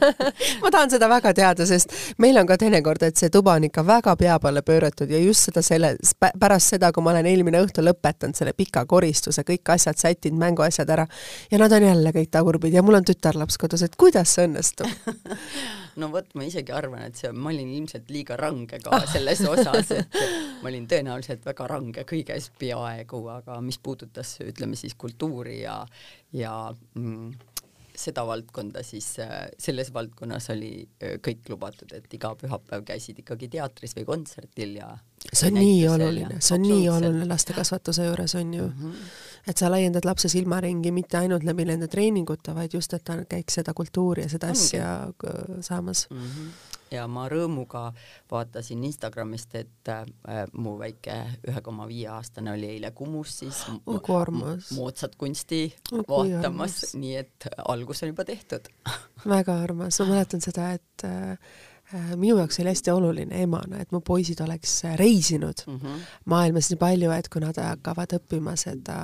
Ma 0.62 0.70
tahan 0.70 0.94
seda 0.94 1.08
väga 1.10 1.34
teada, 1.36 1.66
sest 1.68 1.92
meil 2.18 2.38
on 2.40 2.48
ka 2.48 2.58
teinekord, 2.60 2.93
et 3.02 3.16
see 3.16 3.30
tuba 3.32 3.56
on 3.58 3.64
ikka 3.68 3.82
väga 3.86 4.14
pea 4.16 4.38
peale 4.38 4.62
pööratud 4.62 5.10
ja 5.10 5.18
just 5.18 5.48
seda 5.48 5.62
selle, 5.64 5.94
pärast 6.20 6.74
seda, 6.74 6.92
kui 6.92 7.02
ma 7.04 7.14
olen 7.14 7.26
eelmine 7.26 7.62
õhtu 7.64 7.84
lõpetanud 7.84 8.38
selle 8.38 8.52
pika 8.56 8.84
koristuse, 8.86 9.42
kõik 9.46 9.72
asjad 9.74 9.98
sättinud, 9.98 10.38
mänguasjad 10.40 10.90
ära 10.90 11.06
ja 11.50 11.60
nad 11.60 11.72
on 11.72 11.88
jälle 11.88 12.12
kõik 12.14 12.30
tagurpidi 12.34 12.78
ja 12.78 12.84
mul 12.86 13.00
on 13.00 13.08
tütarlaps 13.08 13.58
kodus, 13.60 13.82
et 13.86 13.96
kuidas 14.00 14.34
see 14.36 14.46
õnnestub? 14.48 14.90
no 16.00 16.10
vot, 16.12 16.28
ma 16.34 16.46
isegi 16.46 16.74
arvan, 16.74 17.06
et 17.08 17.18
see, 17.18 17.32
ma 17.32 17.50
olin 17.52 17.72
ilmselt 17.78 18.10
liiga 18.14 18.38
range 18.40 18.80
ka 18.84 19.02
selles 19.10 19.42
osas, 19.48 19.90
et 19.94 20.20
ma 20.62 20.70
olin 20.70 20.86
tõenäoliselt 20.90 21.44
väga 21.46 21.68
range 21.70 22.06
kõiges 22.08 22.50
peaaegu, 22.58 23.24
aga 23.38 23.58
mis 23.64 23.80
puudutas, 23.82 24.36
ütleme 24.44 24.78
siis 24.78 24.96
kultuuri 24.98 25.60
ja, 25.62 25.80
ja 26.34 26.54
mm, 26.94 27.53
seda 27.94 28.24
valdkonda, 28.26 28.82
siis 28.86 29.12
äh, 29.22 29.48
selles 29.60 29.92
valdkonnas 29.94 30.50
oli 30.54 30.72
äh, 31.02 31.16
kõik 31.24 31.48
lubatud, 31.52 31.92
et 31.94 32.12
iga 32.16 32.34
pühapäev 32.38 32.84
käisid 32.88 33.20
ikkagi 33.22 33.48
teatris 33.52 33.94
või 33.98 34.08
kontserdil 34.08 34.78
ja 34.80 34.90
see 35.34 35.50
on 35.50 35.54
nii 35.58 35.88
oluline, 35.88 36.40
see 36.40 36.56
on 36.56 36.62
nii 36.64 36.88
oluline 36.88 37.28
laste 37.28 37.56
kasvatuse 37.56 38.04
juures 38.06 38.34
on 38.34 38.54
ju 38.54 38.66
mm. 38.66 38.72
-hmm. 38.82 38.94
et 39.46 39.56
sa 39.56 39.70
laiendad 39.70 40.04
lapse 40.04 40.28
silmaringi 40.28 40.92
mitte 40.92 41.18
ainult 41.18 41.42
läbi 41.44 41.64
nende 41.64 41.88
treeningute, 41.88 42.54
vaid 42.54 42.74
just, 42.74 42.94
et 42.94 43.04
ta 43.04 43.24
käiks 43.24 43.54
seda 43.54 43.74
kultuuri 43.74 44.22
ja 44.22 44.28
seda 44.28 44.46
Ongi. 44.46 44.58
asja 44.58 45.02
äh, 45.02 45.56
saamas 45.60 46.06
mm. 46.10 46.16
-hmm. 46.18 46.48
ja 46.90 47.06
ma 47.08 47.28
rõõmuga 47.28 47.92
vaatasin 48.30 48.84
Instagramist, 48.84 49.54
et 49.54 49.88
äh, 49.88 50.04
mu 50.52 50.78
väike 50.78 51.24
ühe 51.48 51.60
koma 51.60 51.88
viie 51.88 52.08
aastane 52.08 52.52
oli 52.52 52.66
eile 52.66 52.90
Kumus 52.90 53.38
siis 53.38 53.64
Oh, 53.86 54.26
moodsat 54.76 55.14
kunsti 55.16 55.74
Oh, 55.92 56.04
vaatamas 56.08 56.94
nii 56.94 57.16
et 57.16 57.48
algus 57.68 58.02
on 58.02 58.08
juba 58.08 58.24
tehtud 58.24 58.68
väga 59.36 59.62
armas, 59.62 60.00
ma 60.00 60.06
mäletan 60.06 60.40
seda, 60.40 60.72
et 60.72 61.04
äh, 61.04 61.38
minu 62.16 62.38
jaoks 62.38 62.58
oli 62.60 62.68
hästi 62.68 62.90
oluline 62.90 63.42
emana, 63.42 63.78
et 63.82 63.92
mu 63.92 64.00
poisid 64.00 64.40
oleks 64.40 64.84
äh, 64.84 64.96
reisinud 64.98 65.64
mm. 65.66 65.76
-hmm. 65.76 66.00
maailmas 66.24 66.70
nii 66.70 66.78
palju, 66.78 67.10
et 67.10 67.28
kui 67.28 67.40
nad 67.40 67.56
hakkavad 67.56 68.16
õppima 68.18 68.56
seda 68.56 68.96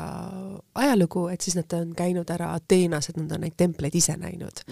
ajalugu, 0.75 1.29
et 1.29 1.41
siis 1.41 1.57
nad 1.57 1.73
on 1.73 1.95
käinud 1.97 2.31
ära 2.31 2.53
Ateenas, 2.55 3.09
et 3.09 3.17
nad 3.17 3.33
on 3.33 3.41
neid 3.41 3.55
templeid 3.57 3.95
ise 3.95 4.17
näinud. 4.17 4.65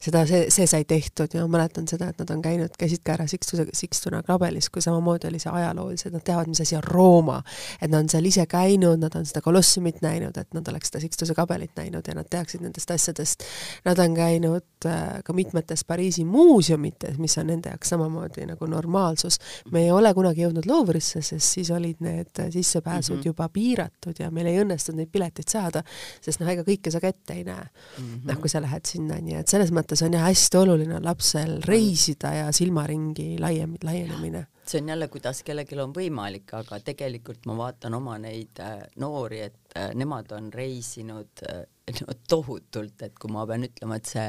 seda, 0.00 0.26
see, 0.26 0.50
see 0.50 0.66
sai 0.66 0.84
tehtud 0.84 1.34
ja 1.34 1.46
ma 1.46 1.58
mäletan 1.58 1.88
seda, 1.88 2.08
et 2.08 2.18
nad 2.18 2.30
on 2.30 2.42
käinud, 2.42 2.76
käisid 2.78 3.02
ka 3.04 3.12
ära 3.12 3.26
Sixtuse, 3.26 3.66
Sixtuna 3.72 4.22
krabelis, 4.22 4.70
kui 4.70 4.82
samamoodi 4.82 5.28
oli 5.28 5.38
see 5.38 5.52
ajaloolised, 5.52 6.12
nad 6.12 6.24
teavad, 6.24 6.48
mis 6.48 6.60
asi 6.60 6.76
on 6.76 6.84
Rooma. 6.84 7.42
et 7.80 7.90
nad 7.90 8.00
on 8.00 8.08
seal 8.08 8.24
ise 8.24 8.46
käinud, 8.46 8.98
nad 8.98 9.14
on 9.16 9.26
seda 9.26 9.40
kolossiumit 9.40 10.02
näinud, 10.02 10.36
et 10.36 10.54
nad 10.54 10.68
oleks 10.68 10.88
seda 10.88 11.00
Sixtuse 11.00 11.34
kabelit 11.34 11.76
näinud 11.76 12.08
ja 12.08 12.14
nad 12.14 12.28
teaksid 12.30 12.60
nendest 12.60 12.90
asjadest. 12.90 13.44
Nad 13.84 13.98
on 13.98 14.14
käinud 14.14 14.86
äh, 14.86 15.22
ka 15.24 15.32
mitmetes 15.32 15.84
Pariisi 15.84 16.24
muuseumites, 16.24 17.18
mis 17.18 17.38
on 17.38 17.46
nende 17.46 17.61
jaoks 17.70 17.92
samamoodi 17.94 18.46
nagu 18.46 18.66
normaalsus. 18.66 19.38
me 19.70 19.84
ei 19.84 19.90
ole 19.90 20.14
kunagi 20.14 20.42
jõudnud 20.42 20.66
Louvrisse, 20.66 21.22
sest 21.22 21.58
siis 21.58 21.70
olid 21.70 22.00
need 22.00 22.42
sissepääsud 22.50 23.16
mm. 23.16 23.20
-hmm. 23.20 23.26
juba 23.26 23.48
piiratud 23.48 24.18
ja 24.18 24.30
meil 24.30 24.46
ei 24.46 24.60
õnnestunud 24.62 25.02
neid 25.02 25.12
pileteid 25.12 25.48
saada, 25.48 25.82
sest 26.20 26.40
noh, 26.40 26.48
ega 26.48 26.64
kõike 26.66 26.90
sa 26.90 27.00
kätte 27.00 27.34
ei 27.34 27.44
näe 27.44 27.64
mm. 27.64 28.04
-hmm. 28.04 28.20
noh, 28.30 28.40
kui 28.40 28.48
sa 28.48 28.62
lähed 28.62 28.86
sinna, 28.86 29.20
nii 29.20 29.38
et 29.40 29.48
selles 29.48 29.72
mõttes 29.72 30.04
on 30.04 30.12
jah 30.12 30.26
hästi 30.26 30.56
oluline 30.56 31.00
lapsel 31.00 31.60
reisida 31.66 32.34
ja 32.34 32.52
silmaringi 32.52 33.38
laiem, 33.40 33.76
laienemine. 33.82 34.46
see 34.66 34.80
on 34.80 34.88
jälle, 34.88 35.08
kuidas 35.08 35.42
kellelgi 35.42 35.78
on 35.80 35.92
võimalik, 35.94 36.52
aga 36.54 36.78
tegelikult 36.80 37.46
ma 37.46 37.56
vaatan 37.56 37.94
oma 37.94 38.18
neid 38.18 38.60
äh, 38.60 38.82
noori, 38.96 39.40
et 39.40 39.76
äh, 39.76 39.90
nemad 39.94 40.30
on 40.32 40.52
reisinud 40.52 41.42
äh, 41.48 41.64
no, 42.00 42.14
tohutult, 42.28 43.02
et 43.02 43.18
kui 43.18 43.32
ma 43.32 43.46
pean 43.46 43.66
ütlema, 43.66 43.98
et 43.98 44.06
see 44.06 44.28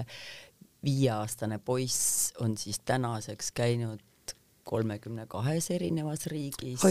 viieaastane 0.84 1.58
poiss 1.60 2.34
on 2.40 2.58
siis 2.58 2.80
tänaseks 2.80 3.52
käinud 3.52 4.00
kolmekümne 4.64 5.26
kahes 5.28 5.70
erinevas 5.76 6.28
riigis 6.32 6.84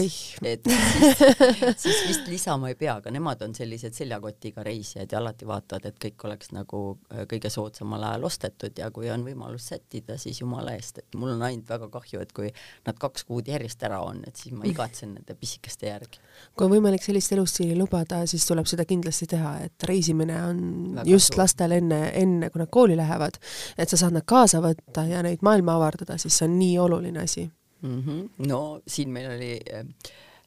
et 0.45 0.67
siis, 0.69 1.81
siis 1.81 2.01
vist 2.07 2.27
lisama 2.29 2.69
ei 2.69 2.77
pea, 2.79 2.97
aga 3.01 3.11
nemad 3.13 3.41
on 3.45 3.55
sellised 3.57 3.95
seljakotiga 3.97 4.63
reisijad 4.63 5.11
ja 5.11 5.19
alati 5.19 5.47
vaatavad, 5.49 5.87
et 5.89 5.97
kõik 6.01 6.25
oleks 6.27 6.53
nagu 6.53 6.81
äh, 7.13 7.25
kõige 7.29 7.49
soodsamal 7.53 8.05
ajal 8.09 8.27
ostetud 8.29 8.77
ja 8.79 8.89
kui 8.93 9.09
on 9.13 9.25
võimalus 9.25 9.67
sättida, 9.73 10.17
siis 10.21 10.41
jumala 10.41 10.75
eest, 10.77 11.01
et 11.01 11.17
mul 11.19 11.33
on 11.33 11.41
ainult 11.47 11.69
väga 11.69 11.89
kahju, 11.93 12.21
et 12.23 12.33
kui 12.35 12.51
nad 12.87 12.99
kaks 12.99 13.25
kuud 13.29 13.49
järjest 13.49 13.83
ära 13.89 14.03
on, 14.05 14.21
et 14.27 14.37
siis 14.39 14.53
ma 14.55 14.67
igatsen 14.69 15.15
nende 15.17 15.37
pisikeste 15.39 15.89
järgi. 15.89 16.21
kui 16.53 16.67
on 16.67 16.75
võimalik 16.75 17.03
sellist 17.05 17.33
elustiili 17.33 17.77
lubada, 17.79 18.23
siis 18.29 18.45
tuleb 18.49 18.69
seda 18.69 18.85
kindlasti 18.89 19.27
teha, 19.33 19.55
et 19.65 19.89
reisimine 19.89 20.37
on 20.45 20.61
väga 20.99 21.09
just 21.09 21.33
suur. 21.33 21.43
lastel 21.43 21.77
enne, 21.79 22.03
enne 22.21 22.51
kui 22.53 22.61
nad 22.61 22.71
kooli 22.73 22.97
lähevad, 22.99 23.41
et 23.77 23.89
sa 23.89 23.99
saad 23.99 24.13
nad 24.19 24.27
kaasa 24.29 24.61
võtta 24.63 25.07
ja 25.09 25.25
neid 25.25 25.41
maailma 25.45 25.77
avardada, 25.79 26.17
siis 26.21 26.37
see 26.37 26.47
on 26.47 26.57
nii 26.59 26.79
oluline 26.85 27.25
asi. 27.25 27.49
mm. 27.83 28.01
-hmm. 28.01 28.47
no 28.47 28.81
siin 28.87 29.13
meil 29.13 29.31
oli, 29.35 29.53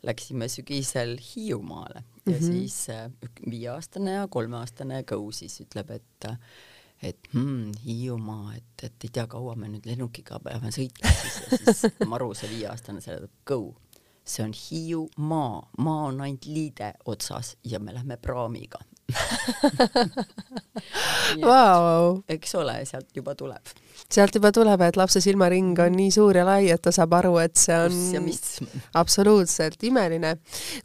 läksime 0.07 0.49
sügisel 0.49 1.17
Hiiumaale 1.21 2.05
ja 2.27 2.33
mm. 2.33 2.39
-hmm. 2.39 2.47
siis 2.47 2.91
äh, 2.91 3.11
viieaastane 3.51 4.13
ja 4.13 4.29
kolmeaastane 4.29 5.03
Kõu 5.03 5.33
siis 5.33 5.61
ütleb, 5.61 5.91
et 5.91 6.27
et 7.03 7.29
hmm, 7.33 7.73
Hiiumaa, 7.85 8.55
et, 8.57 8.85
et 8.85 9.05
ei 9.05 9.11
tea, 9.13 9.27
kaua 9.27 9.55
me 9.55 9.69
nüüd 9.69 9.85
lennukiga 9.87 10.39
peame 10.41 10.71
sõitma 10.73 11.13
siis 11.21 11.41
ja 11.53 11.59
siis 11.59 11.97
Maru, 12.13 12.31
see 12.35 12.51
viieaastane, 12.51 13.01
seletab 13.05 13.31
Kõu, 13.45 13.75
see 14.25 14.45
on 14.45 14.55
Hiiumaa, 14.57 15.69
maa 15.79 16.07
on 16.09 16.21
ainult 16.25 16.47
liide 16.49 16.95
otsas 17.05 17.57
ja 17.65 17.79
me 17.79 17.95
lähme 17.95 18.17
praamiga. 18.17 18.81
Vau, 21.49 22.23
eks 22.29 22.55
ole, 22.59 22.81
sealt 22.89 23.13
juba 23.17 23.35
tuleb. 23.39 23.77
Sealt 24.13 24.37
juba 24.37 24.53
tuleb, 24.55 24.83
et 24.87 24.99
lapse 24.99 25.21
silmaring 25.25 25.79
on 25.83 25.97
nii 25.97 26.13
suur 26.15 26.37
ja 26.39 26.45
lai, 26.47 26.69
et 26.73 26.83
ta 26.83 26.93
saab 26.95 27.15
aru, 27.19 27.37
et 27.43 27.57
see 27.59 27.77
on 27.77 28.29
absoluutselt 29.01 29.83
imeline. 29.89 30.37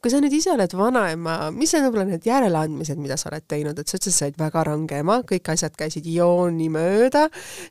kui 0.01 0.13
sa 0.13 0.21
nüüd 0.23 0.33
ise 0.35 0.53
oled 0.53 0.75
vanaema, 0.77 1.37
mis 1.55 1.73
on 1.77 1.85
võib-olla 1.87 2.07
need 2.11 2.27
järeleandmised, 2.27 3.01
mida 3.01 3.17
sa 3.19 3.29
oled 3.31 3.47
teinud, 3.51 3.79
et 3.79 3.91
sa 3.91 3.99
ütlesid, 3.99 4.17
sa 4.17 4.29
olid 4.29 4.39
väga 4.41 4.65
range 4.67 5.01
ema, 5.03 5.19
kõik 5.27 5.51
asjad 5.53 5.75
käisid 5.77 6.07
jooni 6.09 6.69
mööda. 6.73 7.27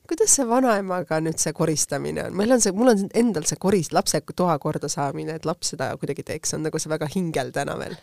kuidas 0.08 0.36
see 0.36 0.46
vanaemaga 0.48 1.20
nüüd 1.24 1.40
see 1.42 1.54
koristamine 1.56 2.28
on, 2.28 2.36
meil 2.36 2.56
on 2.56 2.62
see, 2.62 2.74
mul 2.76 2.94
on 2.94 3.08
endal 3.14 3.46
see 3.48 3.60
koris, 3.60 3.92
lapse 3.96 4.22
toa 4.36 4.58
korda 4.62 4.88
saamine, 4.88 5.38
et 5.38 5.48
laps 5.48 5.74
seda 5.74 5.90
kuidagi 6.00 6.24
teeks, 6.26 6.54
on 6.56 6.64
nagu 6.66 6.78
see 6.78 6.92
väga 6.92 7.08
hingel 7.10 7.52
täna 7.54 7.76
veel. 7.80 7.98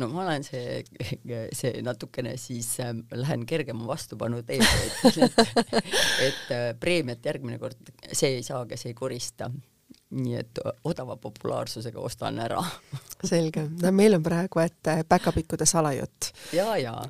No 0.00 0.08
ma 0.12 0.24
olen 0.26 0.44
see, 0.44 0.82
see 1.58 1.82
natukene 1.84 2.36
siis 2.40 2.68
äh, 2.84 2.92
lähen 3.14 3.46
kergema 3.48 3.86
vastupanu 3.88 4.42
teed, 4.46 4.64
et, 4.86 5.22
et, 5.28 5.62
et 6.28 6.52
äh, 6.54 6.68
preemiat 6.80 7.24
järgmine 7.24 7.60
kord 7.62 7.92
see 8.12 8.36
ei 8.38 8.44
saa, 8.46 8.64
kes 8.68 8.88
ei 8.90 8.94
korista. 8.98 9.50
Nii 10.14 10.36
et 10.38 10.58
odava 10.86 11.16
populaarsusega 11.18 11.98
ostan 11.98 12.38
ära. 12.38 12.60
selge, 13.30 13.64
no 13.82 13.90
meil 13.96 14.14
on 14.14 14.22
praegu, 14.22 14.60
et 14.62 14.90
päkapikkude 15.08 15.66
salajutt. 15.66 16.30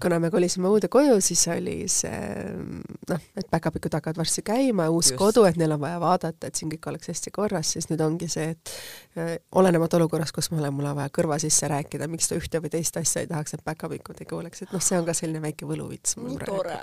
kuna 0.02 0.18
me 0.22 0.30
kolisime 0.32 0.68
uude 0.68 0.88
koju, 0.88 1.18
siis 1.20 1.42
oli 1.52 1.76
see 1.92 2.20
noh, 3.10 3.26
et 3.36 3.48
päkapikud 3.50 3.92
hakkavad 3.98 4.20
varsti 4.22 4.44
käima, 4.46 4.88
uus 4.88 5.10
Just. 5.10 5.18
Kodu, 5.20 5.44
et 5.48 5.58
neil 5.60 5.76
on 5.76 5.80
vaja 5.82 6.00
vaadata, 6.00 6.48
et 6.48 6.56
siin 6.56 6.72
kõik 6.72 6.88
oleks 6.92 7.12
hästi 7.12 7.32
korras, 7.36 7.74
siis 7.76 7.90
nüüd 7.90 8.00
ongi 8.04 8.30
see, 8.32 8.48
et 8.56 8.74
äh, 9.20 9.34
olenemata 9.60 10.00
olukorrast, 10.00 10.34
kus 10.36 10.48
ma 10.52 10.62
olen, 10.62 10.74
mul 10.78 10.88
on 10.88 10.96
vaja 11.02 11.12
kõrva 11.20 11.38
sisse 11.42 11.68
rääkida, 11.70 12.08
miks 12.12 12.30
ta 12.30 12.40
ühte 12.40 12.62
või 12.64 12.72
teist 12.72 12.96
asja 12.96 13.26
ei 13.26 13.30
tahaks, 13.30 13.58
et 13.58 13.64
päkapikud 13.66 14.24
ei 14.24 14.30
kuuleks, 14.30 14.64
et 14.64 14.72
noh, 14.72 14.84
see 14.84 14.96
on 14.96 15.04
ka 15.08 15.14
selline 15.16 15.42
väike 15.44 15.68
võluvits 15.68 16.16
mul 16.20 16.32
nii 16.32 16.48
tore. 16.48 16.80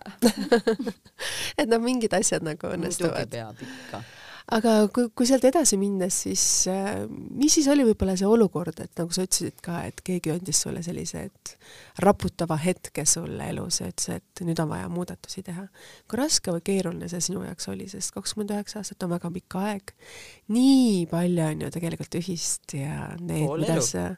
et 1.59 1.71
noh, 1.71 1.81
mingid 1.81 2.13
asjad 2.19 2.45
nagu 2.45 2.69
muidugi 2.69 2.83
õnnestuvad. 2.83 3.33
peab 3.33 3.65
ikka. 3.65 4.03
Aga 4.51 4.73
kui, 4.93 5.07
kui 5.15 5.27
sealt 5.27 5.45
edasi 5.47 5.77
minnes, 5.79 6.17
siis 6.25 6.43
äh, 6.71 7.03
mis 7.07 7.55
siis 7.55 7.67
oli 7.71 7.85
võib-olla 7.87 8.15
see 8.19 8.27
olukord, 8.27 8.79
et 8.83 8.91
nagu 8.99 9.15
sa 9.15 9.23
ütlesid 9.23 9.61
ka, 9.63 9.79
et 9.87 10.03
keegi 10.03 10.33
andis 10.33 10.63
sulle 10.65 10.83
sellise, 10.83 11.25
et 11.29 11.53
raputava 12.03 12.57
hetke 12.59 13.05
sulle 13.07 13.47
elus 13.53 13.79
ja 13.79 13.87
ütles, 13.91 14.09
et 14.19 14.43
nüüd 14.43 14.59
on 14.63 14.71
vaja 14.73 14.89
muudatusi 14.91 15.45
teha. 15.47 15.67
kui 16.09 16.19
raske 16.19 16.51
või 16.51 16.65
keeruline 16.65 17.07
see 17.11 17.23
sinu 17.29 17.45
jaoks 17.45 17.69
oli, 17.71 17.87
sest 17.91 18.11
kakskümmend 18.15 18.51
üheksa 18.57 18.81
aastat 18.81 19.07
on 19.07 19.13
väga 19.15 19.31
pikk 19.37 19.59
aeg. 19.61 19.95
nii 20.53 21.05
palju 21.11 21.47
on 21.47 21.63
ju 21.67 21.71
tegelikult 21.77 22.19
ühist 22.19 22.75
ja 22.77 23.13
need, 23.19 23.47
mida 23.63 23.79
sa 23.85 24.09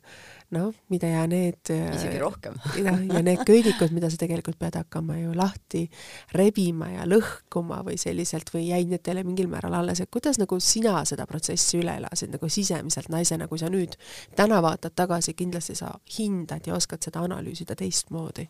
noh, 0.54 0.74
mida 0.94 1.10
ja 1.10 1.24
need 1.30 1.72
isegi 1.72 2.20
rohkem. 2.22 2.58
ja, 2.86 2.94
ja 3.00 3.22
need 3.26 3.42
köidikud, 3.48 3.94
mida 3.96 4.10
sa 4.12 4.20
tegelikult 4.22 4.60
pead 4.62 4.78
hakkama 4.80 5.18
ju 5.20 5.34
lahti 5.38 5.86
rebima 6.36 6.92
ja 6.94 7.08
lõhkuma 7.10 7.82
või 7.88 7.98
selliselt 8.02 8.52
või 8.54 8.68
jäid 8.70 8.92
need 8.92 9.04
teile 9.06 9.26
mingil 9.26 9.50
määral 9.52 9.80
alles, 9.80 10.04
et 10.04 10.12
kuidas 10.14 10.40
nagu 10.42 10.60
sina 10.64 11.00
seda 11.08 11.28
protsessi 11.30 11.80
üle 11.82 11.98
elasid 12.02 12.34
nagu 12.36 12.50
sisemiselt 12.52 13.10
naisena, 13.14 13.50
kui 13.52 13.62
sa 13.62 13.72
nüüd 13.74 13.98
täna 14.38 14.62
vaatad 14.66 14.96
tagasi, 14.96 15.36
kindlasti 15.38 15.78
sa 15.78 15.94
hindad 16.18 16.68
ja 16.68 16.78
oskad 16.78 17.04
seda 17.06 17.26
analüüsida 17.26 17.78
teistmoodi? 17.80 18.50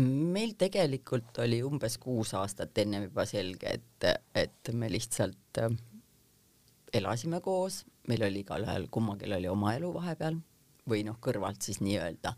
meil 0.00 0.52
tegelikult 0.58 1.40
oli 1.42 1.58
umbes 1.66 1.96
kuus 1.98 2.30
aastat 2.38 2.78
ennem 2.78 3.08
juba 3.08 3.24
selge, 3.26 3.72
et, 3.74 4.06
et 4.38 4.70
me 4.72 4.90
lihtsalt 4.90 5.58
äh, 5.58 5.74
elasime 6.94 7.40
koos, 7.42 7.82
meil 8.08 8.22
oli 8.22 8.44
igalühel, 8.44 8.86
kummalgi 8.90 9.26
oli 9.34 9.50
oma 9.50 9.74
elu 9.74 9.90
vahepeal 9.94 10.38
või 10.90 11.04
noh, 11.06 11.16
kõrvalt 11.22 11.62
siis 11.64 11.80
nii-öelda, 11.84 12.34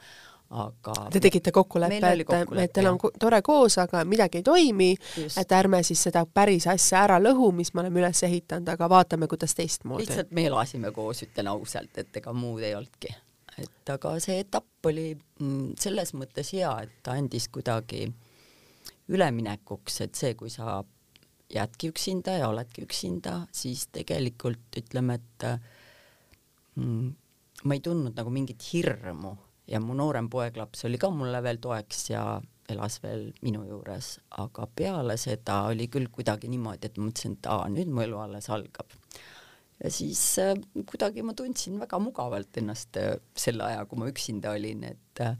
aga 0.52 0.94
Te 1.12 1.20
tegite 1.24 1.52
kokkuleppe, 1.54 2.12
et, 2.12 2.32
et 2.60 2.72
teil 2.76 2.90
on 2.90 2.98
tore 3.20 3.40
koos, 3.44 3.78
aga 3.80 4.04
midagi 4.08 4.42
ei 4.42 4.46
toimi, 4.46 4.90
et 5.40 5.54
ärme 5.56 5.82
siis 5.86 6.02
seda 6.08 6.24
päris 6.28 6.66
asja 6.70 7.02
ära 7.06 7.18
lõhu, 7.22 7.50
mis 7.56 7.72
me 7.72 7.84
oleme 7.84 8.02
üles 8.02 8.22
ehitanud, 8.28 8.68
aga 8.68 8.88
vaatame, 8.92 9.28
kuidas 9.32 9.56
teistmoodi. 9.58 10.06
lihtsalt 10.06 10.32
me 10.36 10.46
elasime 10.50 10.92
koos, 10.92 11.24
ütlen 11.26 11.48
ausalt, 11.52 11.96
et 11.98 12.20
ega 12.20 12.34
muud 12.36 12.64
ei 12.64 12.74
olnudki. 12.76 13.14
et 13.62 13.94
aga 13.94 14.16
see 14.20 14.40
etapp 14.40 14.88
oli 14.92 15.12
mm, 15.14 15.72
selles 15.80 16.12
mõttes 16.16 16.52
hea, 16.56 16.72
et 16.84 17.00
ta 17.02 17.16
andis 17.16 17.48
kuidagi 17.52 18.06
üleminekuks, 19.12 20.00
et 20.04 20.14
see, 20.16 20.34
kui 20.38 20.50
sa 20.52 20.82
jäädki 21.52 21.92
üksinda 21.92 22.36
ja 22.40 22.48
oledki 22.48 22.84
üksinda, 22.86 23.42
siis 23.52 23.86
tegelikult 23.92 24.80
ütleme, 24.80 25.18
et 25.20 25.48
mm, 26.76 27.10
ma 27.64 27.76
ei 27.76 27.82
tundnud 27.84 28.16
nagu 28.18 28.30
mingit 28.34 28.62
hirmu 28.72 29.36
ja 29.70 29.80
mu 29.80 29.94
noorem 29.96 30.28
poeglaps 30.30 30.86
oli 30.88 30.98
ka 31.00 31.10
mulle 31.14 31.42
veel 31.44 31.60
toeks 31.62 32.08
ja 32.10 32.24
elas 32.72 32.98
veel 33.02 33.28
minu 33.44 33.64
juures, 33.66 34.14
aga 34.40 34.66
peale 34.76 35.16
seda 35.20 35.62
oli 35.70 35.88
küll 35.92 36.08
kuidagi 36.14 36.48
niimoodi, 36.50 36.88
et 36.88 36.98
ma 36.98 37.08
mõtlesin, 37.08 37.36
et 37.36 37.48
aa, 37.50 37.66
nüüd 37.72 37.90
mu 37.92 38.04
elu 38.04 38.20
alles 38.22 38.48
algab. 38.54 38.94
ja 39.82 39.90
siis 39.90 40.22
äh, 40.38 40.54
kuidagi 40.86 41.24
ma 41.26 41.34
tundsin 41.34 41.80
väga 41.80 41.98
mugavalt 41.98 42.56
ennast 42.62 42.96
äh, 43.00 43.16
selle 43.34 43.66
aja, 43.66 43.84
kui 43.90 43.98
ma 43.98 44.08
üksinda 44.10 44.54
olin, 44.56 44.86
et 44.92 45.24
äh, 45.24 45.36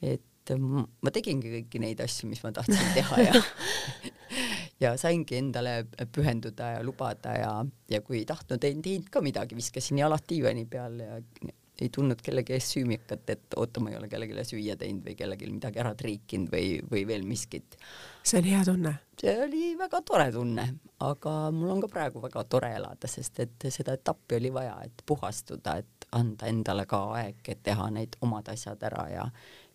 et 0.00 0.54
ma 0.56 1.12
tegingi 1.14 1.52
kõiki 1.52 1.78
neid 1.82 2.00
asju, 2.02 2.26
mis 2.30 2.40
ma 2.42 2.50
tahtsin 2.56 2.94
teha 2.96 3.20
ja 3.22 3.34
ja 4.80 4.96
saingi 5.00 5.36
endale 5.36 5.84
pühenduda 6.14 6.74
ja 6.76 6.82
lubada 6.84 7.36
ja, 7.36 7.52
ja 7.90 8.00
kui 8.04 8.22
ei 8.22 8.28
tahtnud, 8.28 8.64
ei 8.64 8.78
teinud 8.82 9.10
ka 9.12 9.22
midagi, 9.24 9.58
viskasin 9.58 10.00
jalad 10.00 10.24
diivani 10.28 10.66
peal 10.70 11.00
ja 11.02 11.18
ei 11.80 11.88
tundnud 11.88 12.20
kellegi 12.24 12.52
ees 12.52 12.66
süümikat, 12.74 13.22
et 13.32 13.56
oota, 13.56 13.80
ma 13.80 13.92
ei 13.92 13.96
ole 13.96 14.08
kellelegi 14.12 14.44
süüa 14.52 14.76
teinud 14.80 15.04
või 15.06 15.14
kellelgi 15.16 15.48
midagi 15.50 15.80
ära 15.80 15.94
triikinud 15.96 16.52
või, 16.52 16.74
või 16.90 17.06
veel 17.08 17.24
miskit. 17.28 17.78
see 18.22 18.40
on 18.40 18.48
hea 18.50 18.64
tunne. 18.68 18.94
see 19.20 19.36
oli 19.46 19.62
väga 19.78 20.02
tore 20.06 20.28
tunne, 20.32 20.66
aga 21.06 21.34
mul 21.56 21.72
on 21.76 21.80
ka 21.84 21.88
praegu 21.92 22.22
väga 22.24 22.44
tore 22.52 22.74
elada, 22.76 23.08
sest 23.08 23.40
et 23.46 23.68
seda 23.72 23.96
etappi 23.96 24.36
oli 24.36 24.52
vaja, 24.52 24.76
et 24.84 25.04
puhastuda, 25.06 25.78
et 25.80 26.08
anda 26.16 26.50
endale 26.50 26.86
ka 26.90 27.02
aeg, 27.16 27.40
et 27.48 27.62
teha 27.64 27.88
need 27.96 28.16
omad 28.26 28.48
asjad 28.52 28.82
ära 28.90 29.08
ja 29.12 29.28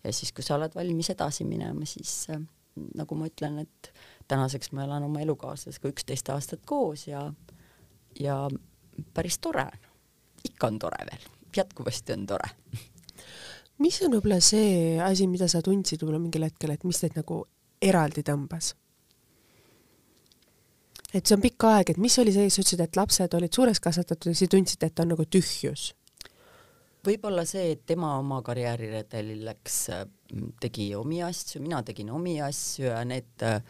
ja 0.04 0.12
siis, 0.14 0.30
kui 0.32 0.44
sa 0.46 0.54
oled 0.54 0.74
valmis 0.76 1.10
edasi 1.10 1.44
minema, 1.48 1.86
siis 1.88 2.28
nagu 2.76 3.16
ma 3.18 3.26
ütlen, 3.26 3.58
et 3.64 3.90
tänaseks 4.28 4.72
ma 4.72 4.84
elan 4.86 5.06
oma 5.06 5.22
elukaaslasega 5.24 5.90
üksteist 5.92 6.30
aastat 6.34 6.64
koos 6.66 7.06
ja, 7.08 7.22
ja 8.20 8.36
päris 9.14 9.38
tore 9.38 9.66
on. 9.66 9.90
ikka 10.44 10.70
on 10.70 10.78
tore 10.78 11.06
veel, 11.10 11.28
jätkuvasti 11.56 12.16
on 12.16 12.26
tore. 12.26 12.50
mis 13.78 14.00
on 14.02 14.16
võib-olla 14.16 14.40
see 14.40 14.98
asi, 15.02 15.28
mida 15.30 15.48
sa 15.48 15.62
tundsid 15.62 16.02
võib-olla 16.02 16.22
mingil 16.22 16.48
hetkel, 16.48 16.74
et 16.74 16.84
mis 16.84 17.00
teid 17.00 17.18
nagu 17.18 17.44
eraldi 17.82 18.24
tõmbas? 18.26 18.74
et 21.14 21.24
see 21.24 21.36
on 21.36 21.44
pikk 21.44 21.68
aeg, 21.68 21.94
et 21.94 22.02
mis 22.02 22.18
oli 22.18 22.34
see, 22.34 22.50
sa 22.50 22.60
ütlesid, 22.60 22.82
et 22.82 22.96
lapsed 22.98 23.38
olid 23.38 23.52
suureks 23.52 23.80
kasvatatud 23.80 24.32
ja 24.32 24.36
sa 24.36 24.50
tundsid, 24.52 24.82
et 24.84 25.04
on 25.04 25.14
nagu 25.14 25.24
tühjus 25.24 25.92
võib-olla 27.06 27.44
see, 27.48 27.72
et 27.74 27.84
tema 27.86 28.16
oma 28.20 28.40
karjääriredelil 28.46 29.44
läks, 29.46 29.76
tegi 30.62 30.88
omi 30.98 31.22
asju, 31.26 31.62
mina 31.64 31.82
tegin 31.86 32.10
omi 32.14 32.38
asju 32.42 32.88
ja 32.88 33.02
need 33.06 33.44
äh, 33.46 33.60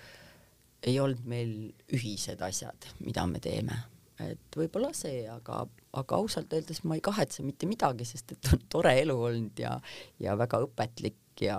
ei 0.87 1.01
olnud 1.03 1.27
meil 1.29 1.53
ühised 1.95 2.43
asjad, 2.47 2.89
mida 3.05 3.27
me 3.27 3.43
teeme. 3.43 3.77
et 4.23 4.57
võib-olla 4.57 4.95
see, 4.97 5.27
aga, 5.29 5.67
aga 5.93 6.17
ausalt 6.17 6.53
öeldes 6.57 6.81
ma 6.89 6.97
ei 6.97 7.03
kahetse 7.05 7.43
mitte 7.45 7.69
midagi, 7.69 8.07
sest 8.09 8.33
et 8.33 8.53
on 8.55 8.63
tore 8.73 8.95
elu 9.03 9.17
olnud 9.29 9.61
ja, 9.61 9.75
ja 10.23 10.37
väga 10.41 10.63
õpetlik 10.65 11.45
ja, 11.45 11.59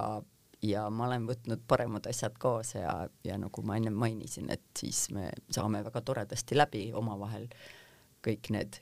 ja 0.65 0.87
ma 0.89 1.05
olen 1.05 1.27
võtnud 1.29 1.61
paremad 1.69 2.09
asjad 2.09 2.39
kaasa 2.41 2.79
ja, 2.79 2.95
ja 3.27 3.37
nagu 3.37 3.61
ma 3.61 3.77
ennem 3.77 3.93
mainisin, 3.93 4.49
et 4.49 4.65
siis 4.79 5.05
me 5.13 5.29
saame 5.53 5.83
väga 5.85 6.01
toredasti 6.01 6.57
läbi 6.57 6.87
omavahel 6.97 7.45
kõik 8.25 8.49
need 8.55 8.79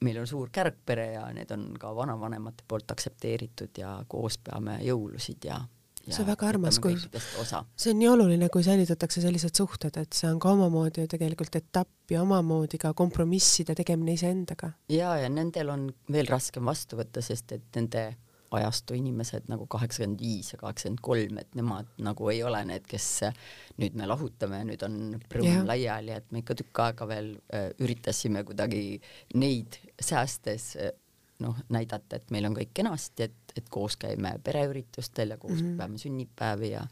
meil 0.00 0.18
on 0.22 0.26
suur 0.26 0.50
kärgpere 0.52 1.12
ja 1.12 1.26
need 1.34 1.50
on 1.54 1.68
ka 1.78 1.92
vanavanemate 1.94 2.64
poolt 2.68 2.90
aktsepteeritud 2.90 3.78
ja 3.78 3.98
koos 4.08 4.38
peame 4.42 4.78
jõulusid 4.86 5.44
ja 5.46 5.60
see 6.08 6.22
on 6.22 6.30
väga 6.30 6.48
armas, 6.48 6.78
kui 6.82 6.96
see 6.96 7.92
on 7.92 8.00
nii 8.00 8.08
oluline, 8.10 8.48
kui 8.52 8.64
säilitatakse 8.66 9.22
sellised 9.24 9.56
suhted, 9.58 9.98
et 10.00 10.16
see 10.16 10.30
on 10.30 10.40
ka 10.42 10.54
omamoodi 10.56 11.04
ju 11.04 11.10
tegelikult 11.10 11.60
etapp 11.60 12.14
ja 12.14 12.24
omamoodi 12.24 12.80
ka 12.80 12.94
kompromisside 12.96 13.76
tegemine 13.78 14.16
iseendaga. 14.18 14.72
ja, 14.92 15.14
ja 15.20 15.28
nendel 15.32 15.72
on 15.72 15.86
veel 16.12 16.30
raskem 16.30 16.66
vastu 16.66 16.98
võtta, 17.00 17.22
sest 17.24 17.56
et 17.58 17.78
nende 17.78 18.10
ajastu 18.56 18.96
inimesed 18.98 19.46
nagu 19.50 19.66
kaheksakümmend 19.70 20.22
viis 20.22 20.52
ja 20.52 20.58
kaheksakümmend 20.60 21.02
kolm, 21.04 21.38
et 21.42 21.54
nemad 21.58 21.90
nagu 22.02 22.30
ei 22.32 22.42
ole 22.46 22.62
need, 22.66 22.86
kes 22.90 23.06
nüüd 23.80 23.98
me 23.98 24.08
lahutame, 24.10 24.64
nüüd 24.66 24.82
on 24.86 24.96
prõmm 25.30 25.46
yeah. 25.46 25.66
laiali, 25.68 26.16
et 26.18 26.32
me 26.34 26.42
ikka 26.42 26.56
tükk 26.58 26.82
aega 26.86 27.06
veel 27.10 27.30
äh, 27.54 27.70
üritasime 27.82 28.42
kuidagi 28.48 28.82
neid 29.38 29.78
säästes 30.02 30.72
äh, 30.80 30.94
noh, 31.40 31.56
näidata, 31.72 32.16
et 32.16 32.30
meil 32.30 32.48
on 32.48 32.56
kõik 32.56 32.72
kenasti, 32.74 33.28
et, 33.28 33.54
et 33.56 33.68
koos 33.72 33.96
käime 34.00 34.34
pereüritustel 34.44 35.34
ja 35.34 35.38
koos 35.38 35.58
mm 35.58 35.66
-hmm. 35.66 35.76
peame 35.78 35.98
sünnipäevi 35.98 36.70
ja 36.70 36.84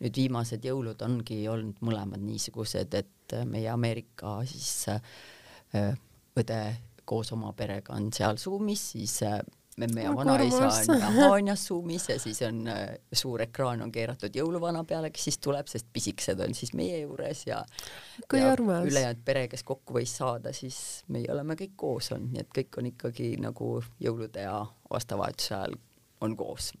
nüüd 0.00 0.16
viimased 0.16 0.64
jõulud 0.64 1.02
ongi 1.06 1.44
olnud 1.48 1.80
mõlemad 1.80 2.22
niisugused, 2.22 2.94
et 2.94 3.36
äh, 3.36 3.44
meie 3.46 3.68
Ameerika 3.70 4.40
siis 4.46 4.88
äh, 4.88 5.94
õde 6.36 6.60
koos 7.04 7.32
oma 7.32 7.52
perega 7.52 7.94
on 7.94 8.12
seal 8.12 8.36
Zoomis, 8.40 8.90
siis 8.94 9.22
äh, 9.22 9.40
ja 9.78 10.16
vanaisa 10.16 10.68
on 10.92 11.00
Haanjas 11.00 11.66
Zoomis 11.66 12.08
ja 12.08 12.18
siis 12.20 12.42
on 12.42 12.68
äh, 12.68 12.88
suur 13.12 13.42
ekraan 13.42 13.82
on 13.82 13.92
keeratud 13.92 14.36
jõuluvana 14.36 14.84
peale, 14.84 15.10
kes 15.10 15.24
siis 15.28 15.38
tuleb, 15.42 15.66
sest 15.70 15.88
pisikesed 15.92 16.40
on 16.40 16.54
siis 16.54 16.74
meie 16.78 17.00
juures 17.00 17.44
ja, 17.46 17.64
ja 18.32 18.54
ülejäänud 18.56 19.24
pere, 19.24 19.48
kes 19.48 19.64
kokku 19.66 19.98
võis 19.98 20.14
saada, 20.16 20.52
siis 20.52 20.78
meie 21.08 21.30
oleme 21.32 21.58
kõik 21.58 21.74
koos 21.76 22.12
olnud, 22.14 22.32
nii 22.34 22.46
et 22.46 22.54
kõik 22.60 22.80
on 22.80 22.90
ikkagi 22.92 23.34
nagu 23.42 23.74
jõulude 24.00 24.46
ja 24.46 24.60
aastavahetuse 24.90 25.54
ajal 25.54 25.78
on 26.24 26.36
koos. 26.38 26.72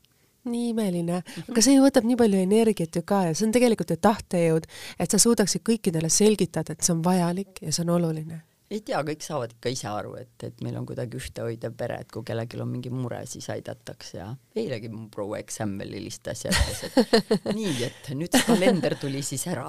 Nii 0.44 0.70
imeline, 0.74 1.22
aga 1.48 1.62
see 1.64 1.78
ju 1.78 1.84
võtab 1.86 2.04
nii 2.04 2.18
palju 2.20 2.40
energiat 2.44 2.96
ju 2.96 3.02
ka 3.06 3.22
ja 3.30 3.36
see 3.36 3.46
on 3.48 3.54
tegelikult 3.54 3.94
ju 3.94 3.96
tahtejõud, 3.96 4.66
et 5.00 5.10
sa 5.10 5.20
suudaksid 5.20 5.64
kõikidele 5.64 6.10
selgitada, 6.12 6.76
et 6.76 6.84
see 6.84 6.92
on 6.92 7.00
vajalik 7.04 7.62
ja 7.64 7.72
see 7.72 7.86
on 7.86 7.96
oluline 7.96 8.42
ei 8.74 8.82
tea, 8.84 9.00
kõik 9.06 9.22
saavad 9.24 9.54
ikka 9.54 9.70
ise 9.72 9.88
aru, 9.90 10.14
et, 10.18 10.34
et 10.46 10.62
meil 10.64 10.76
on 10.78 10.86
kuidagi 10.88 11.18
ühtehoidev 11.20 11.76
pere, 11.78 12.00
et 12.02 12.10
kui 12.12 12.26
kellelgi 12.26 12.58
on 12.62 12.70
mingi 12.70 12.90
mure, 12.92 13.20
siis 13.30 13.46
aidatakse 13.54 14.18
ja 14.18 14.28
eilegi 14.58 14.90
mu 14.92 15.06
proua 15.12 15.40
eksam 15.42 15.76
veel 15.80 15.94
helistas 15.98 16.44
ja 16.46 16.52
ütles, 16.54 16.82
et 16.88 17.48
nii, 17.58 17.74
et 17.86 18.12
nüüd 18.18 18.34
see 18.34 18.46
kalender 18.48 18.98
tuli 19.00 19.22
siis 19.26 19.46
ära. 19.50 19.68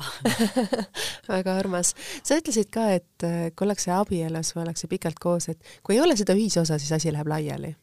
Väga 1.32 1.58
armas. 1.62 1.94
sa 2.24 2.40
ütlesid 2.42 2.72
ka, 2.74 2.90
et 2.98 3.28
äh, 3.28 3.50
kui 3.54 3.68
ollakse 3.68 3.94
abielus 3.96 4.56
või 4.56 4.66
ollakse 4.66 4.90
pikalt 4.92 5.22
koos, 5.22 5.50
et 5.54 5.74
kui 5.84 5.98
ei 5.98 6.04
ole 6.04 6.18
seda 6.18 6.38
ühisosa, 6.38 6.80
siis 6.82 6.96
asi 6.96 7.14
läheb 7.14 7.30
laiali. 7.30 7.76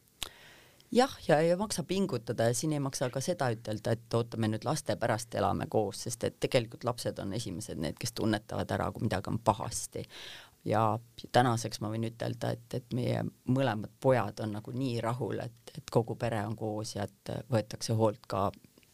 Jah, 0.93 1.13
ja 1.25 1.39
ei 1.41 1.55
maksa 1.57 1.81
pingutada 1.89 2.51
ja 2.51 2.53
siin 2.53 2.75
ei 2.75 2.79
maksa 2.83 3.07
ka 3.09 3.21
seda 3.23 3.47
ütelda, 3.49 3.95
et 3.95 4.13
ootame 4.13 4.45
nüüd 4.51 4.65
laste 4.67 4.93
pärast 5.01 5.33
elame 5.33 5.65
koos, 5.65 6.03
sest 6.05 6.27
et 6.27 6.35
tegelikult 6.43 6.85
lapsed 6.85 7.17
on 7.23 7.33
esimesed 7.33 7.81
need, 7.81 7.97
kes 7.97 8.13
tunnetavad 8.13 8.69
ära, 8.75 8.91
kui 8.93 9.07
midagi 9.07 9.31
on 9.31 9.39
pahasti 9.41 10.03
ja 10.65 10.99
tänaseks 11.31 11.81
ma 11.83 11.91
võin 11.91 12.07
ütelda, 12.07 12.53
et, 12.55 12.67
et 12.73 12.93
meie 12.95 13.23
mõlemad 13.51 13.91
pojad 14.01 14.39
on 14.45 14.55
nagu 14.57 14.71
nii 14.75 14.99
rahul, 15.03 15.39
et, 15.43 15.73
et 15.77 15.91
kogu 15.91 16.15
pere 16.19 16.43
on 16.47 16.55
koos 16.55 16.95
ja 16.95 17.07
et 17.07 17.33
võetakse 17.51 17.95
hoolt 17.99 18.27
ka 18.27 18.49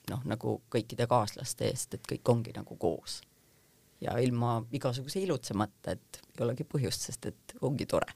noh, 0.09 0.21
nagu 0.29 0.59
kõikide 0.71 1.07
kaaslaste 1.09 1.69
eest, 1.69 1.97
et 1.97 2.07
kõik 2.09 2.33
ongi 2.33 2.55
nagu 2.55 2.77
koos. 2.79 3.21
ja 3.99 4.13
ilma 4.23 4.61
igasuguse 4.71 5.19
ilutsemata, 5.19 5.91
et 5.91 6.21
ei 6.31 6.43
olegi 6.45 6.63
põhjust, 6.63 7.01
sest 7.09 7.25
et 7.27 7.53
ongi 7.67 7.85
tore. 7.85 8.07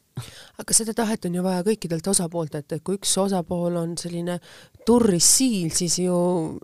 aga 0.57 0.73
seda 0.73 0.93
tahet 0.95 1.25
on 1.25 1.35
ju 1.35 1.43
vaja 1.43 1.63
kõikidelt 1.67 2.07
osapooltelt, 2.07 2.71
et 2.71 2.83
kui 2.83 2.95
üks 2.95 3.17
osapool 3.19 3.75
on 3.81 3.97
selline 3.97 4.39
turris 4.85 5.27
siil, 5.37 5.69
siis 5.75 5.99
ju 5.99 6.15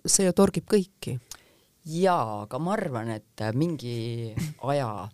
see 0.05 0.25
ju 0.25 0.33
torgib 0.33 0.65
kõiki. 0.71 1.19
jaa, 1.85 2.41
aga 2.45 2.59
ma 2.59 2.73
arvan, 2.77 3.11
et 3.19 3.45
mingi 3.53 4.33
aja 4.63 5.09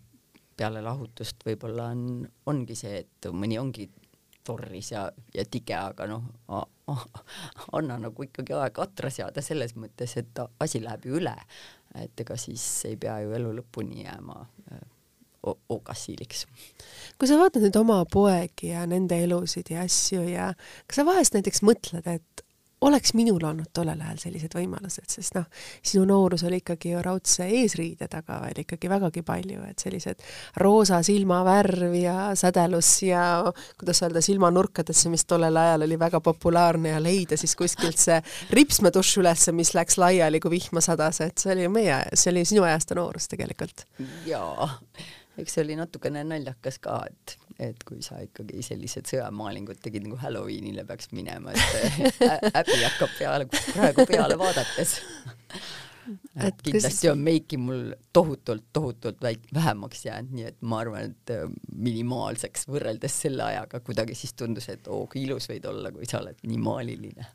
peale 0.56 0.82
lahutust 0.84 1.44
võib-olla 1.46 1.90
on, 1.92 2.26
ongi 2.50 2.76
see, 2.78 3.02
et 3.04 3.28
mõni 3.32 3.58
ongi 3.60 3.88
torris 4.46 4.92
ja, 4.92 5.06
ja 5.34 5.44
tige, 5.50 5.74
aga 5.76 6.06
noh, 6.10 6.24
anna 7.76 7.98
nagu 8.06 8.26
ikkagi 8.26 8.54
aega 8.56 8.86
atra 8.86 9.10
seada 9.10 9.42
selles 9.42 9.74
mõttes, 9.78 10.16
et 10.20 10.42
asi 10.62 10.82
läheb 10.84 11.08
ju 11.08 11.18
üle. 11.20 11.34
et 11.96 12.20
ega 12.20 12.36
siis 12.36 12.62
ei 12.84 12.96
pea 13.00 13.18
ju 13.24 13.32
elu 13.32 13.54
lõpuni 13.56 14.04
jääma 14.04 14.44
okassiiliks. 15.68 16.46
kui 17.18 17.28
sa 17.28 17.38
vaatad 17.40 17.64
nüüd 17.66 17.78
oma 17.78 18.00
poegi 18.10 18.72
ja 18.72 18.86
nende 18.90 19.18
elusid 19.22 19.70
ja 19.70 19.84
asju 19.86 20.24
ja 20.28 20.50
kas 20.86 21.00
sa 21.00 21.06
vahest 21.06 21.36
näiteks 21.36 21.62
mõtled, 21.66 22.06
et 22.10 22.45
oleks 22.80 23.14
minul 23.16 23.44
olnud 23.44 23.70
tollel 23.72 24.00
ajal 24.04 24.18
sellised 24.20 24.52
võimalused, 24.56 25.08
sest 25.08 25.36
noh, 25.38 25.46
sinu 25.80 26.04
noorus 26.08 26.44
oli 26.46 26.60
ikkagi 26.60 26.92
ju 26.92 27.02
raudse 27.04 27.46
eesriide 27.60 28.08
taga 28.12 28.40
veel 28.42 28.60
ikkagi 28.66 28.90
vägagi 28.92 29.22
palju, 29.26 29.62
et 29.70 29.80
sellised 29.80 30.20
roosa 30.60 31.00
silmavärv 31.06 31.96
ja 31.96 32.16
sädelus 32.36 32.90
ja 33.06 33.24
kuidas 33.80 34.02
öelda, 34.04 34.20
silmanurkadesse, 34.24 35.10
mis 35.12 35.24
tollel 35.24 35.56
ajal 35.56 35.86
oli 35.88 35.98
väga 36.00 36.20
populaarne 36.20 36.92
ja 36.96 37.02
leida 37.02 37.40
siis 37.40 37.56
kuskilt 37.56 38.00
see 38.00 38.20
ripsmetušš 38.52 39.20
üles, 39.24 39.48
mis 39.56 39.72
läks 39.76 39.96
laiali, 40.02 40.40
kui 40.40 40.58
vihma 40.58 40.84
sadas, 40.84 41.22
et 41.24 41.40
see 41.40 41.54
oli 41.56 41.70
meie, 41.72 42.02
see 42.12 42.34
oli 42.34 42.44
sinu 42.48 42.66
ajastu 42.68 42.98
noorus 42.98 43.30
tegelikult. 43.32 43.86
jaa 44.28 44.68
eks 45.38 45.56
see 45.56 45.64
oli 45.64 45.76
natukene 45.78 46.22
naljakas 46.26 46.78
ka, 46.82 46.98
et, 47.10 47.36
et 47.70 47.82
kui 47.88 48.02
sa 48.04 48.20
ikkagi 48.24 48.62
sellised 48.64 49.08
sõjamaalingud 49.10 49.80
tegid 49.84 50.06
nagu 50.06 50.20
Halloweenile 50.20 50.86
peaks 50.88 51.12
minema, 51.16 51.52
et 51.52 52.20
häbi 52.56 52.78
hakkab 52.82 53.18
peale, 53.18 53.50
praegu 53.72 54.06
peale 54.08 54.38
vaadates 54.40 54.98
et 56.44 56.62
kindlasti 56.64 57.10
on 57.10 57.20
meiki 57.22 57.58
mul 57.60 57.82
tohutult, 58.14 58.64
tohutult 58.72 59.20
väik-, 59.22 59.48
vähemaks 59.54 60.04
jäänud, 60.06 60.34
nii 60.36 60.46
et 60.50 60.58
ma 60.60 60.80
arvan, 60.84 61.10
et 61.12 61.32
äh, 61.34 61.44
minimaalseks 61.72 62.66
võrreldes 62.70 63.20
selle 63.26 63.44
ajaga 63.46 63.80
kuidagi 63.86 64.16
siis 64.18 64.34
tundus, 64.38 64.68
et 64.72 64.88
oo, 64.88 65.04
kui 65.12 65.24
ilus 65.26 65.48
võid 65.50 65.68
olla, 65.70 65.92
kui 65.94 66.08
sa 66.08 66.20
oled 66.22 66.42
nii 66.46 66.58
maaliline. 66.62 67.28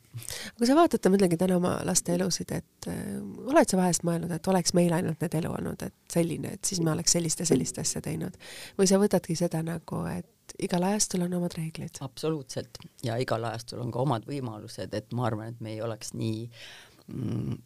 kui 0.58 0.70
sa 0.70 0.76
vaatad 0.78 1.12
muidugi 1.12 1.40
täna 1.40 1.58
oma 1.60 1.78
laste 1.88 2.16
elusid, 2.16 2.54
et 2.58 2.92
äh, 2.92 3.08
oled 3.48 3.72
sa 3.72 3.80
vahest 3.80 4.06
mõelnud, 4.08 4.34
et 4.36 4.52
oleks 4.54 4.76
meil 4.78 4.94
ainult 4.98 5.24
need 5.24 5.40
elu 5.42 5.56
olnud, 5.56 5.88
et 5.88 5.98
selline, 6.12 6.56
et 6.58 6.68
siis 6.72 6.84
me 6.84 6.94
oleks 6.96 7.18
sellist 7.18 7.44
ja 7.44 7.50
sellist 7.50 7.80
asja 7.82 8.04
teinud 8.04 8.38
või 8.78 8.90
sa 8.90 9.02
võtadki 9.02 9.38
seda 9.40 9.64
nagu, 9.66 10.06
et 10.12 10.30
igal 10.60 10.84
ajastul 10.84 11.26
on 11.26 11.34
omad 11.40 11.56
reeglid? 11.58 12.02
absoluutselt 12.02 12.80
ja 13.06 13.18
igal 13.22 13.44
ajastul 13.52 13.84
on 13.84 13.92
ka 13.92 14.04
omad 14.04 14.28
võimalused, 14.30 14.94
et 14.98 15.14
ma 15.16 15.28
arvan, 15.30 15.54
et 15.54 15.62
me 15.64 15.76
ei 15.76 15.82
oleks 15.82 16.14
nii 16.18 16.48
mm, 17.08 17.60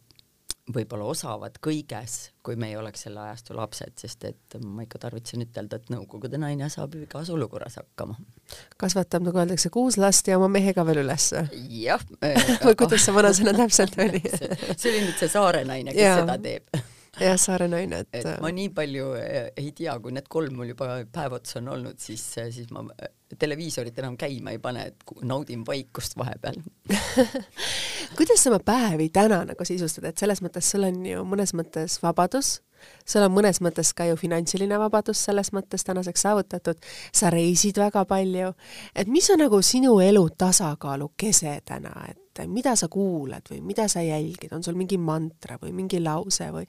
võib-olla 0.74 1.06
osavad 1.06 1.58
kõiges, 1.62 2.16
kui 2.44 2.56
me 2.58 2.70
ei 2.72 2.76
oleks 2.78 3.04
selle 3.06 3.20
ajastu 3.22 3.54
lapsed, 3.56 3.92
sest 4.00 4.24
et 4.26 4.56
ma 4.62 4.82
ikka 4.86 4.98
tarvitasin 5.04 5.44
ütelda, 5.44 5.78
et 5.78 5.92
nõukogude 5.92 6.40
naine 6.42 6.68
saab 6.72 6.96
ju 6.96 7.04
igas 7.06 7.30
olukorras 7.34 7.78
hakkama. 7.78 8.18
kasvatab, 8.80 9.26
nagu 9.26 9.38
öeldakse, 9.42 9.70
kuus 9.74 9.98
last 10.00 10.26
ja 10.28 10.40
oma 10.40 10.48
mehega 10.52 10.86
veel 10.86 11.04
üles. 11.04 11.30
jah 11.82 12.02
või 12.66 12.74
kuidas 12.74 13.06
see 13.06 13.14
vanasõna 13.14 13.54
täpselt 13.56 13.98
oli 14.02 14.22
see 14.80 14.90
oli 14.90 15.06
nüüd 15.06 15.16
see 15.18 15.30
saare 15.30 15.64
naine, 15.68 15.94
kes 15.94 16.02
ja. 16.02 16.20
seda 16.22 16.38
teeb 16.42 16.95
jah, 17.20 17.36
Saare 17.40 17.68
naine, 17.70 18.02
et 18.04 18.18
et 18.20 18.40
ma 18.42 18.50
nii 18.54 18.70
palju 18.76 19.12
eh, 19.20 19.50
ei 19.56 19.70
tea, 19.76 19.96
kui 20.02 20.14
need 20.14 20.28
kolm 20.32 20.58
mul 20.58 20.72
juba 20.72 21.00
päev 21.12 21.38
otsa 21.38 21.60
on 21.60 21.72
olnud, 21.76 22.00
siis, 22.02 22.24
eh, 22.42 22.50
siis 22.54 22.70
ma 22.74 22.84
televiisorit 23.38 23.98
enam 23.98 24.16
käima 24.20 24.54
ei 24.54 24.60
pane, 24.62 24.86
et 24.92 25.16
naudin 25.26 25.64
vaikust 25.66 26.16
vahepeal. 26.18 26.60
Kuidas 28.18 28.42
sa 28.42 28.52
oma 28.52 28.60
päevi 28.64 29.08
täna 29.14 29.42
nagu 29.48 29.66
sisustad, 29.66 30.06
et 30.10 30.18
selles 30.22 30.42
mõttes 30.44 30.70
sul 30.72 30.86
on 30.86 31.02
ju 31.06 31.24
mõnes 31.28 31.54
mõttes 31.58 31.98
vabadus, 32.02 32.60
sul 33.06 33.24
on 33.26 33.32
mõnes 33.34 33.60
mõttes 33.64 33.92
ka 33.96 34.06
ju 34.08 34.18
finantsiline 34.20 34.78
vabadus 34.80 35.24
selles 35.28 35.52
mõttes 35.56 35.86
tänaseks 35.86 36.26
saavutatud, 36.26 36.78
sa 37.14 37.30
reisid 37.32 37.78
väga 37.80 38.04
palju, 38.08 38.52
et 38.94 39.10
mis 39.10 39.30
on 39.30 39.42
nagu 39.44 39.60
sinu 39.62 39.98
elu 40.04 40.24
tasakaalu 40.38 41.12
kese 41.16 41.58
täna, 41.66 41.92
et 42.10 42.22
mida 42.52 42.74
sa 42.76 42.88
kuulad 42.92 43.46
või 43.50 43.62
mida 43.64 43.86
sa 43.88 44.02
jälgid, 44.04 44.52
on 44.52 44.64
sul 44.64 44.76
mingi 44.76 44.98
mantra 45.00 45.56
või 45.62 45.72
mingi 45.76 46.02
lause 46.02 46.50
või 46.52 46.66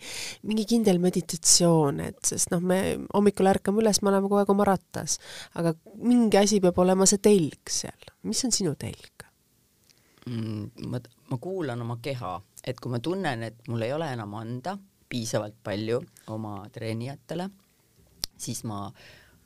mingi 0.47 0.65
kindel 0.69 1.01
meditatsioon, 1.03 1.99
et 2.07 2.19
sest 2.25 2.53
noh, 2.53 2.63
me 2.63 2.79
hommikul 3.13 3.51
ärkame 3.51 3.83
üles, 3.83 4.01
me 4.01 4.13
oleme 4.13 4.29
kogu 4.29 4.41
aeg 4.41 4.53
oma 4.53 4.67
rattas, 4.67 5.17
aga 5.59 5.75
mingi 5.99 6.39
asi 6.39 6.61
peab 6.63 6.79
olema 6.79 7.07
see 7.09 7.19
telg 7.23 7.71
seal, 7.71 8.13
mis 8.23 8.43
on 8.47 8.55
sinu 8.55 8.75
telg 8.79 9.27
mm,? 10.27 10.87
ma, 10.91 11.01
ma 11.31 11.39
kuulan 11.41 11.81
oma 11.83 11.99
keha, 12.03 12.37
et 12.63 12.79
kui 12.79 12.93
ma 12.93 13.01
tunnen, 13.03 13.43
et 13.49 13.67
mul 13.67 13.83
ei 13.87 13.93
ole 13.95 14.11
enam 14.13 14.37
anda 14.39 14.77
piisavalt 15.09 15.55
palju 15.63 16.01
oma 16.33 16.65
treenijatele, 16.73 17.49
siis 18.37 18.63
ma 18.67 18.91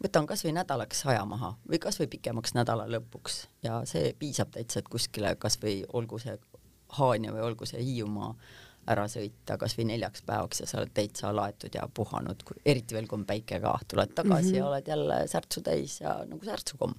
võtan 0.01 0.25
kasvõi 0.29 0.53
nädalaks 0.55 1.05
aja 1.05 1.25
maha 1.25 1.53
või 1.69 1.79
kasvõi 1.81 2.09
pikemaks 2.11 2.55
nädala 2.57 2.87
lõpuks 2.89 3.45
ja 3.63 3.81
see 3.89 4.15
piisab 4.19 4.53
täitsa, 4.55 4.81
et 4.81 4.89
kuskile 4.89 5.35
kasvõi 5.35 5.81
olgu 5.93 6.19
see 6.21 6.37
Haanja 6.91 7.31
või 7.31 7.45
olgu 7.45 7.65
see 7.69 7.79
Hiiumaa 7.79 8.33
ära 8.91 9.05
sõita 9.07 9.55
kasvõi 9.61 9.85
neljaks 9.91 10.25
päevaks 10.25 10.63
ja 10.63 10.67
sa 10.67 10.79
oled 10.81 10.91
täitsa 10.93 11.29
laetud 11.35 11.75
ja 11.77 11.85
puhanud, 11.93 12.41
eriti 12.65 12.97
veel, 12.97 13.07
kui 13.07 13.19
on 13.19 13.27
päike 13.29 13.61
ka, 13.61 13.77
tuled 13.87 14.11
tagasi 14.17 14.47
mm 14.47 14.51
-hmm. 14.51 14.57
ja 14.57 14.65
oled 14.67 14.87
jälle 14.87 15.21
särtsu 15.27 15.61
täis 15.61 16.01
ja 16.01 16.17
nagu 16.25 16.45
särtsukomm 16.45 16.97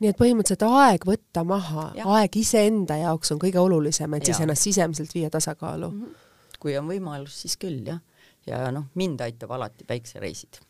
nii 0.00 0.10
et 0.10 0.18
põhimõtteliselt 0.18 0.62
aeg 0.68 1.06
võtta 1.06 1.44
maha, 1.44 1.92
aeg 2.04 2.36
iseenda 2.36 2.96
jaoks 2.96 3.32
on 3.32 3.38
kõige 3.38 3.58
olulisem, 3.58 4.14
et 4.14 4.22
ja. 4.22 4.26
siis 4.26 4.40
ennast 4.40 4.62
sisemiselt 4.62 5.14
viia 5.14 5.30
tasakaalu 5.30 5.90
mm. 5.90 6.02
-hmm 6.02 6.23
kui 6.64 6.76
on 6.80 6.88
võimalus, 6.88 7.42
siis 7.44 7.58
küll 7.60 7.82
jah. 7.86 8.00
ja 8.48 8.68
noh, 8.74 8.88
mind 8.98 9.24
aitab 9.24 9.52
alati 9.56 9.86
päiksereisid. 9.88 10.60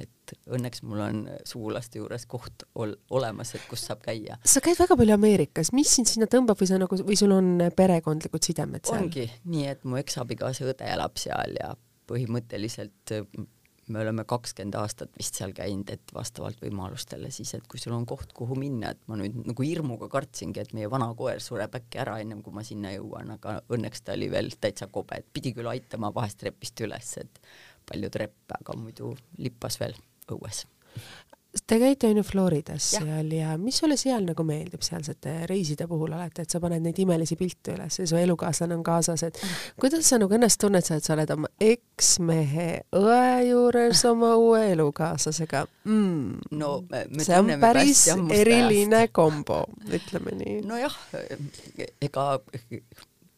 et 0.00 0.32
õnneks 0.48 0.80
mul 0.88 1.00
on 1.04 1.18
sugulaste 1.44 2.00
juures 2.00 2.24
koht 2.30 2.64
ol 2.80 2.94
olemas, 3.12 3.50
et 3.58 3.64
kus 3.68 3.84
saab 3.88 4.00
käia. 4.06 4.38
sa 4.44 4.62
käid 4.64 4.78
väga 4.80 4.96
palju 4.96 5.16
Ameerikas, 5.18 5.72
mis 5.76 5.92
sind 5.96 6.08
sinna 6.08 6.28
tõmbab 6.30 6.60
või 6.60 6.70
sa 6.70 6.78
nagu, 6.80 7.00
või 7.04 7.18
sul 7.20 7.34
on 7.36 7.66
perekondlikud 7.76 8.50
sidemed 8.50 8.86
seal? 8.88 9.02
ongi 9.04 9.26
nii, 9.44 9.66
et 9.74 9.84
mu 9.84 10.00
eksabikaasa 10.00 10.70
õde 10.72 10.88
elab 10.94 11.20
seal 11.20 11.58
ja 11.60 11.74
põhimõtteliselt 12.08 13.16
me 13.88 14.00
oleme 14.00 14.24
kakskümmend 14.28 14.76
aastat 14.78 15.10
vist 15.18 15.38
seal 15.38 15.54
käinud, 15.56 15.90
et 15.90 16.14
vastavalt 16.14 16.60
võimalustele 16.62 17.30
siis, 17.34 17.54
et 17.56 17.66
kui 17.70 17.80
sul 17.82 17.94
on 17.96 18.06
koht, 18.06 18.32
kuhu 18.36 18.56
minna, 18.58 18.92
et 18.94 19.02
ma 19.10 19.18
nüüd 19.18 19.40
nagu 19.48 19.66
hirmuga 19.66 20.08
kartsingi, 20.12 20.62
et 20.62 20.74
meie 20.76 20.90
vana 20.90 21.10
koer 21.18 21.42
sureb 21.42 21.74
äkki 21.80 22.02
ära 22.04 22.18
ennem 22.22 22.44
kui 22.46 22.54
ma 22.54 22.64
sinna 22.66 22.94
jõuan, 22.94 23.34
aga 23.36 23.58
õnneks 23.72 24.06
ta 24.06 24.16
oli 24.16 24.30
veel 24.32 24.52
täitsa 24.60 24.88
kobe, 24.92 25.18
et 25.18 25.32
pidi 25.32 25.54
küll 25.56 25.70
aitama 25.72 26.12
vahest 26.14 26.40
trepist 26.42 26.84
üles, 26.86 27.16
et 27.24 27.42
palju 27.90 28.12
treppe, 28.14 28.60
aga 28.60 28.78
muidu 28.78 29.16
lippas 29.42 29.80
veel 29.82 29.98
õues 30.30 30.64
Te 31.66 31.76
käite 31.78 32.08
on 32.08 32.16
ju 32.16 32.22
Floridas 32.22 32.92
ja. 32.94 33.00
seal 33.00 33.32
ja 33.36 33.56
mis 33.60 33.76
sulle 33.82 33.96
seal 34.00 34.24
nagu 34.24 34.44
meeldib 34.48 34.80
sealsete 34.84 35.34
reiside 35.50 35.84
puhul 35.88 36.14
alati, 36.16 36.46
et 36.46 36.54
sa 36.54 36.60
paned 36.62 36.80
neid 36.80 36.96
imelisi 37.02 37.36
pilte 37.36 37.74
üles 37.74 37.98
ja 38.00 38.06
su 38.08 38.16
elukaaslane 38.16 38.72
on 38.78 38.84
kaasas, 38.86 39.26
et 39.28 39.40
kuidas 39.80 40.08
sa 40.08 40.16
nagu 40.22 40.32
ennast 40.32 40.60
tunned 40.62 40.86
sa, 40.86 40.96
et 40.96 41.04
sa 41.04 41.12
oled 41.12 41.34
oma 41.36 41.50
eksmehe 41.60 42.68
õe 42.96 43.28
juures 43.50 44.04
oma 44.12 44.32
uue 44.40 44.64
elukaaslasega 44.72 45.66
mm.? 45.84 46.56
no 46.56 46.72
me, 46.88 47.04
me 47.12 47.28
see 47.28 47.36
on 47.44 47.52
päris 47.60 48.06
eriline 48.32 49.04
kombo, 49.12 49.66
ütleme 49.92 50.32
nii. 50.40 50.58
nojah, 50.72 50.96
ega 52.00 52.28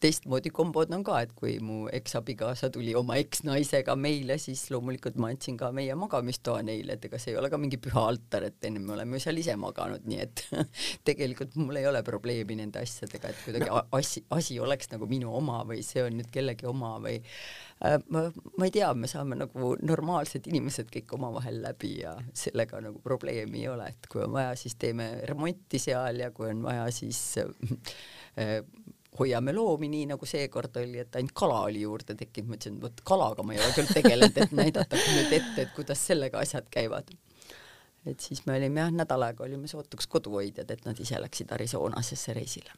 teistmoodi 0.05 0.51
kombod 0.53 0.91
on 0.93 1.03
ka, 1.05 1.17
et 1.25 1.31
kui 1.37 1.55
mu 1.63 1.85
eksabikaasa 1.93 2.69
tuli 2.73 2.93
oma 2.97 3.17
eksnaisega 3.21 3.95
meile, 3.97 4.37
siis 4.41 4.61
loomulikult 4.73 5.17
ma 5.21 5.31
andsin 5.33 5.57
ka 5.57 5.71
meie 5.75 5.95
magamistoa 5.97 6.61
neile, 6.65 6.97
et 6.97 7.07
ega 7.07 7.19
see 7.21 7.33
ei 7.33 7.39
ole 7.41 7.49
ka 7.49 7.59
mingi 7.61 7.79
püha 7.81 8.03
altar, 8.11 8.45
et 8.49 8.69
ennem 8.69 8.85
me 8.85 8.93
oleme 8.95 9.17
ju 9.17 9.25
seal 9.25 9.41
ise 9.41 9.55
maganud, 9.59 10.05
nii 10.05 10.21
et 10.21 10.43
tegelikult 11.09 11.57
mul 11.57 11.81
ei 11.81 11.87
ole 11.89 12.03
probleemi 12.05 12.59
nende 12.59 12.83
asjadega, 12.85 13.31
et 13.31 13.43
kuidagi 13.47 13.71
no. 13.71 13.81
asi, 13.97 14.23
asi 14.35 14.59
oleks 14.61 14.91
nagu 14.93 15.09
minu 15.09 15.33
oma 15.35 15.63
või 15.67 15.81
see 15.85 16.05
on 16.05 16.19
nüüd 16.19 16.29
kellegi 16.33 16.69
oma 16.69 16.95
või 17.01 17.17
äh, 17.17 17.97
ma, 18.13 18.27
ma 18.59 18.69
ei 18.69 18.75
tea, 18.75 18.91
me 18.93 19.09
saame 19.09 19.39
nagu 19.41 19.73
normaalsed 19.81 20.51
inimesed 20.51 20.91
kõik 20.93 21.15
omavahel 21.17 21.63
läbi 21.65 21.95
ja 22.03 22.13
sellega 22.35 22.83
nagu 22.85 23.01
probleemi 23.03 23.63
ei 23.63 23.71
ole, 23.73 23.89
et 23.95 24.11
kui 24.11 24.21
on 24.25 24.35
vaja, 24.37 24.53
siis 24.59 24.77
teeme 24.81 25.15
remonti 25.25 25.81
seal 25.81 26.21
ja 26.21 26.29
kui 26.35 26.51
on 26.51 26.61
vaja, 26.67 26.85
siis 26.93 27.21
äh, 27.41 28.61
hoiame 29.19 29.53
loomi, 29.55 29.89
nii 29.91 30.05
nagu 30.13 30.27
seekord 30.27 30.77
oli, 30.81 30.99
et 31.03 31.15
ainult 31.15 31.35
kala 31.37 31.61
oli 31.67 31.81
juurde 31.85 32.15
tekkinud, 32.19 32.49
ma 32.49 32.57
ütlesin, 32.59 32.79
vot 32.81 33.03
kalaga 33.07 33.43
ma 33.43 33.55
ei 33.55 33.61
ole 33.61 33.75
küll 33.75 33.91
tegelenud, 33.93 34.41
et 34.43 34.55
näidata 34.55 34.99
nüüd 34.99 35.37
ette, 35.37 35.67
et 35.67 35.75
kuidas 35.75 36.01
sellega 36.07 36.41
asjad 36.43 36.67
käivad. 36.71 37.13
et 38.05 38.19
siis 38.19 38.45
me 38.45 38.57
olime 38.57 38.83
jah, 38.83 38.91
nädal 38.93 39.23
aega 39.25 39.43
olime 39.43 39.67
sootuks 39.67 40.07
koduhoidjad, 40.07 40.71
et 40.71 40.83
nad 40.85 40.99
ise 40.99 41.21
läksid 41.21 41.51
Arizonasesse 41.51 42.33
reisile. 42.33 42.73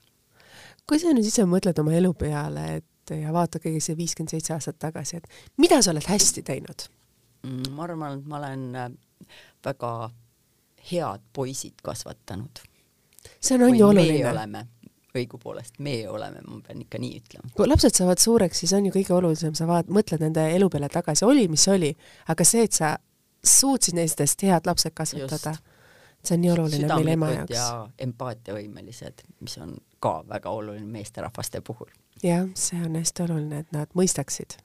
kui 0.88 1.00
sa 1.00 1.14
nüüd 1.14 1.26
ise 1.26 1.46
mõtled 1.46 1.80
oma 1.80 1.96
elu 1.98 2.14
peale, 2.14 2.68
et 2.82 3.16
ja 3.16 3.34
vaatad 3.34 3.64
kõige 3.64 3.82
see 3.84 3.98
viiskümmend 3.98 4.36
seitse 4.36 4.54
aastat 4.54 4.80
tagasi, 4.80 5.18
et 5.18 5.58
mida 5.58 5.82
sa 5.82 5.92
oled 5.94 6.08
hästi 6.08 6.44
teinud 6.44 6.88
Mm, 7.48 7.76
ma 7.76 7.86
arvan, 7.86 8.20
et 8.20 8.26
ma 8.28 8.40
olen 8.40 8.64
äh, 8.76 8.90
väga 9.66 9.92
head 10.92 11.22
poisid 11.34 11.84
kasvatanud. 11.84 12.64
see 13.40 13.56
on, 13.56 13.64
on 13.64 13.78
ju 13.78 13.88
oluline. 13.88 14.68
Õigupoolest 15.16 15.80
meie 15.84 16.10
oleme, 16.10 16.41
ma 16.47 16.60
pean 16.66 16.82
ikka 16.84 16.99
nii 17.01 17.20
ütlema. 17.22 17.51
kui 17.55 17.68
lapsed 17.70 17.95
saavad 17.95 18.22
suureks, 18.22 18.64
siis 18.64 18.74
on 18.78 18.89
ju 18.89 18.93
kõige 18.95 19.16
olulisem, 19.16 19.55
sa 19.58 19.68
vaat-, 19.70 19.91
mõtled 19.93 20.24
nende 20.24 20.43
elu 20.55 20.70
peale 20.74 20.89
tagasi, 20.93 21.26
oli, 21.26 21.47
mis 21.51 21.68
oli, 21.72 21.93
aga 22.34 22.47
see, 22.47 22.68
et 22.68 22.78
sa 22.78 22.95
suutsid 23.43 23.97
nendest 23.97 24.43
head 24.43 24.68
lapsed 24.68 24.95
kasvatada, 24.97 25.55
see 26.24 26.36
on 26.36 26.43
nii 26.43 26.53
oluline 26.53 26.91
meile 26.91 27.16
ema 27.16 27.32
jaoks. 27.34 27.55
ja 27.55 27.68
empaatiavõimelised, 28.08 29.26
mis 29.45 29.58
on 29.64 29.78
ka 30.03 30.20
väga 30.28 30.53
oluline 30.53 30.88
meesterahvaste 30.91 31.62
puhul. 31.62 31.91
jah, 32.24 32.47
see 32.58 32.80
on 32.84 32.97
hästi 32.99 33.28
oluline, 33.28 33.66
et 33.66 33.76
nad 33.76 33.93
mõistaksid 33.97 34.60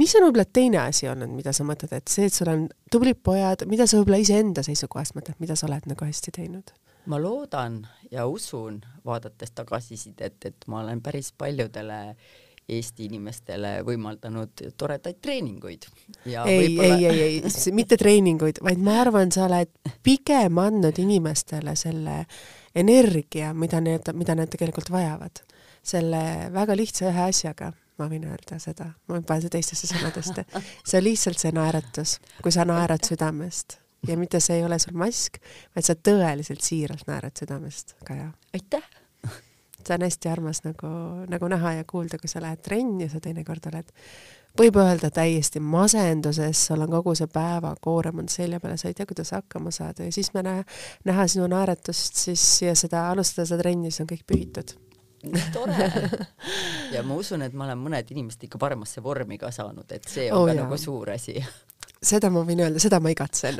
mis 0.00 0.14
on 0.18 0.26
võib-olla 0.26 0.46
teine 0.48 0.80
asi 0.82 1.08
olnud, 1.10 1.30
mida 1.36 1.52
sa 1.54 1.66
mõtled, 1.66 1.92
et 1.94 2.10
see, 2.10 2.26
et 2.26 2.34
sul 2.34 2.50
on 2.50 2.64
tublid 2.90 3.20
pojad, 3.24 3.66
mida 3.70 3.86
sa 3.86 4.00
võib-olla 4.00 4.22
iseenda 4.22 4.64
seisukohast 4.66 5.14
mõtled, 5.18 5.38
mida 5.42 5.56
sa 5.58 5.68
oled 5.68 5.86
nagu 5.90 6.08
hästi 6.08 6.34
teinud? 6.34 6.72
Ma 7.06 7.18
loodan 7.20 7.82
ja 8.10 8.26
usun, 8.26 8.80
vaadates 9.04 9.50
tagasisidet, 9.50 10.44
et 10.44 10.66
ma 10.66 10.80
olen 10.80 11.02
päris 11.02 11.32
paljudele 11.38 12.16
Eesti 12.72 13.08
inimestele 13.10 13.80
võimaldanud 13.82 14.60
toredaid 14.78 15.18
treeninguid. 15.20 15.82
ei 16.24 16.78
ei, 16.78 17.06
ei, 17.06 17.20
ei, 17.20 17.42
mitte 17.74 17.98
treeninguid, 17.98 18.62
vaid 18.62 18.78
ma 18.78 19.00
arvan, 19.00 19.32
sa 19.34 19.48
oled 19.48 19.72
pigem 20.02 20.60
andnud 20.62 20.98
inimestele 21.02 21.74
selle 21.76 22.22
energia, 22.74 23.50
mida 23.52 23.82
need, 23.82 24.12
mida 24.14 24.38
nad 24.38 24.52
tegelikult 24.52 24.90
vajavad. 24.94 25.42
selle 25.82 26.48
väga 26.54 26.76
lihtsa 26.78 27.08
ühe 27.10 27.22
asjaga 27.26 27.72
ma 27.98 28.06
võin 28.08 28.28
öelda 28.30 28.58
seda, 28.62 28.92
ma 29.10 29.18
ei 29.18 29.26
pane 29.26 29.50
teistesse 29.50 29.90
sõnadesse. 29.90 30.46
see 30.84 30.98
on 30.98 31.04
lihtsalt 31.04 31.42
see 31.42 31.52
naeratus, 31.52 32.20
kui 32.42 32.54
sa 32.54 32.64
naerad 32.64 33.02
südamest 33.02 33.81
ja 34.08 34.16
mitte 34.18 34.40
see 34.40 34.58
ei 34.58 34.64
ole 34.66 34.78
sul 34.82 34.96
mask, 34.98 35.38
vaid 35.76 35.86
sa 35.86 35.96
tõeliselt 35.96 36.64
siiralt 36.64 37.06
naerad 37.10 37.38
südamest, 37.38 37.96
Kaja. 38.06 38.30
aitäh! 38.54 38.84
see 39.86 39.94
on 39.94 40.06
hästi 40.06 40.30
armas 40.32 40.62
nagu, 40.66 40.92
nagu 41.30 41.50
näha 41.50 41.78
ja 41.80 41.88
kuulda, 41.88 42.18
kui 42.18 42.30
sa 42.30 42.42
lähed 42.42 42.62
trenni 42.62 43.06
ja 43.06 43.12
sa 43.14 43.22
teinekord 43.22 43.66
oled, 43.72 43.90
võib 44.58 44.76
öelda 44.82 45.10
täiesti 45.14 45.62
masenduses, 45.64 46.66
sul 46.68 46.84
on 46.84 46.92
kogu 46.92 47.14
see 47.18 47.30
päevakoorem 47.32 48.22
on 48.24 48.30
selja 48.30 48.60
peal 48.60 48.76
ja 48.76 48.82
sa 48.82 48.90
ei 48.90 48.98
tea, 48.98 49.08
kuidas 49.08 49.32
hakkama 49.36 49.72
saada 49.74 50.06
ja 50.06 50.14
siis 50.14 50.32
me 50.34 50.44
näe, 50.46 50.64
näha 51.08 51.26
sinu 51.30 51.48
naeratust 51.50 52.20
siis 52.26 52.46
ja 52.62 52.76
seda 52.78 53.08
alustada 53.10 53.48
seda 53.48 53.62
trenni, 53.64 53.90
siis 53.90 54.04
on 54.04 54.10
kõik 54.12 54.26
pühitud 54.28 54.74
tore. 55.52 55.92
ja 56.94 57.02
ma 57.06 57.14
usun, 57.14 57.44
et 57.46 57.54
ma 57.54 57.68
olen 57.68 57.78
mõned 57.78 58.08
inimesed 58.10 58.48
ikka 58.48 58.58
paremasse 58.58 59.02
vormi 59.04 59.38
ka 59.38 59.52
saanud, 59.54 59.86
et 59.94 60.08
see 60.10 60.26
on 60.32 60.42
oh, 60.42 60.48
ka 60.48 60.56
jah. 60.56 60.64
nagu 60.64 60.78
suur 60.80 61.12
asi 61.14 61.36
seda 62.02 62.30
ma 62.34 62.42
võin 62.46 62.62
öelda, 62.64 62.80
seda 62.82 62.98
ma 63.02 63.12
igatsen 63.12 63.58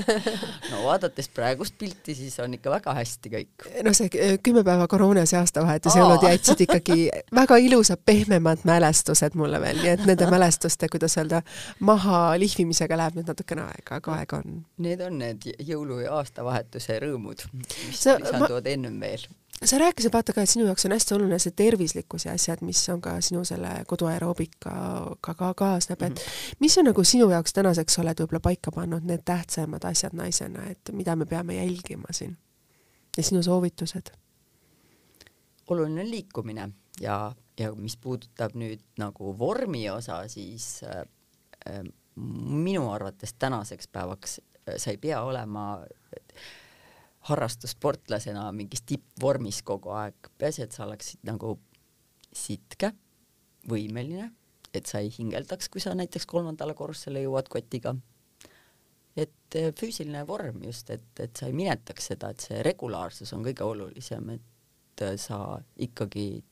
no 0.72 0.82
vaadates 0.84 1.30
praegust 1.32 1.76
pilti, 1.80 2.14
siis 2.16 2.36
on 2.42 2.54
ikka 2.56 2.72
väga 2.72 2.94
hästi 2.98 3.32
kõik. 3.32 3.66
no 3.86 3.94
see 3.96 4.10
äh, 4.20 4.36
kümme 4.42 4.64
päeva 4.66 4.86
koroonas 4.90 5.32
ja 5.34 5.42
aastavahetuse 5.44 6.00
jõulud 6.00 6.26
jätsid 6.28 6.64
ikkagi 6.66 7.08
väga 7.36 7.60
ilusad 7.62 8.02
pehmemad 8.04 8.64
mälestused 8.68 9.36
mulle 9.40 9.60
veel, 9.62 9.82
nii 9.82 9.94
et 9.96 10.06
nende 10.08 10.30
mälestuste, 10.30 10.90
kuidas 10.92 11.16
öelda, 11.20 11.42
maha 11.80 12.22
lihvimisega 12.40 13.00
läheb 13.00 13.20
nüüd 13.20 13.32
natukene 13.32 13.66
aega, 13.66 14.00
aga 14.00 14.16
aega 14.20 14.42
on. 14.44 14.62
Need 14.84 15.04
on 15.06 15.20
need 15.22 15.48
jõulu 15.58 16.02
ja 16.04 16.16
aastavahetuse 16.20 17.00
rõõmud, 17.04 17.46
mis 17.56 18.04
sa, 18.04 18.18
lisanduvad 18.20 18.66
ma... 18.66 18.76
ennem 18.76 19.00
veel 19.00 19.28
sa 19.64 19.78
rääkisid 19.78 20.12
vaata 20.12 20.32
ka, 20.32 20.42
et 20.42 20.50
sinu 20.50 20.64
jaoks 20.64 20.86
on 20.86 20.92
hästi 20.92 21.14
oluline 21.14 21.38
see 21.38 21.52
tervislikkus 21.56 22.24
ja 22.24 22.32
asjad, 22.32 22.62
mis 22.64 22.80
on 22.88 23.00
ka 23.04 23.18
sinu 23.20 23.44
selle 23.44 23.72
koduaeroobikaga 23.86 25.16
ka, 25.20 25.34
ka 25.34 25.54
kaasneb, 25.54 26.02
et 26.02 26.18
-hmm. 26.18 26.56
mis 26.60 26.78
on 26.78 26.84
nagu 26.84 27.04
sinu 27.04 27.30
jaoks 27.30 27.52
tänaseks 27.52 27.98
oled 27.98 28.20
võib-olla 28.20 28.40
paika 28.40 28.72
pannud 28.72 29.04
need 29.04 29.22
tähtsamad 29.24 29.84
asjad 29.84 30.16
naisena, 30.16 30.66
et 30.70 30.92
mida 30.92 31.16
me 31.16 31.26
peame 31.26 31.54
jälgima 31.54 32.12
siin 32.12 32.38
ja 33.16 33.22
sinu 33.22 33.42
soovitused? 33.42 34.10
oluline 35.68 36.00
on 36.00 36.10
liikumine 36.10 36.70
ja, 37.00 37.34
ja 37.58 37.72
mis 37.74 37.96
puudutab 37.96 38.54
nüüd 38.54 38.80
nagu 38.98 39.38
vormi 39.38 39.90
osa, 39.90 40.28
siis 40.28 40.80
äh, 40.84 41.04
äh 41.66 41.84
minu 42.46 42.90
arvates 42.90 43.34
tänaseks 43.34 43.88
päevaks 43.88 44.40
äh, 44.40 44.74
sa 44.76 44.90
ei 44.90 44.96
pea 44.96 45.22
olema 45.22 45.80
äh, 45.82 46.42
harrastussportlasena 47.28 48.46
mingis 48.56 48.84
tippvormis 48.88 49.60
kogu 49.66 49.92
aeg, 49.92 50.30
peaasi, 50.40 50.64
et 50.64 50.76
sa 50.76 50.86
oleksid 50.86 51.24
nagu 51.28 51.56
sitke, 52.32 52.94
võimeline, 53.68 54.30
et 54.72 54.86
sa 54.88 55.02
ei 55.02 55.10
hingeldaks, 55.12 55.68
kui 55.68 55.82
sa 55.82 55.92
näiteks 55.98 56.28
kolmandale 56.30 56.74
korrusele 56.78 57.24
jõuad 57.24 57.50
kotiga. 57.52 57.94
et 59.16 59.56
eh, 59.58 59.72
füüsiline 59.76 60.22
vorm 60.26 60.62
just, 60.64 60.90
et, 60.94 61.08
et 61.18 61.36
sa 61.36 61.48
ei 61.50 61.52
minetaks 61.52 62.12
seda, 62.12 62.30
et 62.30 62.40
see 62.40 62.62
regulaarsus 62.62 63.32
on 63.34 63.42
kõige 63.44 63.66
olulisem, 63.66 64.30
et 64.30 65.02
eh, 65.02 65.16
sa 65.18 65.58
ikkagi 65.76 66.44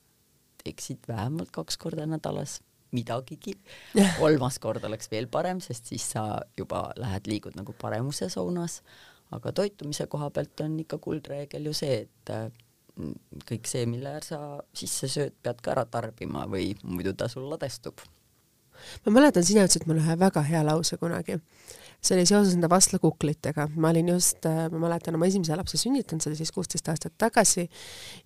teeksid 0.64 1.06
vähemalt 1.08 1.52
kaks 1.54 1.78
korda 1.78 2.04
nädalas 2.06 2.58
midagigi. 2.92 3.54
kolmas 4.20 4.58
kord 4.58 4.84
oleks 4.84 5.10
veel 5.12 5.30
parem, 5.30 5.62
sest 5.64 5.88
siis 5.92 6.10
sa 6.12 6.42
juba 6.58 6.88
lähed, 6.98 7.30
liigud 7.30 7.56
nagu 7.56 7.72
paremuse 7.78 8.28
suunas 8.32 8.82
aga 9.36 9.52
toitumise 9.52 10.06
koha 10.10 10.30
pealt 10.34 10.60
on 10.64 10.78
ikka 10.80 10.98
kuldreegel 11.04 11.68
ju 11.68 11.74
see, 11.76 12.04
et 12.06 12.32
mm, 12.96 13.42
kõik 13.48 13.68
see, 13.70 13.86
mille 13.90 14.14
sa 14.24 14.40
sisse 14.72 15.10
sööd, 15.12 15.36
pead 15.42 15.60
ka 15.64 15.74
ära 15.74 15.84
tarbima 15.90 16.46
või 16.50 16.72
muidu 16.84 17.14
ta 17.16 17.28
sul 17.28 17.48
ladestub. 17.50 18.00
Ma 19.06 19.18
mäletan, 19.20 19.46
sina 19.46 19.66
ütlesid 19.66 19.88
mulle 19.88 20.04
ühe 20.04 20.18
väga 20.20 20.44
hea 20.48 20.64
lause 20.66 20.98
kunagi 21.00 21.40
see 21.98 22.14
oli 22.14 22.26
seoses 22.28 22.54
nende 22.54 22.68
vastlakuklitega, 22.70 23.64
ma 23.82 23.90
olin 23.90 24.12
just, 24.12 24.44
äh, 24.46 24.68
ma 24.70 24.84
mäletan 24.84 25.16
oma 25.18 25.26
esimese 25.26 25.56
lapse 25.58 25.80
sünnitanud, 25.80 26.22
see 26.22 26.30
oli 26.30 26.38
siis 26.38 26.52
kuusteist 26.54 26.86
aastat 26.92 27.16
tagasi 27.18 27.64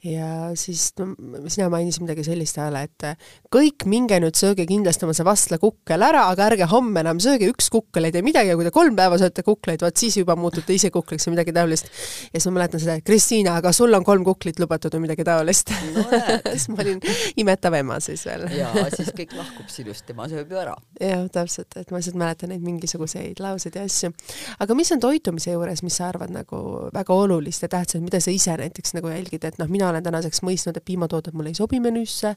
ja 0.05 0.51
siis 0.61 0.91
no, 1.01 1.15
sina 1.49 1.71
mainisid 1.73 2.05
midagi 2.05 2.27
sellist 2.27 2.59
hääle, 2.61 2.83
et 2.85 3.07
äh, 3.09 3.31
kõik 3.53 3.87
minge 3.89 4.19
nüüd 4.21 4.37
sööge 4.37 4.67
kindlasti 4.69 5.07
oma 5.07 5.17
see 5.17 5.25
vastlakukkel 5.25 6.05
ära, 6.05 6.27
aga 6.35 6.51
ärge 6.51 6.69
homme 6.69 7.01
enam 7.01 7.21
sööge, 7.25 7.49
üks 7.49 7.71
kukkel 7.73 8.09
ei 8.11 8.13
tee 8.13 8.25
midagi 8.25 8.53
ja 8.53 8.59
kui 8.61 8.69
te 8.69 8.75
kolm 8.75 8.99
päeva 8.99 9.17
sööte 9.21 9.45
kukleid, 9.47 9.81
vot 9.87 10.05
siis 10.05 10.21
juba 10.21 10.37
muutute 10.37 10.77
ise 10.77 10.93
kukliks 10.93 11.27
või 11.29 11.39
midagi 11.39 11.57
taolist. 11.57 11.89
ja 12.29 12.37
siis 12.37 12.51
ma 12.51 12.59
mäletan 12.59 12.83
seda, 12.83 12.99
et 13.01 13.09
Kristiina, 13.09 13.57
aga 13.63 13.73
sul 13.73 13.97
on 13.97 14.05
kolm 14.05 14.29
kuklit 14.29 14.61
lubatud 14.61 14.93
või 14.99 15.07
midagi 15.07 15.25
taolist 15.25 15.73
no,. 15.95 16.05
siis 16.53 16.69
ma 16.69 16.85
olin 16.85 17.01
imetav 17.41 17.81
ema 17.81 17.97
siis 18.05 18.27
veel. 18.29 18.51
ja 18.59 18.69
siis 18.93 19.15
kõik 19.17 19.33
lahkub 19.39 19.73
sinust, 19.73 20.05
tema 20.13 20.29
sööb 20.29 20.42
ju 20.51 20.59
ära. 20.59 20.75
jah, 21.01 21.25
täpselt, 21.33 21.77
et 21.77 21.91
ma 21.91 21.99
lihtsalt 21.99 22.19
mäletan 22.19 22.53
neid 22.53 22.63
mingisuguseid 22.65 23.41
lauseid 23.43 23.77
ja 23.77 23.85
asju. 23.89 24.13
aga 24.61 24.77
mis 24.79 24.93
on 24.93 25.01
toitumise 25.01 25.55
juures, 25.55 25.83
mis 25.83 25.97
sa 25.99 26.09
arvad 26.09 26.33
nagu 26.35 26.63
väga 26.95 27.15
olulist 27.15 27.63
ja 27.63 27.71
tähtsat, 27.73 28.03
mida 28.05 28.21
sa 28.21 28.35
ise 28.35 28.57
näiteks 28.59 28.95
nagu 28.99 29.13
jälgid, 29.13 29.45
et 29.45 29.59
noh, 29.59 29.71
mina 29.71 29.89
olen 29.91 30.05
tänaseks 30.05 30.43
mõistnud, 30.47 30.77
et 30.77 30.85
piimatooted 30.85 31.37
mulle 31.37 31.53
ei 31.53 31.59
sobi 31.59 31.81
menüüsse, 31.83 32.35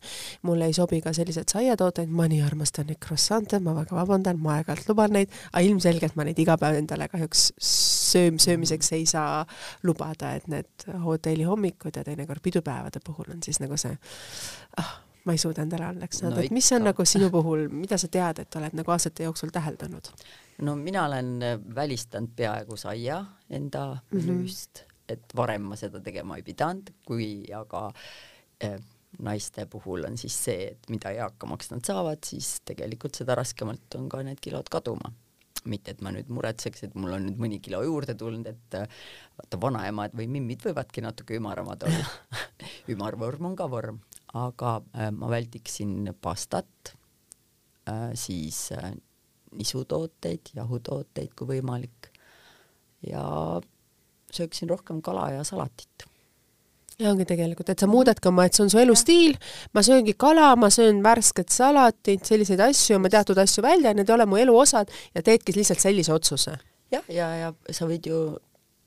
mulle 0.47 0.69
ei 0.69 0.77
sobi 0.77 1.01
ka 1.01 1.13
sellised 1.13 1.51
saiatooted, 1.51 2.09
ma 2.09 2.27
nii 2.31 2.41
armastan 2.45 2.89
neid 2.91 3.01
croissant'e, 3.05 3.59
ma 3.63 3.75
väga 3.77 3.97
vabandan, 3.97 4.41
ma 4.41 4.59
aeg-ajalt 4.59 4.91
luban 4.91 5.15
neid, 5.17 5.33
aga 5.51 5.65
ilmselgelt 5.69 6.17
ma 6.17 6.27
neid 6.27 6.39
iga 6.41 6.57
päev 6.61 6.79
endale 6.81 7.09
kahjuks 7.11 7.47
sööm, 7.61 8.39
söömiseks 8.41 8.91
ei 8.97 9.05
saa 9.09 9.43
lubada, 9.83 10.35
et 10.35 10.47
need 10.51 10.87
hotelli 11.05 11.47
hommikud 11.47 11.95
ja 11.95 12.03
teinekord 12.05 12.43
pidupäevade 12.43 13.01
puhul 13.05 13.33
on 13.35 13.43
siis 13.45 13.59
nagu 13.63 13.77
see 13.79 13.95
ah, 14.81 14.95
ma 15.25 15.33
ei 15.33 15.41
suuda 15.41 15.65
endale 15.65 15.87
andeks 15.89 16.21
saada 16.21 16.37
no,, 16.37 16.45
et 16.45 16.53
mis 16.53 16.71
on 16.75 16.85
nagu 16.85 17.05
sinu 17.09 17.29
puhul, 17.33 17.67
mida 17.73 17.97
sa 18.01 18.09
tead, 18.11 18.43
et 18.45 18.57
oled 18.59 18.75
nagu 18.77 18.95
aastate 18.95 19.25
jooksul 19.27 19.53
täheldanud? 19.53 20.11
no 20.65 20.75
mina 20.79 21.05
olen 21.09 21.31
äh, 21.43 21.55
välistanud 21.75 22.35
peaaegu 22.35 22.77
saia 22.79 23.23
enda 23.49 23.87
mhm. 23.95 24.17
menüüst 24.17 24.81
mm, 24.81 24.87
-hmm. 24.89 25.13
et 25.17 25.35
varem 25.35 25.71
ma 25.71 25.75
seda 25.75 26.01
tegema 26.01 26.37
ei 26.37 26.43
pidanud, 26.43 26.93
kui 27.05 27.29
aga 27.53 27.87
äh, 28.63 28.79
naiste 29.19 29.65
puhul 29.65 30.05
on 30.07 30.17
siis 30.17 30.37
see, 30.43 30.71
et 30.71 30.89
mida 30.89 31.11
eakamaks 31.11 31.71
nad 31.71 31.85
saavad, 31.87 32.23
siis 32.25 32.59
tegelikult 32.65 33.15
seda 33.15 33.35
raskemalt 33.35 33.95
on 33.99 34.09
ka 34.09 34.23
need 34.23 34.41
kilod 34.41 34.69
kaduma. 34.71 35.13
mitte, 35.65 35.95
et 35.95 36.01
ma 36.05 36.11
nüüd 36.13 36.27
muretseks, 36.29 36.83
et 36.85 36.93
mul 36.93 37.15
on 37.15 37.23
nüüd 37.25 37.39
mõni 37.41 37.57
kilo 37.57 37.79
juurde 37.81 38.13
tulnud, 38.13 38.45
et 38.45 38.75
äh, 38.77 38.83
vaata, 39.39 39.57
vanaemad 39.61 40.13
või 40.13 40.27
mimmid 40.29 40.61
võivadki 40.61 41.01
natuke 41.01 41.39
ümaramad 41.39 41.87
olla 41.87 42.05
ümarvorm 42.93 43.47
on 43.49 43.55
ka 43.57 43.65
vorm, 43.71 43.97
aga 44.35 44.77
äh, 44.95 45.11
ma 45.15 45.29
väldiksin 45.31 46.11
pastat 46.21 46.95
äh,, 47.89 48.11
siis 48.13 48.69
äh, 48.75 48.91
nisutooteid, 49.55 50.51
jahutooteid, 50.55 51.31
kui 51.35 51.55
võimalik. 51.55 52.11
ja 53.05 53.21
sööksin 54.33 54.69
rohkem 54.69 55.01
kala 55.05 55.29
ja 55.31 55.43
salatit 55.45 56.07
ja 56.99 57.11
ongi 57.11 57.25
tegelikult, 57.27 57.69
et 57.69 57.81
sa 57.81 57.87
muudadki 57.91 58.29
oma, 58.29 58.45
et 58.47 58.55
see 58.55 58.63
on 58.65 58.71
su 58.71 58.79
elustiil, 58.79 59.35
ma 59.75 59.83
sööngi 59.85 60.15
kala, 60.19 60.53
ma 60.59 60.69
söön 60.73 61.01
värsket 61.03 61.51
salatit, 61.53 62.23
selliseid 62.27 62.63
asju, 62.63 62.99
ma 63.03 63.11
teatud 63.11 63.39
asju 63.41 63.63
välja, 63.65 63.93
need 63.93 64.09
ei 64.09 64.15
ole 64.15 64.27
mu 64.29 64.39
elu 64.39 64.55
osad 64.57 64.91
ja 65.13 65.23
teedki 65.25 65.55
lihtsalt 65.57 65.83
sellise 65.83 66.13
otsuse. 66.15 66.55
jah, 66.91 67.03
ja, 67.09 67.29
ja, 67.35 67.51
ja 67.51 67.75
sa 67.75 67.87
võid 67.89 68.07
ju 68.07 68.21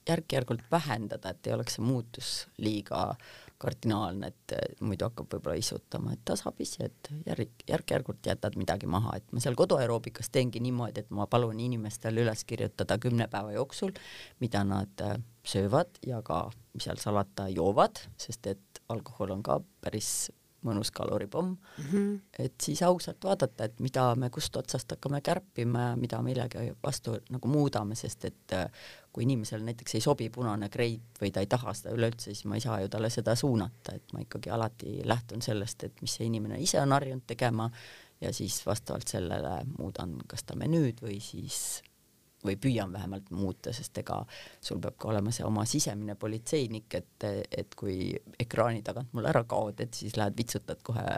järk-järgult 0.09 0.65
vähendada, 0.73 1.35
et 1.35 1.47
ei 1.47 1.53
oleks 1.53 1.77
see 1.77 1.85
muutus 1.85 2.33
liiga 2.65 3.11
kardinaalne, 3.59 4.31
et 4.31 4.55
äh, 4.55 4.65
muidu 4.81 5.09
hakkab 5.09 5.33
võib-olla 5.35 5.59
isutama, 5.59 6.15
et 6.15 6.23
tasapisi, 6.29 6.85
et 6.87 7.11
järg, 7.27 7.65
järk-järgult 7.69 8.31
jätad 8.31 8.59
midagi 8.61 8.91
maha, 8.91 9.17
et 9.19 9.35
ma 9.35 9.43
seal 9.43 9.59
koduaeroobikas 9.59 10.31
teengi 10.35 10.63
niimoodi, 10.65 11.05
et 11.05 11.11
ma 11.15 11.27
palun 11.31 11.61
inimestel 11.61 12.23
üles 12.23 12.45
kirjutada 12.49 12.99
kümne 13.03 13.29
päeva 13.31 13.55
jooksul, 13.57 13.95
mida 14.41 14.65
nad 14.67 15.05
äh, 15.05 15.19
söövad 15.49 16.01
ja 16.07 16.23
ka, 16.23 16.47
mis 16.75 16.89
seal 16.89 17.01
salata, 17.03 17.49
joovad, 17.53 18.05
sest 18.21 18.51
et 18.55 18.83
alkohol 18.89 19.35
on 19.37 19.43
ka 19.45 19.61
päris 19.85 20.29
mõnus 20.67 20.91
kaloripomm 20.95 21.55
mm, 21.55 21.85
-hmm. 21.85 22.21
et 22.39 22.55
siis 22.63 22.83
ausalt 22.83 23.25
vaadata, 23.25 23.65
et 23.65 23.81
mida 23.81 24.15
me 24.19 24.31
kust 24.31 24.57
otsast 24.57 24.91
hakkame 24.91 25.21
kärpima 25.21 25.91
ja 25.91 25.97
mida 25.97 26.23
millegi 26.23 26.73
vastu 26.83 27.19
nagu 27.31 27.49
muudame, 27.49 27.95
sest 27.95 28.25
et 28.25 28.53
äh, 28.53 28.67
kui 29.19 29.27
inimesel 29.27 29.65
näiteks 29.67 29.97
ei 29.99 30.03
sobi 30.05 30.29
punane 30.31 30.69
kreit 30.71 31.19
või 31.19 31.33
ta 31.35 31.43
ei 31.43 31.49
taha 31.51 31.73
seda 31.75 31.91
üleüldse, 31.97 32.31
siis 32.31 32.45
ma 32.47 32.55
ei 32.55 32.63
saa 32.63 32.77
ju 32.85 32.91
talle 32.93 33.09
seda 33.11 33.35
suunata, 33.35 33.97
et 33.99 34.13
ma 34.15 34.23
ikkagi 34.23 34.53
alati 34.55 35.01
lähtun 35.11 35.43
sellest, 35.43 35.83
et 35.89 36.03
mis 36.05 36.15
see 36.15 36.29
inimene 36.29 36.61
ise 36.63 36.79
on 36.79 36.95
harjunud 36.95 37.27
tegema 37.27 37.67
ja 38.23 38.31
siis 38.33 38.61
vastavalt 38.67 39.11
sellele 39.11 39.57
muudan 39.73 40.15
kas 40.31 40.47
ta 40.47 40.55
menüüd 40.59 41.03
või 41.03 41.19
siis 41.19 41.59
või 42.47 42.55
püüan 42.63 42.95
vähemalt 42.95 43.33
muuta, 43.35 43.75
sest 43.75 43.99
ega 43.99 44.21
sul 44.63 44.79
peab 44.79 44.95
ka 45.03 45.11
olema 45.11 45.35
see 45.35 45.43
oma 45.43 45.67
sisemine 45.67 46.15
politseinik, 46.15 46.95
et, 46.95 47.27
et 47.51 47.75
kui 47.75 48.15
ekraani 48.39 48.87
tagant 48.87 49.11
mul 49.19 49.27
ära 49.27 49.43
kaod, 49.51 49.83
et 49.83 49.99
siis 49.99 50.15
lähed 50.15 50.39
vitsutad 50.39 50.87
kohe 50.87 51.11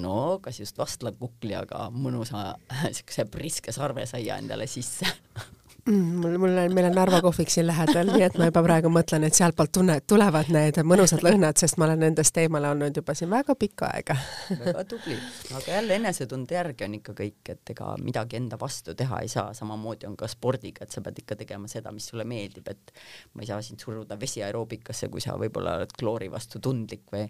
no 0.00 0.38
kas 0.40 0.64
just 0.64 0.80
vastlakukli, 0.80 1.52
aga 1.60 1.90
mõnusa 1.92 2.54
siukse 2.96 3.28
priske 3.28 3.76
sarvesaia 3.76 4.40
endale 4.40 4.72
sisse. 4.72 5.04
mul, 5.86 6.38
mul 6.38 6.58
on, 6.58 6.74
meil 6.74 6.86
on 6.88 6.94
Narva 6.94 7.20
kohvik 7.24 7.50
siin 7.52 7.66
lähedal, 7.68 8.10
nii 8.14 8.24
et 8.26 8.38
ma 8.40 8.48
juba 8.48 8.62
praegu 8.64 8.90
mõtlen, 8.92 9.24
et 9.26 9.36
sealtpoolt 9.36 9.72
tunne, 9.76 9.96
tulevad 10.08 10.50
need 10.54 10.80
mõnusad 10.86 11.22
lõhnad, 11.24 11.58
sest 11.60 11.78
ma 11.80 11.86
olen 11.88 12.02
nendest 12.04 12.40
eemale 12.42 12.70
olnud 12.72 12.96
juba 13.00 13.14
siin 13.18 13.30
väga 13.32 13.56
pikka 13.58 13.90
aega. 13.94 14.16
Väga 14.64 14.84
tubli, 14.90 15.18
aga 15.56 15.76
jälle 15.76 15.96
enesetunde 16.00 16.58
järgi 16.58 16.86
on 16.88 16.98
ikka 17.00 17.14
kõik, 17.22 17.52
et 17.54 17.74
ega 17.74 17.92
midagi 18.02 18.40
enda 18.40 18.58
vastu 18.60 18.94
teha 18.98 19.22
ei 19.24 19.30
saa, 19.32 19.54
samamoodi 19.56 20.08
on 20.10 20.18
ka 20.20 20.28
spordiga, 20.30 20.86
et 20.86 20.96
sa 20.96 21.04
pead 21.04 21.22
ikka 21.22 21.38
tegema 21.44 21.70
seda, 21.70 21.94
mis 21.94 22.10
sulle 22.12 22.26
meeldib, 22.28 22.68
et 22.72 22.94
ma 23.34 23.44
ei 23.46 23.52
saa 23.52 23.62
sind 23.64 23.82
suruda 23.82 24.18
vesiaeroobikasse, 24.20 25.10
kui 25.12 25.24
sa 25.24 25.38
võib-olla 25.40 25.78
oled 25.80 25.96
kloori 25.98 26.30
vastu 26.32 26.62
tundlik 26.62 27.06
või, 27.12 27.26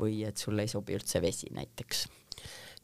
või 0.00 0.22
et 0.28 0.40
sulle 0.40 0.66
ei 0.66 0.72
sobi 0.72 0.98
üldse 0.98 1.22
vesi 1.22 1.52
näiteks 1.54 2.06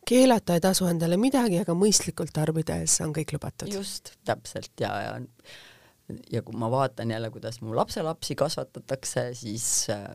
keelata 0.08 0.56
ei 0.56 0.62
tasu 0.64 0.88
endale 0.88 1.18
midagi, 1.20 1.60
aga 1.62 1.74
mõistlikult 1.76 2.32
tarbides 2.34 2.98
on 3.04 3.12
kõik 3.16 3.34
lubatud. 3.36 3.72
just, 3.72 4.14
täpselt 4.28 4.72
ja, 4.80 4.92
ja 5.04 5.18
ja 6.32 6.42
kui 6.42 6.56
ma 6.56 6.70
vaatan 6.72 7.10
jälle, 7.12 7.30
kuidas 7.30 7.60
mu 7.60 7.74
lapselapsi 7.76 8.36
kasvatatakse, 8.38 9.28
siis 9.36 9.66
äh, 9.92 10.06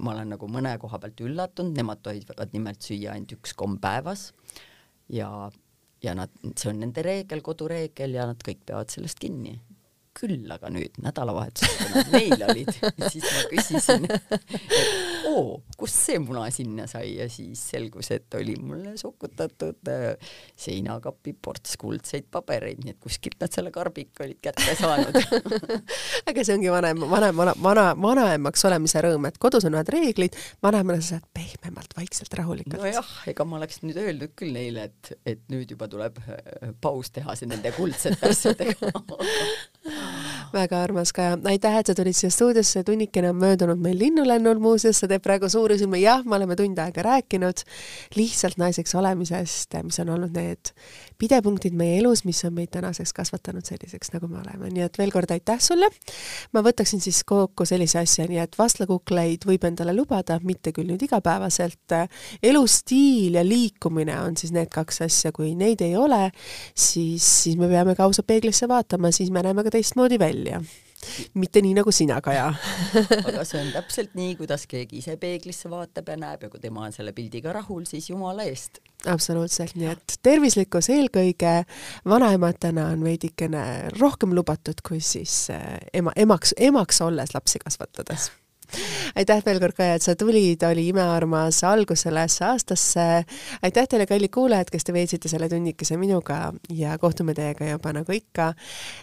ma 0.00 0.14
olen 0.14 0.32
nagu 0.34 0.48
mõne 0.48 0.72
koha 0.80 1.00
pealt 1.02 1.20
üllatunud, 1.20 1.76
nemad 1.76 2.00
tohivad 2.04 2.54
nimelt 2.56 2.84
süüa 2.84 3.12
ainult 3.12 3.36
üks 3.36 3.52
komm 3.58 3.76
päevas 3.82 4.30
ja, 5.12 5.28
ja 6.04 6.14
nad, 6.16 6.32
see 6.54 6.72
on 6.72 6.80
nende 6.84 7.04
reegel, 7.04 7.44
kodureegel 7.44 8.16
ja 8.16 8.28
nad 8.30 8.40
kõik 8.44 8.64
peavad 8.68 8.92
sellest 8.94 9.20
kinni 9.20 9.58
küll 10.18 10.50
aga 10.50 10.70
nüüd 10.72 10.98
nädalavahetusel, 11.02 11.76
kui 11.78 11.92
nad 11.94 12.10
meil 12.14 12.44
olid, 12.48 12.72
siis 13.12 13.26
ma 13.26 13.44
küsisin, 13.52 14.08
et 14.10 15.28
oo, 15.28 15.60
kust 15.78 15.98
see 16.08 16.18
muna 16.22 16.46
sinna 16.54 16.86
sai? 16.90 17.14
Ja 17.18 17.28
siis 17.30 17.60
selgus, 17.72 18.10
et 18.14 18.34
oli 18.38 18.56
mulle 18.60 18.94
sokutatud 19.00 19.90
äh, 19.92 20.32
seinakappi 20.58 21.34
ports 21.42 21.76
kuldseid 21.80 22.28
pabereid, 22.32 22.82
nii 22.84 22.94
et 22.94 23.00
kuskilt 23.02 23.38
nad 23.42 23.54
selle 23.54 23.72
karbika 23.74 24.24
olid 24.26 24.40
kätte 24.44 24.74
saanud. 24.78 25.18
Aga 26.28 26.44
see 26.44 26.58
ongi 26.58 26.72
vanem, 26.72 27.04
vanem, 27.10 27.38
vana, 27.38 27.54
vana, 27.62 27.86
vanaemaks 28.02 28.66
olemise 28.68 29.02
rõõm, 29.04 29.28
et 29.30 29.40
kodus 29.42 29.66
on 29.68 29.78
ühed 29.78 29.92
reeglid, 29.94 30.38
vanemana 30.64 31.02
sa 31.02 31.16
saad 31.16 31.28
pehmemalt, 31.36 31.94
vaikselt, 31.98 32.34
rahulikult. 32.40 32.78
nojah, 32.80 33.12
ega 33.30 33.46
ma 33.48 33.60
oleks 33.60 33.82
nüüd 33.84 34.00
öelnud 34.02 34.34
küll 34.38 34.54
neile, 34.56 34.88
et, 34.90 35.12
et 35.34 35.44
nüüd 35.52 35.76
juba 35.76 35.90
tuleb 35.90 36.20
äh, 36.26 36.72
paus 36.82 37.12
teha 37.14 37.36
see 37.38 37.50
nende 37.50 37.72
kuldsete 37.76 38.32
asjadega 38.32 38.92
väga 40.52 40.82
armas 40.82 41.12
Kaja, 41.12 41.36
aitäh, 41.50 41.78
et 41.80 41.90
sa 41.90 41.94
tulid 41.96 42.16
siia 42.16 42.30
stuudiosse, 42.32 42.84
tunnikene 42.86 43.32
on 43.32 43.40
möödunud 43.40 43.80
meil 43.82 43.98
linnulennul 44.00 44.60
muuseas, 44.62 45.02
sa 45.02 45.08
teed 45.10 45.24
praegu 45.24 45.50
suuri 45.52 45.78
silmi, 45.80 46.00
jah, 46.02 46.24
me 46.24 46.38
oleme 46.38 46.56
tund 46.58 46.78
aega 46.82 47.04
rääkinud 47.04 47.64
lihtsalt 48.16 48.58
naiseks 48.60 48.94
olemisest, 48.98 49.78
mis 49.84 50.00
on 50.04 50.14
olnud 50.16 50.36
need 50.36 50.72
pidepunktid 51.18 51.74
meie 51.78 51.98
elus, 52.00 52.24
mis 52.28 52.40
on 52.46 52.54
meid 52.56 52.70
tänaseks 52.74 53.12
kasvatanud 53.16 53.66
selliseks, 53.66 54.12
nagu 54.14 54.28
me 54.30 54.40
oleme, 54.40 54.70
nii 54.72 54.84
et 54.86 54.98
veel 55.00 55.12
kord 55.14 55.30
aitäh 55.34 55.60
sulle. 55.62 55.90
ma 56.54 56.62
võtaksin 56.64 57.02
siis 57.02 57.22
kokku 57.28 57.66
sellise 57.68 58.00
asja, 58.02 58.28
nii 58.30 58.40
et 58.42 58.58
vastlakukleid 58.58 59.46
võib 59.48 59.64
endale 59.68 59.94
lubada, 59.96 60.38
mitte 60.42 60.72
küll 60.72 60.90
nüüd 60.90 61.02
igapäevaselt. 61.08 61.96
elustiil 62.42 63.38
ja 63.40 63.44
liikumine 63.46 64.20
on 64.22 64.36
siis 64.36 64.52
need 64.54 64.70
kaks 64.72 65.02
asja, 65.08 65.32
kui 65.32 65.54
neid 65.58 65.82
ei 65.82 65.96
ole, 65.96 66.28
siis, 66.74 67.24
siis 67.44 67.56
me 67.58 67.68
peame 67.68 67.96
ka 67.98 68.06
ausalt 68.06 68.26
peeglisse 68.26 68.68
vaatama, 68.68 69.12
siis 69.12 69.30
me 69.34 69.42
näeme 69.42 69.64
ka 69.66 69.74
teistmoodi 69.74 70.18
välja 70.18 70.62
mitte 71.34 71.62
nii 71.64 71.74
nagu 71.78 71.92
sina, 71.94 72.20
Kaja. 72.24 72.48
Aga 73.28 73.44
see 73.46 73.60
on 73.62 73.70
täpselt 73.74 74.16
nii, 74.18 74.34
kuidas 74.40 74.66
keegi 74.70 75.02
ise 75.02 75.16
peeglisse 75.20 75.70
vaatab 75.70 76.10
ja 76.12 76.18
näeb 76.20 76.46
ja 76.46 76.50
kui 76.52 76.62
tema 76.62 76.86
on 76.88 76.94
selle 76.94 77.14
pildiga 77.16 77.52
rahul, 77.56 77.84
siis 77.88 78.10
jumala 78.10 78.46
eest. 78.48 78.82
absoluutselt, 79.06 79.76
nii 79.78 79.92
et 79.92 80.18
tervislikkus 80.22 80.90
eelkõige. 80.94 81.62
Vanaematena 82.08 82.88
on 82.94 83.04
veidikene 83.06 83.64
rohkem 83.98 84.34
lubatud 84.34 84.82
kui 84.86 85.00
siis 85.04 85.46
eh, 85.54 85.78
ema, 85.94 86.14
emaks, 86.16 86.56
emaks 86.70 87.02
olles 87.06 87.34
lapsi 87.36 87.62
kasvatades 87.62 88.30
aitäh 89.18 89.42
veel 89.46 89.60
kord, 89.60 89.76
Kaja, 89.78 89.96
et 89.98 90.04
sa 90.04 90.14
tulid, 90.18 90.62
oli 90.66 90.88
imearmas 90.88 91.62
algus 91.64 92.04
sellesse 92.06 92.44
aastasse. 92.44 93.06
aitäh 93.62 93.88
teile, 93.88 94.06
kallid 94.06 94.32
kuulajad, 94.34 94.70
kes 94.72 94.84
te 94.84 94.92
veetsite 94.92 95.28
selle 95.28 95.48
tunnikese 95.48 95.96
minuga 95.96 96.52
ja 96.74 96.98
kohtume 96.98 97.34
teiega 97.34 97.70
juba 97.70 97.92
nagu 97.92 98.12
ikka. 98.12 98.52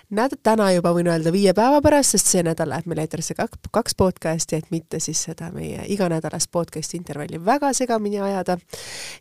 näed, 0.10 0.38
täna 0.44 0.72
juba 0.72 0.94
võin 0.96 1.10
öelda 1.12 1.32
viie 1.32 1.54
päeva 1.54 1.82
pärast, 1.82 2.16
sest 2.16 2.32
see 2.34 2.44
nädal 2.46 2.70
läheb 2.70 2.90
meil 2.90 3.04
eetrisse 3.06 3.36
kaks, 3.38 3.70
kaks 3.72 3.96
podcasti, 3.96 4.62
et 4.62 4.72
mitte 4.72 5.00
siis 5.00 5.24
seda 5.30 5.52
meie 5.56 5.86
iganädalast 5.94 6.52
podcasti 6.52 6.98
intervalli 6.98 7.42
väga 7.46 7.74
segamini 7.74 8.22
ajada. 8.22 8.58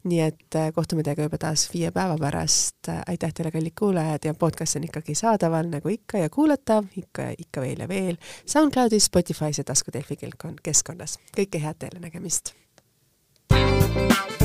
nii 0.05 0.21
et 0.21 0.59
äh, 0.61 0.71
kohtume 0.75 1.03
teiega 1.03 1.29
juba 1.29 1.39
taas 1.39 1.67
viie 1.75 1.91
päeva 1.91 2.19
pärast. 2.21 2.91
aitäh 3.07 3.33
teile, 3.35 3.51
kallid 3.51 3.75
kuulajad 3.79 4.25
ja 4.25 4.35
podcast 4.35 4.77
on 4.77 4.85
ikkagi 4.85 5.15
saadaval 5.15 5.69
nagu 5.71 5.89
ikka 5.89 6.19
ja 6.19 6.31
kuulatav 6.31 6.85
ikka, 6.97 7.31
ikka 7.39 7.61
veel 7.61 7.81
ja 7.81 7.89
veel 7.89 8.17
SoundCloudis, 8.47 9.09
Spotify's 9.11 9.59
ja 9.59 9.65
taskutelfikil 9.65 10.34
keskkonnas. 10.63 11.19
kõike 11.37 11.61
head 11.61 11.79
teile, 11.79 12.01
nägemist! 12.01 12.55
thank 13.51 14.41
you 14.41 14.44